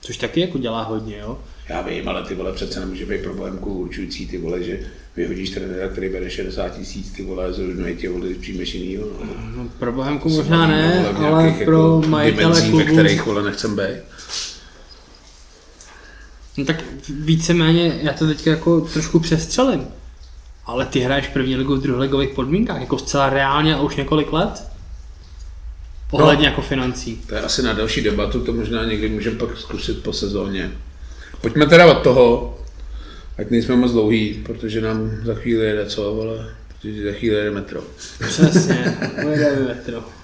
Což 0.00 0.16
taky 0.16 0.40
jako 0.40 0.58
dělá 0.58 0.82
hodně, 0.82 1.18
jo. 1.18 1.38
Já 1.68 1.82
vím, 1.82 2.08
ale 2.08 2.22
ty 2.22 2.34
vole 2.34 2.52
přece 2.52 2.80
nemůže 2.80 3.06
být 3.06 3.22
pro 3.22 3.34
Bohemku 3.34 3.78
určující 3.78 4.26
ty 4.26 4.38
vole, 4.38 4.62
že 4.62 4.80
vyhodíš 5.16 5.50
trenéra, 5.50 5.88
který 5.88 6.08
bere 6.08 6.30
60 6.30 6.68
tisíc, 6.68 7.12
ty 7.12 7.22
vole, 7.22 7.52
z 7.52 7.60
tě 8.00 8.10
vole, 8.10 8.26
přijmeš 8.40 8.74
jinýho. 8.74 9.06
No. 9.24 9.34
No, 9.56 9.68
pro 9.78 9.92
Bohemku 9.92 10.28
možná 10.28 10.66
ne, 10.66 11.08
ale 11.08 11.54
pro 11.64 11.96
jako 12.00 12.08
majitele 12.08 12.60
klubu... 12.60 12.76
ve 12.78 12.84
kterých 12.84 13.26
vole 13.26 13.42
nechcem 13.42 13.76
být. 13.76 14.02
No 16.60 16.66
tak 16.66 16.84
víceméně, 17.08 17.98
já 18.02 18.12
to 18.12 18.26
teď 18.26 18.46
jako 18.46 18.80
trošku 18.80 19.20
přestřelím. 19.20 19.86
Ale 20.66 20.86
ty 20.86 21.00
hraješ 21.00 21.28
první 21.28 21.56
ligu 21.56 21.76
v 21.76 21.82
druholigových 21.82 22.30
podmínkách, 22.30 22.80
jako 22.80 22.98
zcela 22.98 23.30
reálně 23.30 23.74
a 23.74 23.80
už 23.80 23.96
několik 23.96 24.32
let? 24.32 24.62
Ohledně 26.10 26.46
jako 26.46 26.62
financí. 26.62 27.20
To 27.26 27.34
je 27.34 27.40
asi 27.40 27.62
na 27.62 27.72
další 27.72 28.02
debatu, 28.02 28.40
to 28.44 28.52
možná 28.52 28.84
někdy 28.84 29.08
můžeme 29.08 29.38
pak 29.38 29.58
zkusit 29.58 30.02
po 30.02 30.12
sezóně. 30.12 30.70
Pojďme 31.40 31.66
teda 31.66 31.86
od 31.86 32.02
toho, 32.02 32.58
ať 33.38 33.50
nejsme 33.50 33.76
moc 33.76 33.92
dlouhý, 33.92 34.42
protože 34.46 34.80
nám 34.80 35.10
za 35.24 35.34
chvíli 35.34 35.66
jede 35.66 35.86
co, 35.86 36.22
ale 36.22 36.54
protože 36.68 37.04
za 37.04 37.18
chvíli 37.18 37.36
jede 37.36 37.50
metro. 37.50 37.82
Přesně, 38.28 38.98
pojedeme 39.22 39.68
metro. 39.68 40.19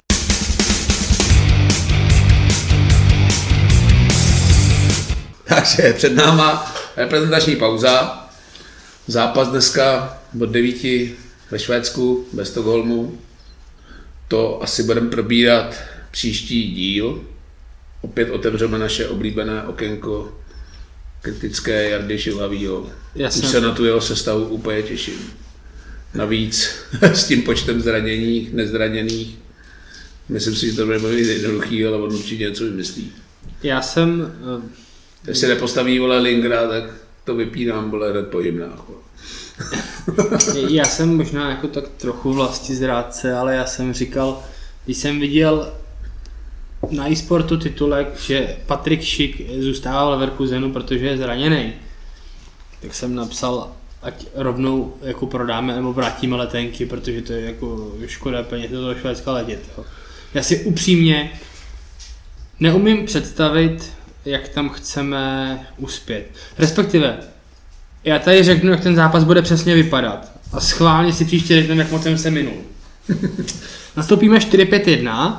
Takže 5.49 5.92
před 5.92 6.14
náma 6.14 6.74
reprezentační 6.97 7.57
pauza. 7.57 8.28
Zápas 9.07 9.49
dneska 9.49 10.18
od 10.40 10.51
9 10.51 10.76
ve 11.51 11.59
Švédsku, 11.59 12.26
ve 12.32 12.44
Stockholmu. 12.44 13.18
To 14.28 14.62
asi 14.62 14.82
budeme 14.82 15.11
probírat 15.11 15.76
příští 16.11 16.74
díl. 16.74 17.24
Opět 18.01 18.30
otevřeme 18.30 18.78
naše 18.78 19.09
oblíbené 19.09 19.62
okénko 19.62 20.38
kritické 21.22 21.90
Jardy 21.90 22.18
Šilavýho. 22.18 22.90
Jasně. 23.14 23.42
Už 23.42 23.49
se 23.49 23.61
na 23.61 23.74
tu 23.74 23.84
jeho 23.84 24.01
sestavu 24.01 24.44
úplně 24.44 24.82
těším. 24.82 25.32
Navíc 26.14 26.70
s 27.03 27.24
tím 27.24 27.42
počtem 27.42 27.80
zraněných, 27.80 28.53
nezraněných. 28.53 29.38
Myslím 30.28 30.57
si, 30.57 30.70
že 30.70 30.76
to 30.76 30.86
bude 30.86 31.20
jednoduchý, 31.20 31.86
ale 31.86 31.97
on 31.97 32.14
určitě 32.14 32.44
něco 32.44 32.64
vymyslí. 32.64 33.12
Já 33.62 33.82
jsem, 33.82 34.32
eh, 34.59 34.86
Když 35.22 35.38
se 35.38 35.48
nepostaví 35.48 35.98
vole 35.98 36.18
Lingra, 36.18 36.68
tak 36.68 36.84
to 37.24 37.34
vypínám 37.34 37.90
vole 37.90 38.10
hned 38.10 38.26
po 38.28 38.40
já 40.68 40.84
jsem 40.84 41.16
možná 41.16 41.50
jako 41.50 41.68
tak 41.68 41.88
trochu 41.88 42.32
vlasti 42.32 42.74
zrádce, 42.74 43.34
ale 43.34 43.54
já 43.54 43.66
jsem 43.66 43.92
říkal, 43.92 44.42
když 44.84 44.96
jsem 44.96 45.20
viděl 45.20 45.72
na 46.90 47.10
e-sportu 47.10 47.56
titulek, 47.56 48.20
že 48.20 48.56
Patrik 48.66 49.02
Šik 49.02 49.50
zůstává 49.58 50.06
v 50.06 50.10
Leverkusenu, 50.10 50.72
protože 50.72 51.06
je 51.06 51.16
zraněný, 51.16 51.72
tak 52.82 52.94
jsem 52.94 53.14
napsal, 53.14 53.72
ať 54.02 54.26
rovnou 54.34 54.94
jako 55.02 55.26
prodáme 55.26 55.76
nebo 55.76 55.92
vrátíme 55.92 56.36
letenky, 56.36 56.86
protože 56.86 57.22
to 57.22 57.32
je 57.32 57.40
jako 57.40 57.92
škoda 58.06 58.42
peněz 58.42 58.70
do 58.70 58.80
toho 58.80 58.94
Švédska 58.94 59.32
letět. 59.32 59.60
Já 60.34 60.42
si 60.42 60.64
upřímně 60.64 61.40
neumím 62.60 63.06
představit, 63.06 63.92
jak 64.26 64.48
tam 64.48 64.68
chceme 64.68 65.58
uspět. 65.78 66.30
Respektive, 66.58 67.18
já 68.04 68.18
tady 68.18 68.42
řeknu, 68.42 68.70
jak 68.70 68.80
ten 68.80 68.94
zápas 68.94 69.24
bude 69.24 69.42
přesně 69.42 69.74
vypadat. 69.74 70.32
A 70.52 70.60
schválně 70.60 71.12
si 71.12 71.24
příště 71.24 71.54
řekneme, 71.54 71.82
jak 71.82 71.92
moc 71.92 72.02
jsem 72.02 72.18
se 72.18 72.30
minul. 72.30 72.54
Nastoupíme 73.96 74.38
4-5-1, 74.38 75.36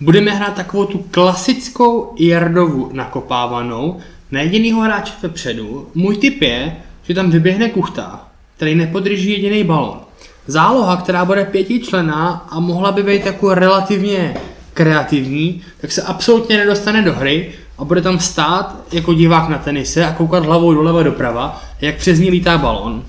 budeme 0.00 0.30
hrát 0.30 0.54
takovou 0.54 0.84
tu 0.84 0.98
klasickou 1.10 2.14
Jardovu 2.18 2.90
nakopávanou, 2.92 4.00
na 4.30 4.40
jedinýho 4.40 4.80
hráče 4.80 5.12
vepředu. 5.22 5.90
Můj 5.94 6.16
tip 6.16 6.42
je, 6.42 6.76
že 7.02 7.14
tam 7.14 7.30
vyběhne 7.30 7.68
Kuchta, 7.68 8.28
který 8.56 8.74
nepodrží 8.74 9.30
jediný 9.30 9.64
balon. 9.64 10.00
Záloha, 10.46 10.96
která 10.96 11.24
bude 11.24 11.44
pětičlená 11.44 12.46
a 12.50 12.60
mohla 12.60 12.92
by 12.92 13.02
být 13.02 13.26
jako 13.26 13.54
relativně 13.54 14.34
kreativní, 14.74 15.62
tak 15.80 15.92
se 15.92 16.02
absolutně 16.02 16.56
nedostane 16.56 17.02
do 17.02 17.12
hry 17.12 17.52
a 17.82 17.84
bude 17.84 18.02
tam 18.02 18.20
stát 18.20 18.76
jako 18.92 19.14
divák 19.14 19.48
na 19.48 19.58
tenise 19.58 20.04
a 20.04 20.12
koukat 20.12 20.44
hlavou 20.44 20.74
doleva 20.74 21.02
doprava, 21.02 21.64
jak 21.80 21.96
přes 21.96 22.18
ní 22.18 22.30
lítá 22.30 22.58
balon. 22.58 23.04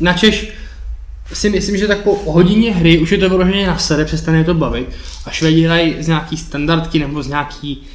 Načež 0.00 0.52
si 1.32 1.50
myslím, 1.50 1.76
že 1.76 1.86
tak 1.86 1.98
po 1.98 2.32
hodině 2.32 2.74
hry 2.74 2.98
už 2.98 3.12
je 3.12 3.18
to 3.18 3.28
vyloženě 3.28 3.66
na 3.66 3.78
sebe, 3.78 4.04
přestane 4.04 4.44
to 4.44 4.54
bavit 4.54 4.88
a 5.26 5.30
Švédi 5.30 5.62
hrají 5.62 6.02
z 6.02 6.08
nějaký 6.08 6.36
standardky 6.36 6.98
nebo 6.98 7.22
z 7.22 7.26
nějaký 7.26 7.86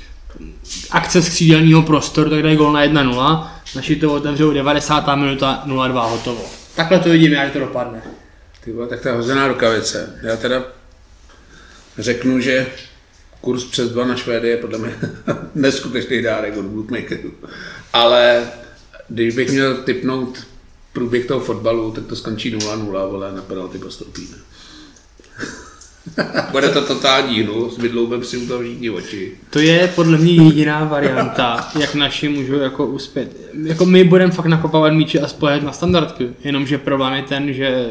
akce 0.91 1.21
z 1.21 1.29
křídelního 1.29 1.81
prostoru, 1.81 2.29
tak 2.29 2.43
dají 2.43 2.57
gol 2.57 2.73
na 2.73 2.85
1-0, 2.85 3.47
naši 3.75 3.95
to 3.95 4.13
otevřou 4.13 4.53
90. 4.53 5.15
minuta 5.15 5.63
0-2 5.65 6.09
hotovo. 6.09 6.41
Takhle 6.75 6.99
to 6.99 7.09
vidím, 7.09 7.33
jak 7.33 7.53
to 7.53 7.59
dopadne. 7.59 8.01
Ty 8.63 8.73
vole, 8.73 8.87
tak 8.87 9.01
to 9.01 9.07
je 9.07 9.13
hozená 9.13 9.47
rukavice. 9.47 10.19
Já 10.23 10.37
teda 10.37 10.63
řeknu, 11.97 12.39
že 12.39 12.65
kurz 13.45 13.63
přes 13.63 13.89
dva 13.89 14.05
na 14.05 14.15
Švédy 14.15 14.47
je 14.49 14.57
podle 14.57 14.77
mě 14.77 14.95
neskutečný 15.55 16.21
dárek 16.21 16.57
od 16.57 16.65
bookmakerů. 16.65 17.31
Ale 17.93 18.47
když 19.09 19.35
bych 19.35 19.51
měl 19.51 19.75
typnout 19.75 20.43
průběh 20.93 21.25
toho 21.25 21.39
fotbalu, 21.39 21.91
tak 21.91 22.05
to 22.05 22.15
skončí 22.15 22.57
0-0, 22.57 23.09
vole, 23.09 23.31
na 23.31 23.41
penalty 23.41 23.77
postoupíme. 23.77 24.37
Bude 26.51 26.69
to 26.69 26.81
totální 26.81 27.41
hnu, 27.41 27.69
s 27.69 27.77
Vidloubem 27.77 28.23
si 28.23 28.37
u 28.37 28.47
toho 28.47 28.61
všichni 28.61 28.89
oči. 28.89 29.37
To 29.49 29.59
je 29.59 29.91
podle 29.95 30.17
mě 30.17 30.33
jediná 30.33 30.83
varianta, 30.83 31.71
jak 31.79 31.95
naši 31.95 32.29
můžou 32.29 32.55
jako 32.55 32.85
uspět. 32.85 33.37
Jako 33.63 33.85
my 33.85 34.03
budeme 34.03 34.31
fakt 34.31 34.45
nakopávat 34.45 34.93
míče 34.93 35.19
a 35.19 35.27
spojit 35.27 35.63
na 35.63 35.71
standardky, 35.71 36.29
jenomže 36.43 36.77
problém 36.77 37.13
je 37.13 37.23
ten, 37.23 37.53
že 37.53 37.89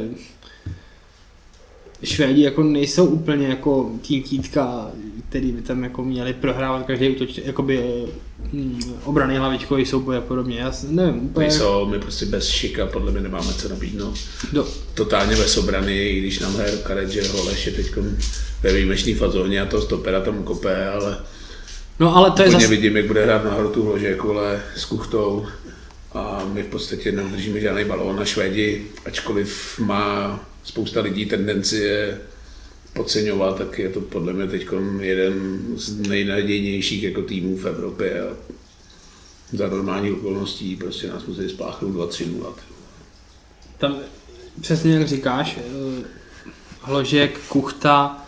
Švédi 2.05 2.43
jako 2.43 2.63
nejsou 2.63 3.07
úplně 3.07 3.49
jako 3.49 3.91
tým 4.07 4.23
títka, 4.23 4.91
který 5.29 5.53
by 5.53 5.63
tam 5.63 5.85
jako 5.85 6.05
měli 6.05 6.33
prohrávat 6.33 6.87
každý 6.87 7.09
útoč, 7.09 7.41
jakoby 7.45 8.05
hm, 8.53 8.81
obrany 9.05 9.37
hlavičkový 9.37 9.87
souboj 9.87 10.17
a 10.17 10.21
podobně. 10.21 10.59
Já 10.59 10.73
nevím, 10.89 11.25
úplně 11.25 11.47
Nejsou, 11.49 11.87
my 11.87 11.99
prostě 11.99 12.27
bez 12.27 12.49
šika 12.49 12.87
podle 12.87 13.13
mě 13.13 13.21
nemáme 13.21 13.53
co 13.55 13.69
nabídnout. 13.69 14.19
do, 14.53 14.69
Totálně 14.95 15.37
bez 15.37 15.57
obrany, 15.57 16.09
i 16.09 16.21
když 16.21 16.39
nám 16.39 16.55
hraje 16.55 16.77
karet, 16.83 17.11
že 17.11 17.29
Holeš 17.29 17.67
je 17.67 17.73
teď 17.73 17.87
ve 18.63 18.73
výjimečné 18.73 19.15
fazóně 19.15 19.61
a 19.61 19.67
toho 19.67 19.83
stopera 19.83 20.21
tam 20.21 20.43
kope, 20.43 20.89
ale 20.89 21.19
No 22.01 22.17
ale 22.17 22.31
to 22.31 22.43
je 22.43 22.51
zase, 22.51 22.67
vidím, 22.67 22.97
jak 22.97 23.07
bude 23.07 23.25
hrát 23.25 23.45
nahoru 23.45 23.69
tu 23.69 23.83
vložek, 23.83 24.23
vole, 24.23 24.63
s 24.77 24.85
kuchtou 24.85 25.47
a 26.13 26.43
my 26.53 26.63
v 26.63 26.67
podstatě 26.67 27.13
neudržíme 27.13 27.61
žádný 27.61 27.85
balón 27.85 28.17
na 28.17 28.25
Švédi, 28.25 28.87
ačkoliv 29.07 29.79
má 29.79 30.41
spousta 30.65 31.01
lidí 31.01 31.27
tendenci 31.27 31.77
je 31.77 32.21
podceňovat, 32.93 33.59
tak 33.59 33.79
je 33.79 33.89
to 33.89 34.01
podle 34.01 34.33
mě 34.33 34.47
teď 34.47 34.67
jeden 35.01 35.63
z 35.77 36.09
nejnadějnějších 36.09 37.03
jako 37.03 37.23
týmů 37.23 37.57
v 37.57 37.67
Evropě 37.67 38.23
a 38.23 38.37
za 39.53 39.69
normální 39.69 40.13
okolností 40.13 40.77
prostě 40.77 41.09
nás 41.09 41.27
musí 41.27 41.49
spláchnout 41.49 41.95
2-3 41.95 42.39
0. 42.39 42.55
tam 43.79 43.97
přesně 44.61 44.95
jak 44.95 45.09
říkáš, 45.09 45.59
eh, 45.59 46.05
Hložek, 46.81 47.39
Kuchta 47.49 48.27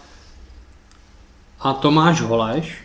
a 1.61 1.73
Tomáš 1.73 2.21
Holeš 2.21 2.79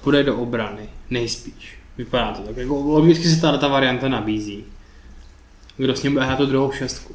půjde 0.00 0.22
do 0.22 0.36
obrany, 0.36 0.88
nejspíš. 1.10 1.78
Vypadá 1.98 2.32
to 2.32 2.42
tak, 2.42 2.56
jako 2.56 2.74
logicky 2.74 3.28
se 3.28 3.40
ta 3.40 3.68
varianta 3.68 4.08
nabízí. 4.08 4.64
Kdo 5.76 5.96
s 5.96 6.02
ním 6.02 6.12
bude 6.12 6.24
hrát 6.24 6.36
tu 6.36 6.46
druhou 6.46 6.72
šestku. 6.72 7.14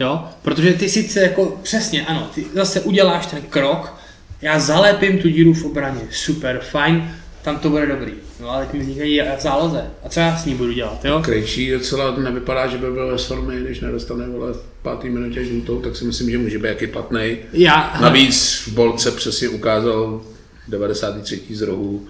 Jo? 0.00 0.24
Protože 0.42 0.72
ty 0.72 0.88
sice 0.88 1.20
jako, 1.20 1.60
přesně, 1.62 2.06
ano, 2.06 2.30
ty 2.34 2.44
zase 2.54 2.80
uděláš 2.80 3.26
ten 3.26 3.42
krok, 3.42 3.94
já 4.42 4.58
zalepím 4.58 5.18
tu 5.18 5.28
díru 5.28 5.54
v 5.54 5.64
obraně, 5.64 6.00
super, 6.10 6.60
fajn, 6.70 7.14
tam 7.42 7.58
to 7.58 7.70
bude 7.70 7.86
dobrý. 7.86 8.12
No 8.40 8.50
ale 8.50 8.66
teď 8.66 8.74
mi 8.74 8.80
vznikají 8.80 9.20
v 9.38 9.42
záloze. 9.42 9.84
A 10.04 10.08
co 10.08 10.20
já 10.20 10.36
s 10.36 10.44
ní 10.44 10.54
budu 10.54 10.72
dělat, 10.72 11.04
jo? 11.04 11.20
Krejčí 11.24 11.70
docela 11.70 12.16
nevypadá, 12.16 12.66
že 12.66 12.78
by 12.78 12.90
byl 12.90 13.08
ve 13.08 13.18
formě, 13.18 13.60
když 13.60 13.80
nedostane 13.80 14.28
vole, 14.28 14.52
v 14.52 14.62
pátý 14.82 15.08
minutě 15.08 15.44
žlutou, 15.44 15.80
tak 15.80 15.96
si 15.96 16.04
myslím, 16.04 16.30
že 16.30 16.38
může 16.38 16.58
být 16.58 16.68
jaký 16.68 16.86
platný. 16.86 17.36
Já, 17.52 17.98
Navíc 18.00 18.62
v 18.66 18.72
Bolce 18.72 19.10
přesně 19.10 19.48
ukázal 19.48 20.20
93. 20.68 21.42
z 21.50 21.62
rohu 21.62 22.06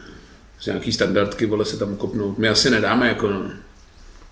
z 0.60 0.66
nějaký 0.66 0.92
standardky, 0.92 1.46
vole 1.46 1.64
se 1.64 1.78
tam 1.78 1.96
kopnout. 1.96 2.38
My 2.38 2.48
asi 2.48 2.70
nedáme 2.70 3.08
jako 3.08 3.28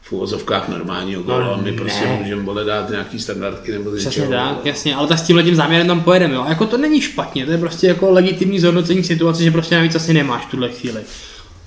v 0.02 0.12
uvozovkách 0.12 0.68
normálního 0.68 1.22
góla, 1.22 1.56
No, 1.56 1.62
my 1.62 1.72
prostě 1.72 2.04
ne. 2.04 2.16
můžeme 2.22 2.42
vole 2.42 2.64
dát 2.64 2.90
nějaký 2.90 3.18
standardky 3.20 3.72
nebo 3.72 3.90
z 3.90 3.96
Přesně 3.98 4.28
tak, 4.28 4.66
jasně, 4.66 4.96
ale 4.96 5.08
tak 5.08 5.18
s 5.18 5.22
tímhle 5.22 5.42
tím 5.42 5.54
záměrem 5.56 5.86
tam 5.86 6.00
pojedeme, 6.00 6.34
jo. 6.34 6.44
Jako 6.48 6.66
to 6.66 6.76
není 6.78 7.00
špatně, 7.00 7.46
to 7.46 7.52
je 7.52 7.58
prostě 7.58 7.86
jako 7.86 8.10
legitimní 8.10 8.60
zhodnocení 8.60 9.04
situace, 9.04 9.42
že 9.42 9.50
prostě 9.50 9.74
navíc 9.76 9.94
asi 9.94 10.14
nemáš 10.14 10.46
v 10.46 10.50
tuhle 10.50 10.68
chvíli. 10.68 11.00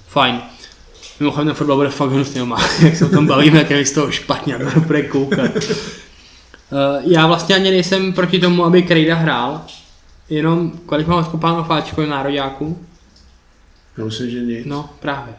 Fajn. 0.07 0.41
Mimochodem 1.19 1.47
ten 1.47 1.55
fotbal 1.55 1.77
bude 1.77 1.89
fakt 1.89 2.09
hnusný, 2.11 2.41
má, 2.45 2.69
jak 2.81 2.95
se 2.95 3.05
o 3.05 3.09
tom 3.09 3.27
bavíme, 3.27 3.59
jak 3.59 3.69
je 3.69 3.85
z 3.85 3.91
toho 3.91 4.11
špatně, 4.11 4.55
a 4.55 4.79
bude 4.79 5.01
koukat. 5.03 5.51
Eh, 5.57 7.01
já 7.03 7.27
vlastně 7.27 7.55
ani 7.55 7.71
nejsem 7.71 8.13
proti 8.13 8.39
tomu, 8.39 8.65
aby 8.65 8.83
Krejda 8.83 9.15
hrál, 9.15 9.61
jenom 10.29 10.71
kolik 10.85 11.07
mám 11.07 11.19
odkopáno 11.19 11.63
fáčko 11.63 12.05
nároďáků? 12.05 12.85
Já 13.97 14.05
myslím, 14.05 14.29
že 14.29 14.39
nic. 14.39 14.65
No, 14.65 14.89
právě. 14.99 15.33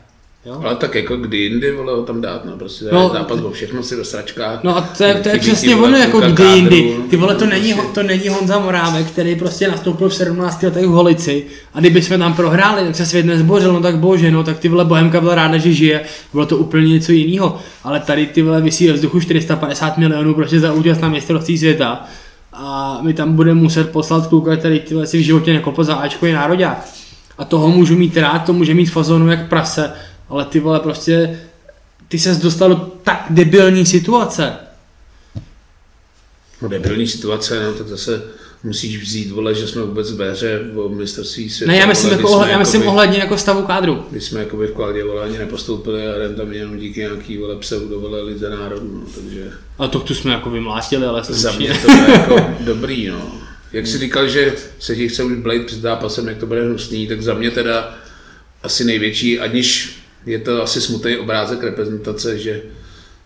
Jo? 0.46 0.60
Ale 0.64 0.76
tak 0.76 0.94
jako 0.94 1.16
kdy 1.16 1.38
jindy, 1.38 1.72
vole, 1.72 1.92
ho 1.92 2.02
tam 2.02 2.20
dát, 2.20 2.44
no, 2.44 2.56
prostě 2.56 2.84
No, 2.92 3.02
no, 3.02 3.08
zápas 3.08 3.40
o 3.40 3.50
všechno 3.50 3.82
si 3.82 3.96
do 3.96 4.04
sračkách. 4.04 4.62
No 4.64 4.76
a 4.76 4.80
to 4.80 5.04
je, 5.04 5.14
to 5.14 5.28
je 5.28 5.38
přesně 5.38 5.74
vole, 5.74 5.88
ono, 5.88 5.98
jako 5.98 6.20
kdy 6.20 6.44
jindy. 6.44 6.96
Ty 7.10 7.16
vole, 7.16 7.34
to 7.34 7.44
no, 7.44 7.50
není, 7.50 7.74
prostě. 7.74 7.92
to 7.92 8.02
není 8.02 8.28
Honza 8.28 8.58
Morámek, 8.58 9.06
který 9.06 9.36
prostě 9.36 9.68
nastoupil 9.68 10.08
v 10.08 10.14
17 10.14 10.62
letech 10.62 10.86
v 10.86 10.90
Holici 10.90 11.46
a 11.74 11.80
kdyby 11.80 12.02
jsme 12.02 12.18
tam 12.18 12.34
prohráli, 12.34 12.84
tak 12.84 12.96
se 12.96 13.06
svět 13.06 13.26
nezbořil, 13.26 13.72
no 13.72 13.80
tak 13.80 13.98
bože, 13.98 14.30
no 14.30 14.44
tak 14.44 14.58
ty 14.58 14.68
vole 14.68 14.84
Bohemka 14.84 15.20
byla 15.20 15.34
ráda, 15.34 15.58
že 15.58 15.72
žije, 15.72 16.00
bylo 16.32 16.46
to 16.46 16.56
úplně 16.56 16.88
něco 16.88 17.12
jiného. 17.12 17.58
Ale 17.84 18.00
tady 18.00 18.26
ty 18.26 18.42
vole 18.42 18.60
vysí 18.60 18.86
ve 18.86 18.92
vzduchu 18.92 19.20
450 19.20 19.98
milionů 19.98 20.34
prostě 20.34 20.60
za 20.60 20.72
účast 20.72 21.00
na 21.00 21.08
mistrovství 21.08 21.58
světa 21.58 22.06
a 22.52 22.98
my 23.02 23.14
tam 23.14 23.32
budeme 23.32 23.60
muset 23.60 23.90
poslat 23.90 24.26
kluka, 24.26 24.56
který 24.56 24.80
ty 24.80 24.94
vole 24.94 25.06
si 25.06 25.18
v 25.18 25.24
životě 25.24 25.52
nekopl 25.52 25.84
za 25.84 25.94
Ačkový 25.94 26.32
nároďák. 26.32 26.86
A 27.38 27.44
toho 27.44 27.68
můžu 27.68 27.96
mít 27.96 28.16
rád, 28.16 28.38
to 28.38 28.52
může 28.52 28.74
mít 28.74 28.86
fazonu 28.86 29.30
jak 29.30 29.48
prase, 29.48 29.92
ale 30.28 30.44
ty 30.44 30.60
vole 30.60 30.80
prostě, 30.80 31.40
ty 32.08 32.18
ses 32.18 32.38
dostal 32.38 32.68
do 32.68 32.76
tak 33.02 33.26
debilní 33.30 33.86
situace. 33.86 34.52
No 36.62 36.68
debilní 36.68 37.06
situace, 37.06 37.62
no, 37.66 37.72
tak 37.72 37.88
zase 37.88 38.22
musíš 38.64 39.02
vzít, 39.02 39.30
vole, 39.30 39.54
že 39.54 39.66
jsme 39.68 39.82
vůbec 39.82 40.12
ve 40.12 40.30
hře 40.32 40.60
o 40.76 40.88
mistrovství 40.88 41.50
světa. 41.50 41.72
Ne, 41.72 41.78
já 41.78 41.86
myslím, 41.86 42.10
vole, 42.10 42.20
jako, 42.22 42.30
ohled, 42.32 42.50
já 42.50 42.58
myslím 42.58 42.80
jakoby- 42.80 42.90
ohledně 42.96 43.18
jako 43.18 43.38
stavu 43.38 43.62
kádru. 43.62 44.04
Když 44.10 44.24
jsme 44.24 44.40
jakoby 44.40 44.66
v 44.66 44.72
kvalitě 44.72 45.04
vole, 45.04 45.22
ani 45.24 45.38
nepostoupili 45.38 46.08
a 46.08 46.16
jdem 46.16 46.34
tam 46.34 46.52
jenom 46.52 46.78
díky 46.78 47.00
nějaký 47.00 47.38
vole 47.38 47.56
pseudo 47.56 48.00
vole 48.00 48.22
lize 48.22 48.50
národů, 48.50 49.00
no, 49.04 49.20
takže 49.20 49.50
A 49.78 49.88
to 49.88 49.98
tu 50.00 50.14
jsme 50.14 50.32
jako 50.32 50.50
vymlátili, 50.50 51.06
ale 51.06 51.22
za 51.24 51.52
mě 51.52 51.74
to 51.84 51.90
je 51.92 52.10
jako 52.10 52.46
dobrý, 52.60 53.08
no. 53.08 53.32
Jak 53.72 53.86
jsi 53.86 53.98
říkal, 53.98 54.28
že 54.28 54.54
se 54.78 54.96
ti 54.96 55.08
chce 55.08 55.24
už 55.24 55.32
blade 55.36 55.60
před 55.64 55.80
zápasem, 55.80 56.28
jak 56.28 56.38
to 56.38 56.46
bude 56.46 56.64
hnusný, 56.64 57.06
tak 57.06 57.22
za 57.22 57.34
mě 57.34 57.50
teda 57.50 57.94
asi 58.62 58.84
největší, 58.84 59.40
aniž 59.40 59.96
je 60.26 60.38
to 60.38 60.62
asi 60.62 60.80
smutný 60.80 61.16
obrázek 61.16 61.62
reprezentace, 61.62 62.38
že 62.38 62.62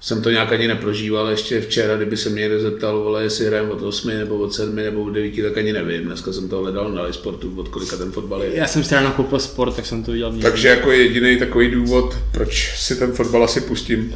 jsem 0.00 0.22
to 0.22 0.30
nějak 0.30 0.52
ani 0.52 0.68
neprožíval 0.68 1.28
ještě 1.28 1.60
včera, 1.60 1.96
kdyby 1.96 2.16
se 2.16 2.30
mě 2.30 2.40
někdo 2.40 2.60
zeptal, 2.60 3.00
vole, 3.00 3.22
jestli 3.22 3.46
hrajeme 3.46 3.70
od 3.70 3.82
8 3.82 4.08
nebo 4.08 4.38
od 4.38 4.54
7 4.54 4.76
nebo 4.76 5.02
od 5.02 5.10
9, 5.10 5.42
tak 5.42 5.58
ani 5.58 5.72
nevím. 5.72 6.04
Dneska 6.04 6.32
jsem 6.32 6.48
to 6.48 6.58
hledal 6.58 6.92
na 6.92 7.12
sportu, 7.12 7.52
od 7.56 7.68
kolika 7.68 7.96
ten 7.96 8.12
fotbal 8.12 8.42
je. 8.42 8.56
Já 8.56 8.66
jsem 8.66 8.84
si 8.84 8.94
ráno 8.94 9.12
koupil 9.12 9.38
sport, 9.38 9.76
tak 9.76 9.86
jsem 9.86 10.04
to 10.04 10.12
viděl. 10.12 10.32
v 10.32 10.40
Takže 10.40 10.68
jako 10.68 10.92
jediný 10.92 11.38
takový 11.38 11.70
důvod, 11.70 12.16
proč 12.32 12.72
si 12.76 12.96
ten 12.96 13.12
fotbal 13.12 13.44
asi 13.44 13.60
pustím, 13.60 14.14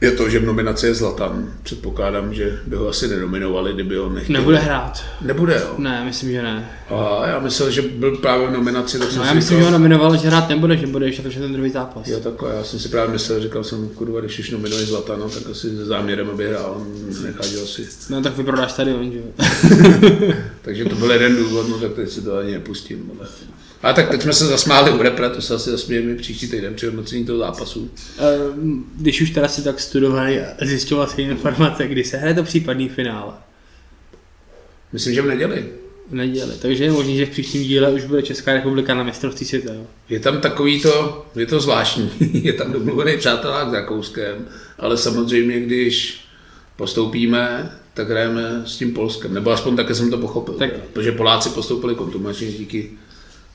je 0.00 0.10
to, 0.10 0.28
že 0.30 0.38
v 0.38 0.46
nominaci 0.46 0.86
je 0.86 0.94
Zlatan. 0.94 1.52
Předpokládám, 1.62 2.34
že 2.34 2.58
by 2.66 2.76
ho 2.76 2.88
asi 2.88 3.08
nenominovali, 3.08 3.72
kdyby 3.72 3.96
ho 3.96 4.08
nechtěli. 4.08 4.38
Nebude 4.38 4.58
hrát. 4.58 5.04
Nebude, 5.20 5.54
jo. 5.54 5.74
Ne, 5.78 6.04
myslím, 6.04 6.32
že 6.32 6.42
ne. 6.42 6.70
A 6.90 7.26
já 7.26 7.40
myslel, 7.40 7.70
že 7.70 7.82
byl 7.82 8.16
právě 8.16 8.46
v 8.46 8.52
nominaci, 8.52 8.98
tak 8.98 9.10
jsem 9.10 9.18
No, 9.18 9.24
já 9.24 9.34
myslím, 9.34 9.58
že 9.58 9.62
říkal, 9.62 9.72
ho 9.72 9.78
nominoval, 9.78 10.16
že 10.16 10.28
hrát 10.28 10.48
nebude, 10.48 10.76
že 10.76 10.86
bude 10.86 11.06
ještě 11.06 11.22
ten 11.22 11.52
druhý 11.52 11.70
zápas. 11.70 12.08
Jo, 12.08 12.20
takhle, 12.20 12.54
já 12.54 12.64
jsem 12.64 12.78
si 12.78 12.88
právě 12.88 13.12
myslel, 13.12 13.40
říkal 13.40 13.64
jsem, 13.64 13.88
kurva, 13.88 14.20
když 14.20 14.38
už 14.38 14.50
nominuje 14.50 14.86
Zlatana, 15.20 15.40
tak 15.40 15.50
asi 15.50 15.76
se 15.76 15.84
záměrem, 15.84 16.30
aby 16.30 16.48
hrál, 16.48 16.86
necháděl 17.22 17.66
si. 17.66 17.88
No 18.10 18.22
tak 18.22 18.36
vyprodáš 18.36 18.72
stadion, 18.72 19.12
že 19.12 19.18
jo. 19.18 19.24
Takže 20.62 20.84
to 20.84 20.94
byl 20.94 21.10
jeden 21.10 21.36
důvod, 21.36 21.68
no 21.68 21.78
tak 21.78 21.92
teď 21.92 22.10
si 22.10 22.22
to 22.22 22.36
ani 22.36 22.52
nepustím. 22.52 23.10
Ale, 23.18 23.28
a 23.82 23.92
tak 23.92 24.10
teď 24.10 24.22
jsme 24.22 24.32
se 24.32 24.46
zasmáli 24.46 24.90
u 24.90 25.02
repre, 25.02 25.30
to 25.30 25.42
se 25.42 25.54
asi 25.54 25.70
zasmějeme 25.70 26.14
příští 26.14 26.48
týden 26.48 26.74
při 26.74 26.86
hodnocení 26.86 27.24
toho 27.24 27.38
zápasu. 27.38 27.90
Ehm, 28.18 28.84
Když 28.96 29.20
už 29.20 29.30
teda 29.30 29.48
si 29.48 29.62
tak 29.62 29.80
studovali 29.80 30.42
a 30.42 30.46
zjišťoval 30.62 31.06
si 31.06 31.22
informace, 31.22 31.88
kdy 31.88 32.04
se 32.04 32.16
hraje 32.16 32.34
to 32.34 32.42
případný 32.42 32.88
finále. 32.88 33.32
Myslím, 34.92 35.14
že 35.14 35.22
v 35.22 35.26
neděli. 35.26 35.64
V 36.10 36.14
neděli. 36.14 36.52
Takže 36.62 36.84
je 36.84 36.90
možný, 36.92 37.16
že 37.16 37.26
v 37.26 37.30
příštím 37.30 37.62
díle 37.62 37.90
už 37.90 38.04
bude 38.04 38.22
Česká 38.22 38.52
republika 38.52 38.94
na 38.94 39.02
mistrovství 39.02 39.46
světa. 39.46 39.74
Jo. 39.74 39.86
Je 40.08 40.20
tam 40.20 40.40
takový 40.40 40.82
to, 40.82 41.26
je 41.36 41.46
to 41.46 41.60
zvláštní, 41.60 42.10
je 42.44 42.52
tam 42.52 42.72
domluvený 42.72 43.16
přátelák 43.18 43.70
s 43.70 43.72
Rakouskem, 43.72 44.48
ale 44.80 44.96
samozřejmě, 44.96 45.60
když 45.60 46.20
postoupíme, 46.76 47.72
tak 47.94 48.10
hrajeme 48.10 48.62
s 48.66 48.76
tím 48.76 48.94
Polskem, 48.94 49.34
nebo 49.34 49.50
aspoň 49.50 49.76
také 49.76 49.94
jsem 49.94 50.10
to 50.10 50.18
pochopil, 50.18 50.54
Tak- 50.54 50.72
tak. 50.72 50.80
protože 50.80 51.12
Poláci 51.12 51.48
postoupili 51.48 51.94
kontumačně 51.94 52.46
díky 52.52 52.90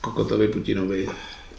Kokotovi 0.00 0.48
Putinovi 0.48 1.08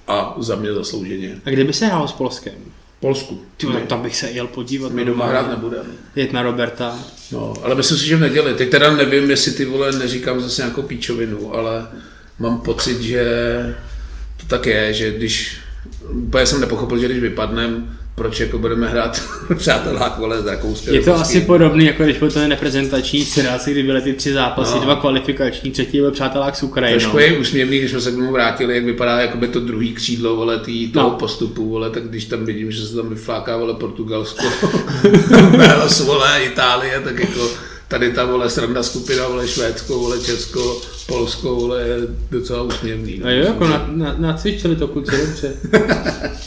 a 0.08 0.36
za 0.40 0.56
mě 0.56 0.74
zaslouženě. 0.74 1.42
A 1.46 1.50
kdyby 1.50 1.74
se 1.74 1.86
hrálo 1.86 2.08
s 2.08 2.12
Polskem? 2.12 2.54
Polsku. 3.00 3.42
Ty, 3.58 3.66
vole, 3.66 3.82
tam 3.82 4.02
bych 4.02 4.16
se 4.16 4.30
jel 4.32 4.48
podívat. 4.48 4.92
My 4.92 5.06
doma 5.06 5.26
normálně. 5.26 5.48
hrát 5.48 5.56
nebudeme. 5.58 5.90
Jet 6.16 6.34
na 6.34 6.42
Roberta. 6.44 7.00
No, 7.32 7.54
ale 7.64 7.76
myslím 7.76 7.98
si, 7.98 8.06
že 8.06 8.16
v 8.16 8.20
neděli. 8.20 8.54
Teď 8.54 8.70
teda 8.70 8.96
nevím, 8.96 9.30
jestli 9.30 9.52
ty 9.52 9.66
vole 9.66 9.92
neříkám 9.92 10.42
zase 10.42 10.62
nějakou 10.62 10.82
píčovinu, 10.82 11.54
ale 11.56 11.88
mám 12.40 12.62
pocit, 12.62 13.02
že 13.02 13.26
to 14.38 14.46
tak 14.48 14.66
je, 14.66 14.94
že 14.94 15.12
když, 15.12 15.58
úplně 16.10 16.46
jsem 16.46 16.62
nepochopil, 16.62 16.98
že 16.98 17.06
když 17.06 17.20
vypadnem, 17.20 17.98
proč 18.18 18.40
jako 18.40 18.58
budeme 18.58 18.88
hrát 18.90 19.22
přátelák 19.58 20.18
vole 20.20 20.42
z 20.42 20.46
Rakouska. 20.46 20.92
Je 20.92 21.02
to 21.02 21.16
asi 21.16 21.34
kým. 21.34 21.46
podobný, 21.48 21.86
jako 21.86 22.04
když 22.04 22.18
byl 22.18 22.32
ten 22.32 22.50
reprezentační 22.52 23.26
scenář, 23.26 23.66
kdy 23.68 23.84
byly 23.84 24.02
ty 24.02 24.14
tři 24.14 24.34
zápasy, 24.34 24.76
No. 24.76 24.82
dva 24.82 24.96
kvalifikační, 24.96 25.72
třetí 25.72 26.00
byl 26.00 26.12
přátelák 26.12 26.56
s 26.56 26.64
Ukrajinou. 26.64 27.00
Trošku 27.00 27.18
je 27.20 27.38
úsměvný, 27.38 27.78
když 27.80 27.92
jsme 27.92 28.02
se 28.02 28.12
k 28.12 28.16
tomu 28.16 28.32
vrátili, 28.32 28.76
jak 28.76 28.86
vypadá 28.86 29.20
jakoby 29.22 29.48
to 29.48 29.60
druhý 29.60 29.94
křídlo 29.94 30.36
vole, 30.36 30.60
tý, 30.60 30.92
toho 30.92 31.10
No. 31.10 31.16
postupu, 31.16 31.70
vole, 31.70 31.90
tak 31.90 32.04
když 32.04 32.26
tam 32.26 32.46
vidím, 32.46 32.72
že 32.72 32.86
se 32.88 32.96
tam 32.96 33.10
vyfláká 33.10 33.58
vole, 33.58 33.74
Portugalsko, 33.74 34.46
Wales, 35.58 36.00
vole, 36.02 36.44
Itálie, 36.44 37.00
tak 37.04 37.20
jako 37.20 37.50
tady 37.88 38.12
ta 38.14 38.26
vole 38.26 38.50
sranda 38.50 38.84
skupina, 38.84 39.28
vole, 39.28 39.48
Švédsko, 39.48 40.00
vole, 40.00 40.20
Česko, 40.20 40.82
Polsko, 41.08 41.56
vole, 41.56 41.82
je 41.82 41.96
docela 42.32 42.62
úsměvný. 42.62 43.22
A 43.24 43.30
jo, 43.30 43.46
jako 43.46 43.68
na, 43.68 43.86
na, 43.92 44.16
nacvičili 44.18 44.76
to 44.76 44.88
kluci 44.88 45.12
dobře. 45.18 45.54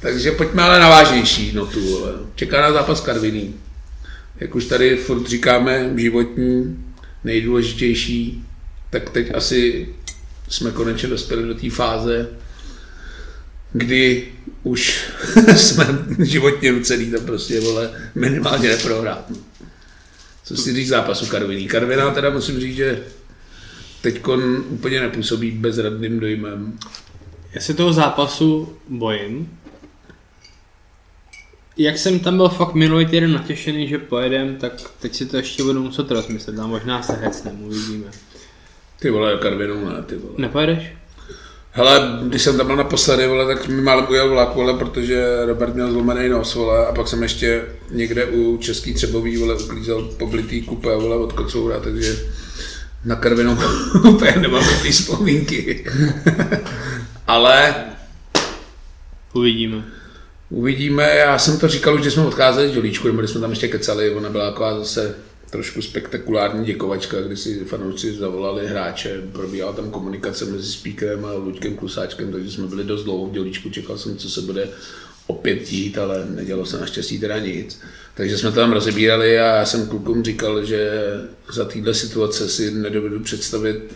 Takže 0.00 0.32
pojďme 0.32 0.62
ale 0.62 0.80
na 0.80 0.88
vážnější 0.88 1.52
notu. 1.52 2.06
Čeká 2.34 2.60
nás 2.60 2.72
zápas 2.72 3.00
Karviný. 3.00 3.54
Jak 4.40 4.54
už 4.54 4.64
tady 4.64 4.96
furt 4.96 5.26
říkáme, 5.26 5.92
životní, 5.96 6.84
nejdůležitější, 7.24 8.44
tak 8.90 9.10
teď 9.10 9.34
asi 9.34 9.88
jsme 10.48 10.70
konečně 10.70 11.08
dospěli 11.08 11.48
do 11.48 11.54
té 11.54 11.70
fáze, 11.70 12.28
kdy 13.72 14.28
už 14.62 15.04
jsme 15.56 15.98
životně 16.18 16.72
nucený 16.72 17.10
tam 17.10 17.26
prostě, 17.26 17.60
vole, 17.60 17.90
minimálně 18.14 18.68
neprohrát. 18.68 19.32
Co 20.44 20.56
si 20.56 20.74
říct 20.74 20.88
zápasu 20.88 21.26
Karviný? 21.26 21.68
Karviná 21.68 22.10
teda 22.10 22.30
musím 22.30 22.60
říct, 22.60 22.76
že 22.76 23.00
teď 24.02 24.22
úplně 24.68 25.00
nepůsobí 25.00 25.50
bezradným 25.50 26.20
dojmem. 26.20 26.78
Já 27.52 27.60
se 27.60 27.74
toho 27.74 27.92
zápasu 27.92 28.76
bojím. 28.88 29.59
Jak 31.80 31.98
jsem 31.98 32.20
tam 32.20 32.36
byl 32.36 32.48
fakt 32.48 32.74
minulý 32.74 33.06
týden 33.06 33.32
natěšený, 33.32 33.88
že 33.88 33.98
pojedem, 33.98 34.56
tak 34.56 34.72
teď 35.00 35.14
si 35.14 35.26
to 35.26 35.36
ještě 35.36 35.62
budu 35.62 35.82
muset 35.82 36.10
rozmyslet 36.10 36.58
a 36.58 36.66
možná 36.66 37.02
se 37.02 37.12
hecnem, 37.12 37.62
uvidíme. 37.62 38.06
Ty 38.98 39.10
vole, 39.10 39.38
Karvinou 39.38 39.84
ne, 39.84 40.02
ty 40.02 40.16
vole. 40.16 40.34
Nepojedeš? 40.38 40.92
Hele, 41.70 42.18
když 42.22 42.42
jsem 42.42 42.56
tam 42.56 42.66
byl 42.66 42.76
naposledy, 42.76 43.26
vole, 43.26 43.54
tak 43.54 43.68
mi 43.68 43.82
málem 43.82 44.06
ujel 44.08 44.28
vlak, 44.28 44.54
vole, 44.54 44.74
protože 44.74 45.46
Robert 45.46 45.74
měl 45.74 45.92
zlomený 45.92 46.28
nos, 46.28 46.54
vole, 46.54 46.86
a 46.86 46.92
pak 46.92 47.08
jsem 47.08 47.22
ještě 47.22 47.64
někde 47.90 48.26
u 48.26 48.56
Český 48.56 48.94
Třebový, 48.94 49.36
vole, 49.36 49.54
uklízel 49.54 50.02
poblitý 50.02 50.62
kupé, 50.62 50.96
vole, 50.96 51.16
od 51.16 51.32
kocoura, 51.32 51.80
takže 51.80 52.16
na 53.04 53.16
Karvinou 53.16 53.56
úplně 54.08 54.34
nemám 54.36 54.64
dobrý 54.76 54.90
vzpomínky. 54.90 55.84
Ale 57.26 57.74
Uvidíme. 59.32 59.99
Uvidíme, 60.50 61.16
já 61.16 61.38
jsem 61.38 61.58
to 61.58 61.68
říkal 61.68 61.94
už, 61.94 62.00
když 62.00 62.12
jsme 62.12 62.26
odcházeli 62.26 62.68
z 62.68 62.72
Žolíčku, 62.72 63.06
nebo 63.06 63.20
když 63.20 63.30
jsme 63.30 63.40
tam 63.40 63.50
ještě 63.50 63.68
kecali, 63.68 64.14
ona 64.14 64.30
byla 64.30 64.50
taková 64.50 64.78
zase 64.78 65.14
trošku 65.50 65.82
spektakulární 65.82 66.64
děkovačka, 66.64 67.20
kdy 67.20 67.36
si 67.36 67.64
fanoušci 67.64 68.12
zavolali 68.12 68.66
hráče, 68.66 69.22
probíhala 69.32 69.72
tam 69.72 69.90
komunikace 69.90 70.44
mezi 70.44 70.72
speakerem 70.72 71.24
a 71.24 71.32
Luďkem 71.32 71.76
Klusáčkem, 71.76 72.32
takže 72.32 72.50
jsme 72.50 72.66
byli 72.66 72.84
dost 72.84 73.04
dlouho 73.04 73.26
v 73.26 73.32
Dělíčku, 73.32 73.70
čekal 73.70 73.98
jsem, 73.98 74.16
co 74.16 74.30
se 74.30 74.40
bude 74.40 74.68
opět 75.26 75.68
dít, 75.68 75.98
ale 75.98 76.26
nedělo 76.30 76.66
se 76.66 76.80
naštěstí 76.80 77.18
teda 77.20 77.38
nic. 77.38 77.80
Takže 78.14 78.38
jsme 78.38 78.52
tam 78.52 78.72
rozebírali 78.72 79.38
a 79.38 79.56
já 79.56 79.64
jsem 79.64 79.86
klukům 79.86 80.24
říkal, 80.24 80.64
že 80.64 81.02
za 81.52 81.64
téhle 81.64 81.94
situace 81.94 82.48
si 82.48 82.70
nedovedu 82.70 83.20
představit, 83.20 83.94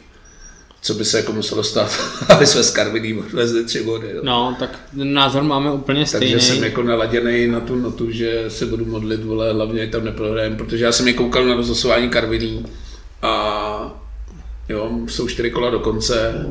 co 0.85 0.95
by 0.95 1.05
se 1.05 1.17
jako 1.17 1.33
muselo 1.33 1.65
stát, 1.65 1.99
aby 2.29 2.47
jsme 2.47 2.63
s 2.63 2.71
Karviný 2.71 3.15
odvezli 3.15 3.65
tři 3.65 3.83
body. 3.83 4.09
No. 4.15 4.23
No, 4.23 4.57
tak 4.59 4.81
názor 4.93 5.43
máme 5.43 5.73
úplně 5.73 6.07
stejný. 6.07 6.33
Takže 6.33 6.47
jsem 6.47 6.65
jako 6.65 6.83
naladěný 6.83 7.47
na 7.47 7.61
tu 7.61 7.77
notu, 7.77 8.11
že 8.11 8.45
se 8.49 8.67
budu 8.67 8.85
modlit, 8.85 9.25
vole, 9.25 9.53
hlavně 9.53 9.87
tam 9.87 10.05
neprohrajem, 10.05 10.57
protože 10.57 10.85
já 10.85 10.93
jsem 10.93 11.09
je 11.09 11.15
koukal 11.15 11.47
na 11.47 11.55
rozhlasování 11.55 12.09
Karviný 12.09 12.67
a 13.23 14.05
jo, 14.69 14.91
jsou 15.09 15.29
čtyři 15.29 15.51
kola 15.51 15.71
do 15.71 15.81
konce, 15.81 16.47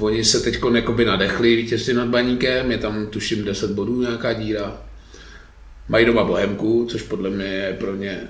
oni 0.00 0.24
se 0.24 0.40
teď 0.40 0.58
jakoby 0.74 1.04
nadechli 1.04 1.56
vítězství 1.56 1.94
nad 1.94 2.08
Baníkem, 2.08 2.70
je 2.70 2.78
tam 2.78 3.06
tuším 3.06 3.44
10 3.44 3.70
bodů 3.70 4.00
nějaká 4.00 4.32
díra. 4.32 4.76
Mají 5.88 6.06
doma 6.06 6.24
Bohemku, 6.24 6.86
což 6.90 7.02
podle 7.02 7.30
mě 7.30 7.44
je 7.44 7.76
pro 7.80 7.96
ně 7.96 8.20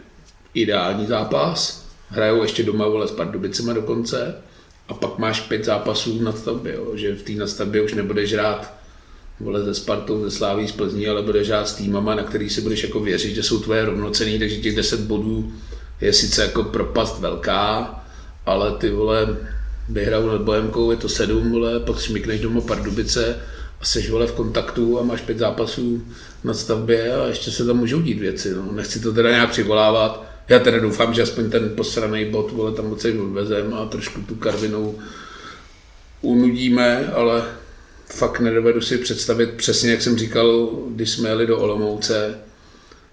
ideální 0.55 1.07
zápas. 1.07 1.87
Hrajou 2.09 2.43
ještě 2.43 2.63
doma 2.63 2.89
vole 2.89 3.09
s 3.09 3.11
Pardubicema 3.11 3.73
dokonce. 3.73 4.35
A 4.89 4.95
pak 4.95 5.19
máš 5.19 5.41
pět 5.41 5.65
zápasů 5.65 6.23
na 6.23 6.33
stavbě, 6.33 6.75
jo, 6.75 6.97
že 6.97 7.15
v 7.15 7.23
té 7.23 7.33
nastavbě 7.33 7.83
už 7.83 7.95
nebudeš 7.95 8.33
hrát 8.33 8.75
vole 9.41 9.65
ze 9.65 9.75
Spartou, 9.75 10.25
ze 10.25 10.31
Sláví, 10.31 10.69
z 10.69 10.73
Plzní, 10.73 11.09
ale 11.09 11.23
budeš 11.23 11.49
hrát 11.49 11.69
s 11.69 11.75
týmama, 11.75 12.15
na 12.15 12.23
který 12.23 12.51
si 12.51 12.61
budeš 12.61 12.83
jako 12.83 13.01
věřit, 13.01 13.35
že 13.35 13.43
jsou 13.43 13.61
tvoje 13.61 13.85
rovnocený, 13.85 14.39
takže 14.39 14.57
těch 14.57 14.77
10 14.77 15.01
bodů 15.01 15.53
je 16.01 16.13
sice 16.13 16.43
jako 16.43 16.65
propast 16.65 17.21
velká, 17.21 17.95
ale 18.47 18.73
ty 18.73 18.91
vole 18.91 19.37
vyhrajou 19.89 20.29
nad 20.29 20.41
Bohemkou, 20.41 20.91
je 20.91 20.97
to 20.97 21.09
7, 21.09 21.53
vole, 21.53 21.81
pak 21.81 21.99
šmikneš 21.99 22.41
doma 22.41 22.61
Pardubice 22.61 23.37
a 23.81 23.85
seš 23.85 24.11
vole 24.11 24.27
v 24.27 24.33
kontaktu 24.33 25.01
a 25.01 25.03
máš 25.03 25.21
pět 25.21 25.39
zápasů 25.39 26.03
na 26.45 26.55
stavbě 26.55 27.15
a 27.15 27.27
ještě 27.27 27.51
se 27.51 27.65
tam 27.65 27.77
můžou 27.77 28.01
dít 28.01 28.19
věci. 28.19 28.55
No. 28.55 28.73
Nechci 28.73 29.01
to 29.01 29.13
teda 29.13 29.31
nějak 29.31 29.51
přivolávat. 29.51 30.28
Já 30.49 30.59
teda 30.59 30.79
doufám, 30.79 31.15
že 31.15 31.23
aspoň 31.23 31.51
ten 31.51 31.71
posraný 31.77 32.25
bod 32.25 32.53
vole, 32.53 32.73
tam 32.73 32.93
odsaď 32.93 33.15
odvezem 33.15 33.75
a 33.75 33.87
trošku 33.87 34.21
tu 34.21 34.35
Karvinou 34.35 34.99
unudíme, 36.23 37.07
ale 37.07 37.45
fakt 38.07 38.41
nedovedu 38.41 38.81
si 38.81 38.99
představit 38.99 39.51
přesně, 39.51 39.91
jak 39.91 40.03
jsem 40.03 40.19
říkal, 40.19 40.71
když 40.89 41.11
jsme 41.11 41.29
jeli 41.29 41.47
do 41.47 41.59
Olomouce, 41.59 42.39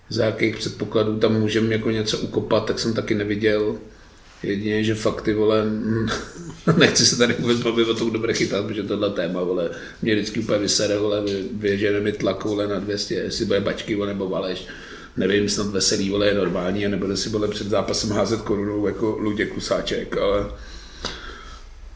za 0.09 0.25
jakých 0.25 0.57
předpokladů 0.57 1.19
tam 1.19 1.39
můžeme 1.39 1.73
jako 1.73 1.91
něco 1.91 2.17
ukopat, 2.17 2.65
tak 2.65 2.79
jsem 2.79 2.93
taky 2.93 3.15
neviděl. 3.15 3.77
Jedině, 4.43 4.83
že 4.83 4.95
fakt 4.95 5.21
ty 5.21 5.33
vole, 5.33 5.63
nechci 6.77 7.05
se 7.05 7.17
tady 7.17 7.36
vůbec 7.39 7.59
bavit 7.59 7.89
o 7.89 7.93
tom, 7.93 8.09
kdo 8.09 8.19
bude 8.19 8.33
chytat, 8.33 8.65
protože 8.65 8.83
tohle 8.83 9.09
téma, 9.09 9.43
vole, 9.43 9.69
mě 10.01 10.15
vždycky 10.15 10.39
úplně 10.39 10.59
vysere, 10.59 10.97
vole, 10.97 11.23
vyježene 11.51 11.99
mi 11.99 12.11
tlak, 12.11 12.43
vole, 12.43 12.67
na 12.67 12.79
200, 12.79 13.15
jestli 13.15 13.45
bude 13.45 13.59
bačky, 13.59 13.95
vole, 13.95 14.07
nebo 14.07 14.29
valeš. 14.29 14.67
Nevím, 15.18 15.49
snad 15.49 15.68
veselý, 15.68 16.09
vole, 16.09 16.28
je 16.28 16.34
normální 16.34 16.86
a 16.86 16.89
nebude 16.89 17.18
si, 17.18 17.30
vole, 17.30 17.47
před 17.47 17.68
zápasem 17.68 18.11
házet 18.11 18.41
korunou 18.41 18.88
jako 18.88 19.18
Luděk 19.20 19.53
Kusáček, 19.53 20.18
ale... 20.18 20.45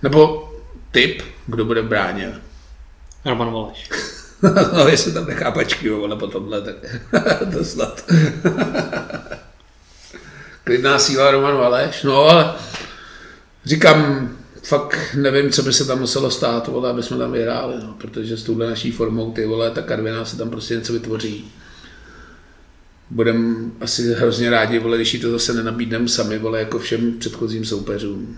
Nebo 0.03 0.49
typ, 0.91 1.21
kdo 1.47 1.65
bude 1.65 1.81
v 1.81 1.87
bráně. 1.87 2.41
Roman 3.25 3.51
Valeš. 3.51 3.89
no, 4.73 4.87
jestli 4.87 5.11
tam 5.13 5.27
nechá 5.27 5.51
pačky, 5.51 5.89
vole, 5.89 6.15
po 6.15 6.27
tomhle, 6.27 6.61
tak 6.61 6.75
to 7.53 7.65
snad. 7.65 8.05
Klidná 10.63 10.99
síla 10.99 11.31
Roman 11.31 11.57
Valeš, 11.57 12.03
no 12.03 12.15
ale 12.15 12.53
říkám, 13.65 14.29
fakt 14.63 15.15
nevím, 15.15 15.51
co 15.51 15.63
by 15.63 15.73
se 15.73 15.85
tam 15.85 15.99
muselo 15.99 16.31
stát, 16.31 16.67
vole, 16.67 16.89
aby 16.89 17.03
jsme 17.03 17.17
tam 17.17 17.31
vyhráli, 17.31 17.75
no, 17.83 17.95
protože 17.97 18.37
s 18.37 18.43
touhle 18.43 18.69
naší 18.69 18.91
formou, 18.91 19.31
ty 19.31 19.45
vole, 19.45 19.71
ta 19.71 19.81
Karviná 19.81 20.25
se 20.25 20.37
tam 20.37 20.49
prostě 20.49 20.75
něco 20.75 20.93
vytvoří. 20.93 21.51
Budem 23.09 23.71
asi 23.81 24.13
hrozně 24.13 24.49
rádi, 24.49 24.79
vole, 24.79 24.97
když 24.97 25.19
to 25.21 25.31
zase 25.31 25.53
nenabídneme 25.53 26.07
sami, 26.07 26.39
vole, 26.39 26.59
jako 26.59 26.79
všem 26.79 27.19
předchozím 27.19 27.65
soupeřům. 27.65 28.37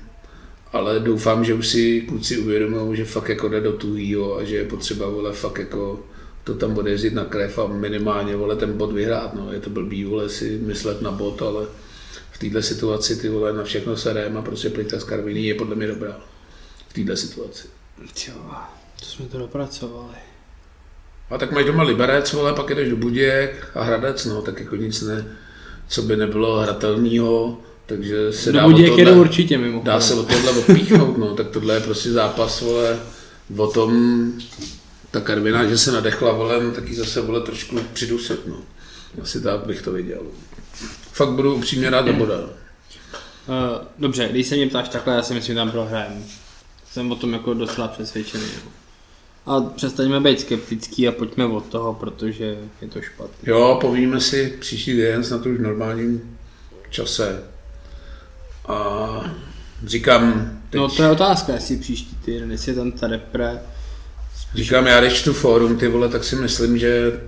Ale 0.74 1.00
doufám, 1.00 1.46
že 1.46 1.54
už 1.54 1.68
si 1.68 2.02
kluci 2.02 2.38
uvědomují, 2.38 2.98
že 2.98 3.06
fakt 3.06 3.30
jako 3.30 3.50
jde 3.50 3.62
do 3.62 3.72
tuhýho 3.72 4.38
a 4.38 4.44
že 4.44 4.56
je 4.56 4.66
potřeba, 4.66 5.10
vole, 5.10 5.34
fakt 5.34 5.60
jako 5.60 6.04
to 6.44 6.54
tam 6.54 6.74
bude 6.74 6.92
jezdit 6.92 7.14
na 7.14 7.26
krev 7.26 7.60
a 7.60 7.68
minimálně, 7.68 8.36
vole, 8.36 8.56
ten 8.56 8.78
bod 8.78 8.92
vyhrát, 8.92 9.34
no. 9.34 9.54
Je 9.54 9.60
to 9.60 9.70
blbý, 9.70 10.06
vole, 10.06 10.30
si 10.30 10.60
myslet 10.64 11.02
na 11.02 11.12
bod, 11.12 11.42
ale 11.42 11.68
této 12.42 12.62
situaci 12.62 13.16
ty 13.16 13.30
vole 13.30 13.54
na 13.54 13.64
všechno 13.64 13.98
serem 13.98 14.38
a 14.38 14.42
prostě 14.42 14.70
plita 14.70 15.00
z 15.00 15.04
Karviní 15.04 15.46
je 15.46 15.56
podle 15.56 15.76
mě 15.76 15.88
dobrá. 15.88 16.20
V 16.88 16.94
této 16.94 17.16
situaci. 17.16 17.68
Jo, 18.28 18.34
to 19.00 19.06
jsme 19.06 19.26
to 19.26 19.38
dopracovali. 19.38 20.31
A 21.32 21.38
tak 21.38 21.52
máš 21.52 21.66
doma 21.66 21.84
Liberec, 21.84 22.34
vole, 22.34 22.54
pak 22.54 22.76
jdeš 22.76 22.90
do 22.90 22.96
Buděk 22.96 23.68
a 23.76 23.84
Hradec, 23.84 24.26
no, 24.26 24.42
tak 24.42 24.60
jako 24.60 24.76
nic 24.76 25.02
ne, 25.02 25.26
co 25.88 26.02
by 26.02 26.16
nebylo 26.16 26.60
hratelného, 26.60 27.58
takže 27.86 28.34
se 28.34 28.52
do 28.52 28.60
dá 28.60 28.66
Buděk 28.66 28.90
tohle, 28.90 29.12
určitě 29.12 29.58
mimo. 29.58 29.82
Dá 29.84 30.00
se 30.00 30.14
o 30.14 30.24
tohle 30.24 30.52
odpíchnout, 30.52 31.18
no, 31.18 31.36
tak 31.36 31.48
tohle 31.48 31.74
je 31.74 31.80
prostě 31.80 32.12
zápas, 32.12 32.62
vole, 32.62 33.00
o 33.58 33.68
tom, 33.68 34.32
ta 35.12 35.20
Karvina, 35.20 35.66
že 35.66 35.78
se 35.78 35.92
nadechla, 35.92 36.34
vole, 36.34 36.72
taky 36.72 36.96
zase, 36.96 37.22
vole, 37.22 37.42
trošku 37.42 37.80
přidusit, 37.94 38.48
no. 38.48 38.58
Asi 39.22 39.42
tak 39.42 39.66
bych 39.66 39.82
to 39.82 39.92
viděl 39.92 40.22
fakt 41.12 41.32
budu 41.32 41.56
upřímně 41.56 41.90
rád 41.90 42.06
do 42.06 42.14
boda. 42.14 42.36
Uh, 42.40 42.46
dobře, 44.00 44.28
když 44.32 44.48
se 44.48 44.56
mě 44.56 44.68
ptáš 44.68 44.90
takhle, 44.90 45.16
já 45.16 45.22
si 45.22 45.34
myslím, 45.34 45.56
že 45.56 45.60
tam 45.60 45.72
prohrajem. 45.72 46.26
Jsem 46.92 47.12
o 47.12 47.16
tom 47.16 47.34
jako 47.34 47.54
docela 47.54 47.88
přesvědčený. 47.88 48.44
A 49.46 49.62
přestaňme 49.62 50.20
být 50.20 50.40
skeptický 50.40 51.08
a 51.08 51.12
pojďme 51.12 51.46
od 51.46 51.66
toho, 51.66 51.94
protože 51.94 52.58
je 52.82 52.88
to 52.88 53.02
špatné. 53.02 53.52
Jo, 53.52 53.78
povíme 53.82 54.20
si 54.20 54.58
příští 54.60 54.98
den 54.98 55.24
na 55.32 55.38
to 55.38 55.50
už 55.50 55.60
normálním 55.60 56.38
čase. 56.90 57.44
A 58.68 59.08
říkám... 59.86 60.58
Teď... 60.70 60.82
No 60.82 60.90
to 60.90 61.04
je 61.04 61.10
otázka, 61.10 61.54
jestli 61.54 61.78
příští 61.78 62.16
týden, 62.16 62.52
jestli 62.52 62.72
je 62.72 62.76
tam 62.76 62.92
ta 62.92 63.08
repre. 63.08 63.62
Spíš... 64.42 64.64
Říkám, 64.64 64.88
já 64.88 65.02
když 65.02 65.24
tu 65.24 65.34
fórum, 65.34 65.78
ty 65.78 65.88
vole, 65.88 66.10
tak 66.10 66.24
si 66.24 66.36
myslím, 66.36 66.78
že 66.78 67.22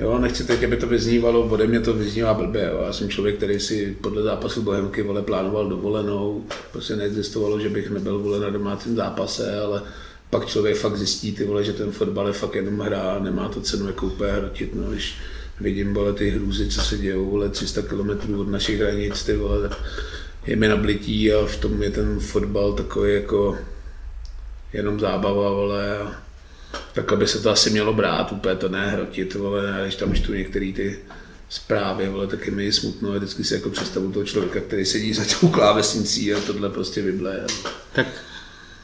Jo, 0.00 0.18
nechci 0.18 0.44
teď, 0.44 0.64
aby 0.64 0.76
to 0.76 0.86
vyznívalo, 0.86 1.42
ode 1.42 1.66
mě 1.66 1.80
to 1.80 1.92
vyznívá 1.92 2.34
blbě. 2.34 2.70
Jo. 2.72 2.82
Já 2.86 2.92
jsem 2.92 3.08
člověk, 3.08 3.36
který 3.36 3.60
si 3.60 3.96
podle 4.00 4.22
zápasu 4.22 4.62
Bohemky 4.62 5.02
vole 5.02 5.22
plánoval 5.22 5.68
dovolenou. 5.68 6.44
Prostě 6.72 6.96
neexistovalo, 6.96 7.60
že 7.60 7.68
bych 7.68 7.90
nebyl 7.90 8.18
vole 8.18 8.40
na 8.40 8.50
domácím 8.50 8.96
zápase, 8.96 9.60
ale 9.60 9.82
pak 10.30 10.46
člověk 10.46 10.76
fakt 10.76 10.96
zjistí, 10.96 11.32
ty 11.32 11.44
vole, 11.44 11.64
že 11.64 11.72
ten 11.72 11.90
fotbal 11.90 12.26
je 12.26 12.32
fakt 12.32 12.54
jenom 12.54 12.78
hra, 12.78 13.18
nemá 13.18 13.48
to 13.48 13.60
cenu 13.60 13.86
jako 13.86 14.06
úplně 14.06 14.32
hrotit, 14.32 14.74
no, 14.74 14.90
když 14.90 15.14
vidím 15.60 15.94
vole, 15.94 16.12
ty 16.12 16.30
hrůzy, 16.30 16.68
co 16.68 16.80
se 16.80 16.98
dějou 16.98 17.30
vole, 17.30 17.48
300 17.48 17.82
km 17.82 18.34
od 18.34 18.48
našich 18.48 18.80
hranic, 18.80 19.22
ty 19.22 19.36
vole, 19.36 19.68
tak 19.68 19.78
je 20.46 20.56
mi 20.56 20.68
nablití 20.68 21.32
a 21.32 21.46
v 21.46 21.56
tom 21.56 21.82
je 21.82 21.90
ten 21.90 22.20
fotbal 22.20 22.72
takový 22.72 23.14
jako 23.14 23.58
jenom 24.72 25.00
zábava, 25.00 25.50
vole, 25.50 25.98
a 25.98 26.22
tak 26.92 27.12
aby 27.12 27.26
se 27.26 27.42
to 27.42 27.50
asi 27.50 27.70
mělo 27.70 27.94
brát, 27.94 28.32
úplně 28.32 28.54
to 28.54 28.68
nehrotit, 28.68 29.34
vole, 29.34 29.74
a 29.74 29.82
když 29.82 29.94
tam 29.94 30.14
čtu 30.14 30.34
některé 30.34 30.72
ty 30.72 30.98
zprávy, 31.48 32.08
vole, 32.08 32.26
tak 32.26 32.46
je 32.46 32.52
mi 32.52 32.72
smutno 32.72 33.12
a 33.12 33.16
vždycky 33.16 33.44
si 33.44 33.54
jako 33.54 33.70
představu 33.70 34.12
toho 34.12 34.24
člověka, 34.24 34.60
který 34.60 34.84
sedí 34.84 35.12
za 35.14 35.22
tou 35.40 35.48
klávesnicí 35.48 36.34
a 36.34 36.40
tohle 36.40 36.70
prostě 36.70 37.02
vybleje. 37.02 37.46
Tak 37.92 38.06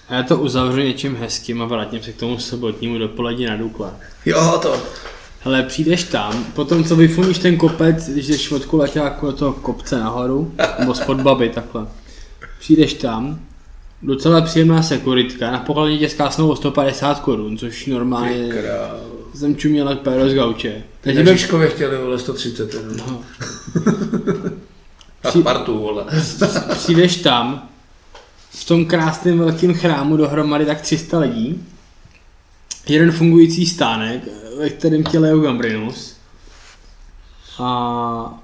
a 0.09 0.15
já 0.15 0.23
to 0.23 0.39
uzavřu 0.39 0.79
něčím 0.79 1.17
hezkým 1.17 1.63
a 1.63 1.67
vrátím 1.67 2.03
se 2.03 2.13
k 2.13 2.17
tomu 2.17 2.39
sobotnímu 2.39 2.99
dopolední 2.99 3.47
na 3.47 3.57
Dukle. 3.57 3.91
Jo, 4.27 4.59
to. 4.63 4.83
Hele, 5.41 5.63
přijdeš 5.63 6.05
tam, 6.05 6.45
potom 6.45 6.85
co 6.85 6.97
vyfuníš 6.97 7.39
ten 7.39 7.57
kopec, 7.57 8.09
když 8.09 8.27
jdeš 8.27 8.53
od 8.53 8.65
kuleťáku 8.65 9.27
do 9.27 9.33
toho 9.33 9.53
kopce 9.53 9.99
nahoru, 9.99 10.53
nebo 10.79 10.95
spod 10.95 11.21
baby, 11.21 11.49
takhle. 11.49 11.87
Přijdeš 12.59 12.95
tam, 12.95 13.41
docela 14.03 14.41
příjemná 14.41 14.83
sekuritka, 14.83 15.51
na 15.51 15.59
pokladně 15.59 15.99
tě 15.99 16.09
zkásnou 16.09 16.49
o 16.49 16.57
150 16.57 17.21
korun, 17.21 17.59
což 17.59 17.87
normálně 17.87 18.53
jsem 19.35 19.57
čuměl 19.57 19.89
jak 19.89 20.01
péro 20.01 20.29
z 20.29 20.35
gauče. 20.35 20.83
Takže 21.01 21.23
by... 21.23 21.31
Žižkově 21.31 21.69
chtěli 21.69 21.99
vole 21.99 22.19
130 22.19 22.75
no. 22.97 23.23
A 25.25 25.31
Spartu 25.31 25.79
vole. 25.79 26.05
Přijdeš 26.73 27.17
tam, 27.17 27.69
v 28.57 28.65
tom 28.65 28.85
krásném 28.85 29.39
velkém 29.39 29.75
chrámu 29.75 30.17
dohromady 30.17 30.67
tak 30.67 30.81
300 30.81 31.19
lidí, 31.19 31.65
jeden 32.89 33.13
fungující 33.13 33.67
stánek, 33.67 34.23
ve 34.59 34.71
kterém 34.71 35.05
tě 35.05 35.19
lejou 35.19 35.41
Gambrinus 35.41 36.17
a 37.59 38.43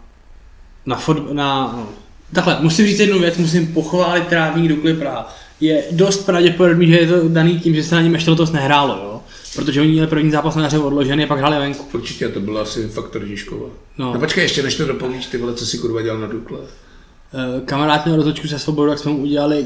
na, 0.87 0.97
fot, 0.97 1.33
na 1.33 1.73
no, 1.77 1.89
takhle, 2.33 2.59
musím 2.61 2.87
říct 2.87 2.99
jednu 2.99 3.19
věc, 3.19 3.37
musím 3.37 3.75
pochválit 3.75 4.27
trávník 4.27 4.69
Dukly 4.69 4.95
Praha 4.95 5.35
je 5.63 5.85
dost 5.91 6.27
pravděpodobný, 6.27 6.89
že 6.89 6.99
je 6.99 7.07
to 7.07 7.29
daný 7.29 7.61
tím, 7.61 7.75
že 7.75 7.85
se 7.85 7.95
na 7.95 8.01
něm 8.03 8.15
ještě 8.15 8.31
letos 8.31 8.53
nehrálo, 8.53 8.95
jo? 8.95 9.21
Protože 9.57 9.81
oni 9.81 9.91
měli 9.91 10.07
první 10.07 10.31
zápas 10.31 10.55
na 10.55 10.67
hře 10.67 10.79
odložený 10.79 11.25
a 11.25 11.27
pak 11.27 11.39
hráli 11.39 11.59
venku. 11.59 11.87
Určitě, 11.93 12.29
to 12.29 12.41
bylo 12.41 12.61
asi 12.61 12.89
faktor 12.89 13.25
Žižkova. 13.25 13.67
No. 13.99 14.15
no 14.15 14.21
počkej, 14.21 14.45
ještě 14.45 14.63
než 14.63 14.75
to 14.75 14.85
dopovíš, 14.85 15.27
ty 15.27 15.39
vole, 15.39 15.55
co 15.55 15.67
si 15.67 15.79
kurva 15.79 16.03
dělal 16.03 16.21
na 16.21 16.27
Dukle. 16.27 16.59
Eh, 17.35 17.61
kamarád 17.65 18.05
měl 18.05 18.17
rozhodčku 18.17 18.49
se 18.49 18.59
svobodou, 18.59 18.91
jak 18.91 18.99
jsme 18.99 19.13
mu 19.13 19.19
udělali 19.19 19.65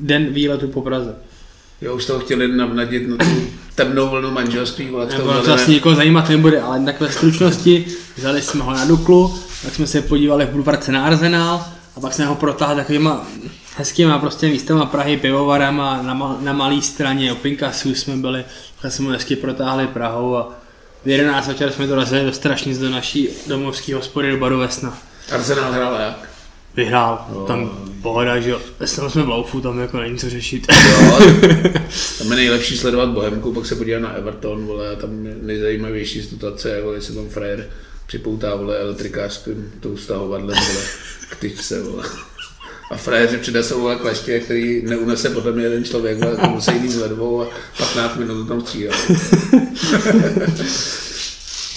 den 0.00 0.26
výletu 0.26 0.68
po 0.68 0.82
Praze. 0.82 1.14
Jo, 1.80 1.94
už 1.94 2.06
toho 2.06 2.20
chtěli 2.20 2.48
navnadit 2.48 3.08
na 3.08 3.16
tu 3.16 3.24
temnou 3.74 4.08
vlnu 4.08 4.30
manželství. 4.30 4.90
Vole, 4.90 5.06
to, 5.06 5.52
asi 5.52 5.70
nikoho 5.70 5.94
zajímat 5.94 6.28
nebude, 6.28 6.60
ale 6.60 6.84
tak 6.84 7.00
ve 7.00 7.12
stručnosti 7.12 7.86
vzali 8.16 8.42
jsme 8.42 8.64
ho 8.64 8.72
na 8.72 8.84
Duklu, 8.84 9.38
tak 9.62 9.74
jsme 9.74 9.86
se 9.86 10.02
podívali 10.02 10.46
v 10.46 10.48
bulvarce 10.48 10.92
na 10.92 11.04
Arsenal 11.04 11.64
a 11.96 12.00
pak 12.00 12.14
jsme 12.14 12.26
ho 12.26 12.34
protáhli 12.34 12.76
takovýma 12.76 13.26
hezkýma 13.76 14.18
prostě 14.18 14.48
místama 14.48 14.86
Prahy, 14.86 15.16
pivovarem 15.16 15.80
a 15.80 16.02
na, 16.02 16.36
na 16.40 16.52
malé 16.52 16.82
straně 16.82 17.32
Opinkasu 17.32 17.94
jsme 17.94 18.16
byli, 18.16 18.44
tak 18.82 18.92
jsme 18.92 19.12
hezky 19.12 19.36
protáhli 19.36 19.86
Prahou 19.86 20.36
a 20.36 20.52
v 21.04 21.08
11 21.08 21.48
večer 21.48 21.72
jsme 21.72 21.86
dorazili 21.86 22.24
do 22.24 22.32
Strašnic 22.32 22.78
do 22.78 22.90
naší 22.90 23.28
domovské 23.46 23.94
hospody 23.94 24.30
do 24.30 24.36
baru 24.36 24.58
Vesna. 24.58 24.98
Arsenal 25.32 25.72
hrál 25.72 25.94
jak? 25.94 26.31
Vyhrál, 26.76 27.26
no. 27.34 27.46
tam 27.46 27.70
pohoda, 28.02 28.40
že 28.40 28.50
jo. 28.50 28.60
Tam 28.96 29.10
jsme 29.10 29.22
v 29.22 29.28
laufu, 29.28 29.60
tam 29.60 29.78
jako 29.78 30.00
není 30.00 30.18
co 30.18 30.30
řešit. 30.30 30.66
Jo, 30.70 31.18
tam 32.18 32.30
je 32.30 32.36
nejlepší 32.36 32.78
sledovat 32.78 33.08
Bohemku, 33.08 33.52
pak 33.52 33.66
se 33.66 33.74
podívat 33.74 33.98
na 33.98 34.12
Everton, 34.12 34.66
vole, 34.66 34.90
a 34.90 34.96
tam 34.96 35.10
nejzajímavější 35.42 36.22
situace, 36.22 36.80
vole, 36.82 36.96
jestli 36.96 37.14
tam 37.14 37.28
frajer 37.28 37.70
připoutá, 38.06 38.54
vole, 38.54 38.78
elektrikářským 38.78 39.72
tou 39.80 39.96
stahovadlem, 39.96 40.56
vole, 40.56 40.84
k 41.30 41.36
tyčce, 41.36 41.82
vole. 41.82 42.04
A 42.90 42.96
frajeři 42.96 43.38
přinesou 43.38 43.80
vole 43.80 43.96
kleště, 43.96 44.40
který 44.40 44.82
neunese 44.82 45.30
podle 45.30 45.52
mě 45.52 45.64
jeden 45.64 45.84
člověk, 45.84 46.18
vole, 46.18 46.36
musí 46.48 46.72
jít 46.82 46.96
ledvou 46.96 47.42
a 47.42 47.46
15 47.78 48.16
minut 48.16 48.48
tam 48.48 48.60
stříhat. 48.60 48.96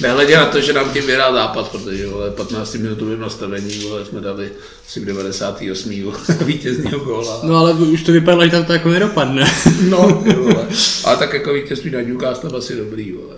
Nehledě 0.01 0.37
na 0.37 0.45
to, 0.45 0.61
že 0.61 0.73
nám 0.73 0.93
tím 0.93 1.05
vyhrál 1.05 1.33
zápas, 1.33 1.67
protože 1.67 2.07
vole, 2.07 2.31
15 2.31 2.75
minutovým 2.75 3.19
nastavení 3.19 3.79
vole, 3.79 4.05
jsme 4.05 4.21
dali 4.21 4.49
asi 4.87 4.99
v 4.99 5.05
98. 5.05 6.03
Vole, 6.03 6.17
vítězního 6.45 6.99
góla. 6.99 7.39
No 7.43 7.57
ale 7.57 7.73
už 7.73 8.03
to 8.03 8.11
vypadalo, 8.11 8.45
že 8.45 8.51
tam 8.51 8.65
to 8.65 8.73
jako 8.73 8.89
nedopadne. 8.89 9.51
no, 9.89 10.23
vole. 10.37 10.67
Ale 11.03 11.17
tak 11.17 11.33
jako 11.33 11.53
vítězství 11.53 11.91
na 11.91 12.01
Newcastle 12.01 12.57
asi 12.57 12.75
dobrý. 12.75 13.11
Vole. 13.11 13.35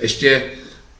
Ještě 0.00 0.42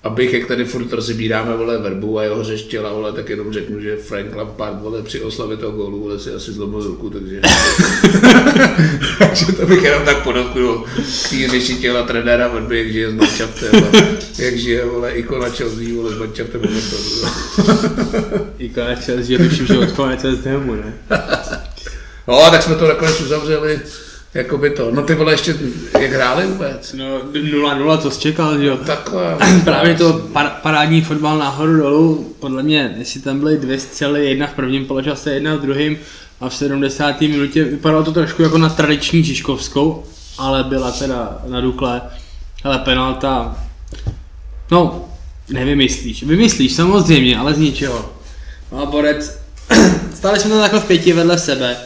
abych, 0.07 0.33
jak 0.33 0.47
tady 0.47 0.65
furt 0.65 0.93
rozebíráme, 0.93 1.57
vole, 1.57 1.79
verbu 1.79 2.19
a 2.19 2.23
jeho 2.23 2.45
řeštěla, 2.45 2.93
vole, 2.93 3.13
tak 3.13 3.29
jenom 3.29 3.53
řeknu, 3.53 3.81
že 3.81 3.97
Frank 3.97 4.37
Lampard, 4.37 4.83
vole, 4.83 5.03
při 5.03 5.21
oslavě 5.21 5.57
toho 5.57 5.73
gólu, 5.73 6.01
vole, 6.01 6.19
si 6.19 6.35
asi 6.35 6.53
zlomil 6.53 6.83
ruku, 6.83 7.11
takže... 7.11 7.41
takže 9.19 9.53
to 9.53 9.67
bych 9.67 9.83
jenom 9.83 10.03
tak 10.05 10.23
podotknul 10.23 10.85
k 11.27 11.31
té 11.31 11.49
řešitela 11.49 12.03
trenéra 12.03 12.49
verby, 12.49 12.79
jak 12.79 12.93
žije 12.93 13.11
s 13.11 13.15
Mančaftem, 13.15 13.71
jak 14.39 14.57
žije, 14.57 14.85
vole, 14.85 15.11
ikona 15.11 15.49
Chelsea, 15.49 15.95
vole, 15.95 16.15
s 16.15 16.19
Mančaftem, 16.19 16.61
ikona 18.59 18.95
Chelsea, 18.95 19.39
tuším, 19.39 19.67
že 19.67 19.79
odchovanec 19.79 20.21
z 20.21 20.45
ne? 20.45 20.93
no, 22.29 22.51
tak 22.51 22.63
jsme 22.63 22.75
to 22.75 22.89
nakonec 22.89 23.21
uzavřeli 23.21 23.81
Jakoby 24.37 24.71
to. 24.71 24.91
No 24.91 25.03
ty 25.03 25.15
vole 25.15 25.33
ještě, 25.33 25.55
jak 26.01 26.13
hráli 26.13 26.47
vůbec? 26.47 26.93
No 26.93 27.19
0-0, 27.19 27.99
co 27.99 28.11
jsi 28.11 28.21
čekal, 28.21 28.59
že 28.59 28.67
jo? 28.67 28.77
Takhle. 28.77 29.37
Právě 29.65 29.95
to 29.95 30.13
par- 30.33 30.53
parádní 30.63 31.03
fotbal 31.03 31.39
nahoru 31.39 31.77
dolů, 31.77 32.35
podle 32.41 32.63
mě, 32.63 32.95
jestli 32.99 33.21
tam 33.21 33.39
byly 33.39 33.57
dvě 33.57 33.81
střely, 33.81 34.29
jedna 34.29 34.47
v 34.47 34.53
prvním 34.53 34.85
poločase, 34.85 35.35
jedna 35.35 35.57
v 35.57 35.61
druhém 35.61 35.97
a 36.41 36.49
v 36.49 36.55
70. 36.55 37.21
minutě 37.21 37.65
vypadalo 37.65 38.05
to 38.05 38.13
trošku 38.13 38.43
jako 38.43 38.59
na 38.59 38.69
tradiční 38.69 39.25
Žižkovskou, 39.25 40.05
ale 40.39 40.65
byla 40.65 40.91
teda 40.91 41.39
na 41.47 41.61
Dukle. 41.61 42.03
Ale 42.65 42.79
penalta, 42.79 43.57
no, 44.71 45.09
nevymyslíš. 45.49 46.23
Vymyslíš 46.23 46.73
samozřejmě, 46.73 47.39
ale 47.39 47.55
z 47.55 47.59
ničeho. 47.59 48.13
No 48.73 48.83
a 48.83 48.87
Borec, 48.87 49.39
stále 50.15 50.39
jsme 50.39 50.51
tam 50.51 50.61
takhle 50.61 50.81
v 50.81 50.85
pěti 50.85 51.13
vedle 51.13 51.39
sebe 51.39 51.77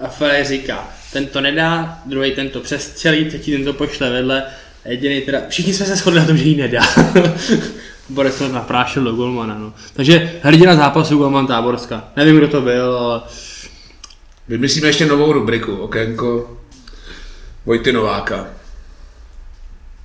a 0.00 0.08
Ferry 0.08 0.44
říká, 0.44 0.88
ten 1.12 1.26
to 1.26 1.40
nedá, 1.40 1.98
druhý 2.06 2.32
ten 2.32 2.48
to 2.48 2.60
přestřelí, 2.60 3.24
třetí 3.24 3.52
ten 3.52 3.64
to 3.64 3.72
pošle 3.72 4.10
vedle, 4.10 4.42
jediný 4.84 5.20
teda, 5.20 5.38
všichni 5.48 5.74
jsme 5.74 5.86
se 5.86 5.96
shodli 5.96 6.20
na 6.20 6.26
tom, 6.26 6.36
že 6.36 6.44
ji 6.44 6.56
nedá. 6.56 6.82
Borec 8.08 8.38
to 8.38 8.48
naprášil 8.48 9.04
do 9.04 9.12
golmana, 9.12 9.58
no. 9.58 9.72
Takže 9.92 10.32
hrdina 10.42 10.76
zápasu 10.76 11.18
golman 11.18 11.46
Táborska. 11.46 12.04
Nevím, 12.16 12.36
kdo 12.36 12.48
to 12.48 12.60
byl, 12.60 12.96
ale... 12.96 13.20
Vymyslíme 14.48 14.86
ještě 14.88 15.06
novou 15.06 15.32
rubriku, 15.32 15.76
okénko 15.76 16.56
Vojty 17.66 17.92
Nováka. 17.92 18.46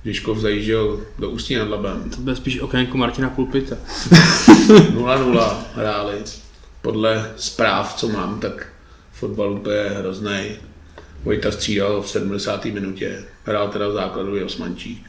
Žižkov 0.04 0.38
zajížděl 0.38 1.00
do 1.18 1.30
Ústí 1.30 1.54
nad 1.54 1.68
Labem. 1.68 2.10
To 2.10 2.16
byl 2.20 2.36
spíš 2.36 2.60
okénko 2.60 2.96
Martina 2.98 3.30
Pulpita. 3.30 3.76
0-0 4.68 5.56
hráli. 5.74 6.14
Podle 6.82 7.30
zpráv, 7.36 7.94
co 7.94 8.08
mám, 8.08 8.40
tak 8.40 8.66
fotbal 9.12 9.52
úplně 9.52 9.80
hrozný. 9.98 10.50
Vojta 11.22 11.50
střídal 11.52 12.02
v 12.02 12.08
70. 12.10 12.64
minutě, 12.64 13.24
hrál 13.44 13.68
teda 13.68 13.88
v 13.88 13.92
základu 13.92 14.36
i 14.36 14.44
Osmančík, 14.44 15.06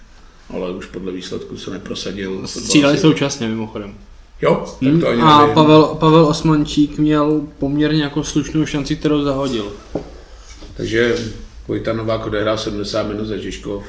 ale 0.49 0.71
už 0.71 0.85
podle 0.85 1.11
výsledku 1.11 1.57
se 1.57 1.71
neprosadil. 1.71 2.47
Střídali 2.47 2.97
současně 2.97 3.47
mimochodem. 3.47 3.95
Jo, 4.41 4.65
tak 4.79 5.01
to 5.01 5.07
ani 5.07 5.21
A 5.21 5.39
nevím. 5.39 5.53
Pavel, 5.53 5.85
Pavel 5.85 6.25
Osmančík 6.25 6.97
měl 6.97 7.41
poměrně 7.59 8.03
jako 8.03 8.23
slušnou 8.23 8.65
šanci, 8.65 8.95
kterou 8.95 9.23
zahodil. 9.23 9.71
Takže 10.77 11.15
Vojta 11.67 11.93
Novák 11.93 12.25
odehrál 12.25 12.57
70 12.57 13.03
minut 13.03 13.25
za 13.25 13.37
Žižkov. 13.37 13.83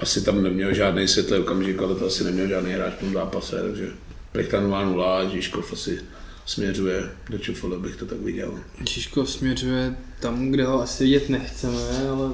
Asi 0.00 0.24
tam 0.24 0.42
neměl 0.42 0.74
žádný 0.74 1.08
světlý 1.08 1.38
okamžik, 1.38 1.82
ale 1.82 1.94
to 1.94 2.06
asi 2.06 2.24
neměl 2.24 2.48
žádný 2.48 2.72
hráč 2.72 2.92
v 2.92 3.00
tom 3.00 3.12
zápase, 3.12 3.62
takže 3.62 3.88
Plechta 4.32 4.60
0 4.60 5.18
a 5.18 5.24
Žižkov 5.24 5.72
asi 5.72 6.00
směřuje 6.46 7.10
do 7.30 7.38
Čufole, 7.38 7.78
bych 7.78 7.96
to 7.96 8.06
tak 8.06 8.18
viděl. 8.18 8.54
Žižkov 8.90 9.30
směřuje 9.30 9.96
tam, 10.20 10.50
kde 10.50 10.64
ho 10.64 10.82
asi 10.82 11.04
vidět 11.04 11.28
nechceme, 11.28 12.08
ale 12.10 12.30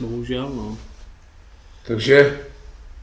bohužel 0.00 0.52
no. 0.56 0.78
Takže 1.86 2.40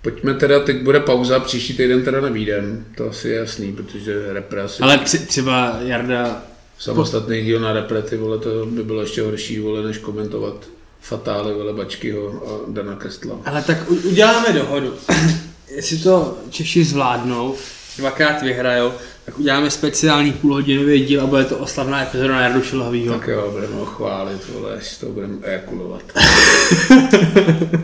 pojďme 0.01 0.33
teda, 0.33 0.59
teď 0.59 0.81
bude 0.81 0.99
pauza, 0.99 1.39
příští 1.39 1.73
týden 1.73 2.03
teda 2.03 2.21
nevídem, 2.21 2.85
to 2.97 3.09
asi 3.09 3.29
je 3.29 3.35
jasný, 3.35 3.73
protože 3.73 4.33
repre 4.33 4.61
asi... 4.61 4.83
Ale 4.83 4.99
třeba 5.27 5.79
Jarda... 5.81 6.43
Samostatný 6.79 7.41
díl 7.41 7.59
na 7.59 7.73
repre, 7.73 8.01
ty 8.01 8.17
vole, 8.17 8.37
to 8.37 8.65
by 8.65 8.83
bylo 8.83 9.01
ještě 9.01 9.21
horší, 9.21 9.59
vole, 9.59 9.83
než 9.83 9.97
komentovat 9.97 10.65
fatály, 11.01 11.53
vole, 11.53 11.73
Bačkyho 11.73 12.27
a 12.27 12.71
Dana 12.71 12.95
Kestla. 12.95 13.35
Ale 13.45 13.61
tak 13.61 13.91
uděláme 13.91 14.53
dohodu. 14.53 14.93
Jestli 15.75 15.97
to 15.97 16.37
Češi 16.49 16.83
zvládnou, 16.83 17.55
dvakrát 17.97 18.41
vyhrajou, 18.41 18.93
tak 19.25 19.39
uděláme 19.39 19.71
speciální 19.71 20.31
půlhodinový 20.31 21.05
díl 21.05 21.21
a 21.21 21.27
bude 21.27 21.45
to 21.45 21.57
oslavná 21.57 22.03
epizoda 22.03 22.33
na 22.33 22.41
Jardu 22.41 22.61
Šilhavýho. 22.61 23.19
Tak 23.19 23.27
jo, 23.27 23.49
budeme 23.51 23.75
ho 23.75 23.85
chválit, 23.85 24.41
vole, 24.53 24.73
až 24.73 24.97
to 24.97 25.05
budeme 25.05 25.37
ejakulovat. 25.41 26.01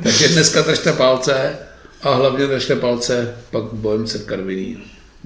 Takže 0.03 0.27
dneska 0.27 0.61
držte 0.61 0.93
palce 0.93 1.57
a 2.05 2.13
hlavně 2.13 2.47
držte 2.47 2.75
palce 2.75 3.35
pak 3.51 3.63
v 3.63 3.73
Bohemce 3.73 4.17
v 4.17 4.25
Karviní. 4.25 4.77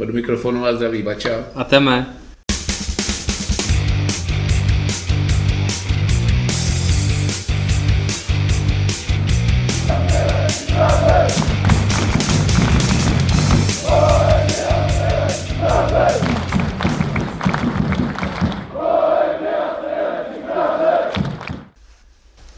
Od 0.02 0.10
mikrofonu 0.10 0.66
a 0.66 0.76
zdraví 0.76 1.04
Bača. 1.04 1.46
A 1.56 1.64
teme. 1.64 2.16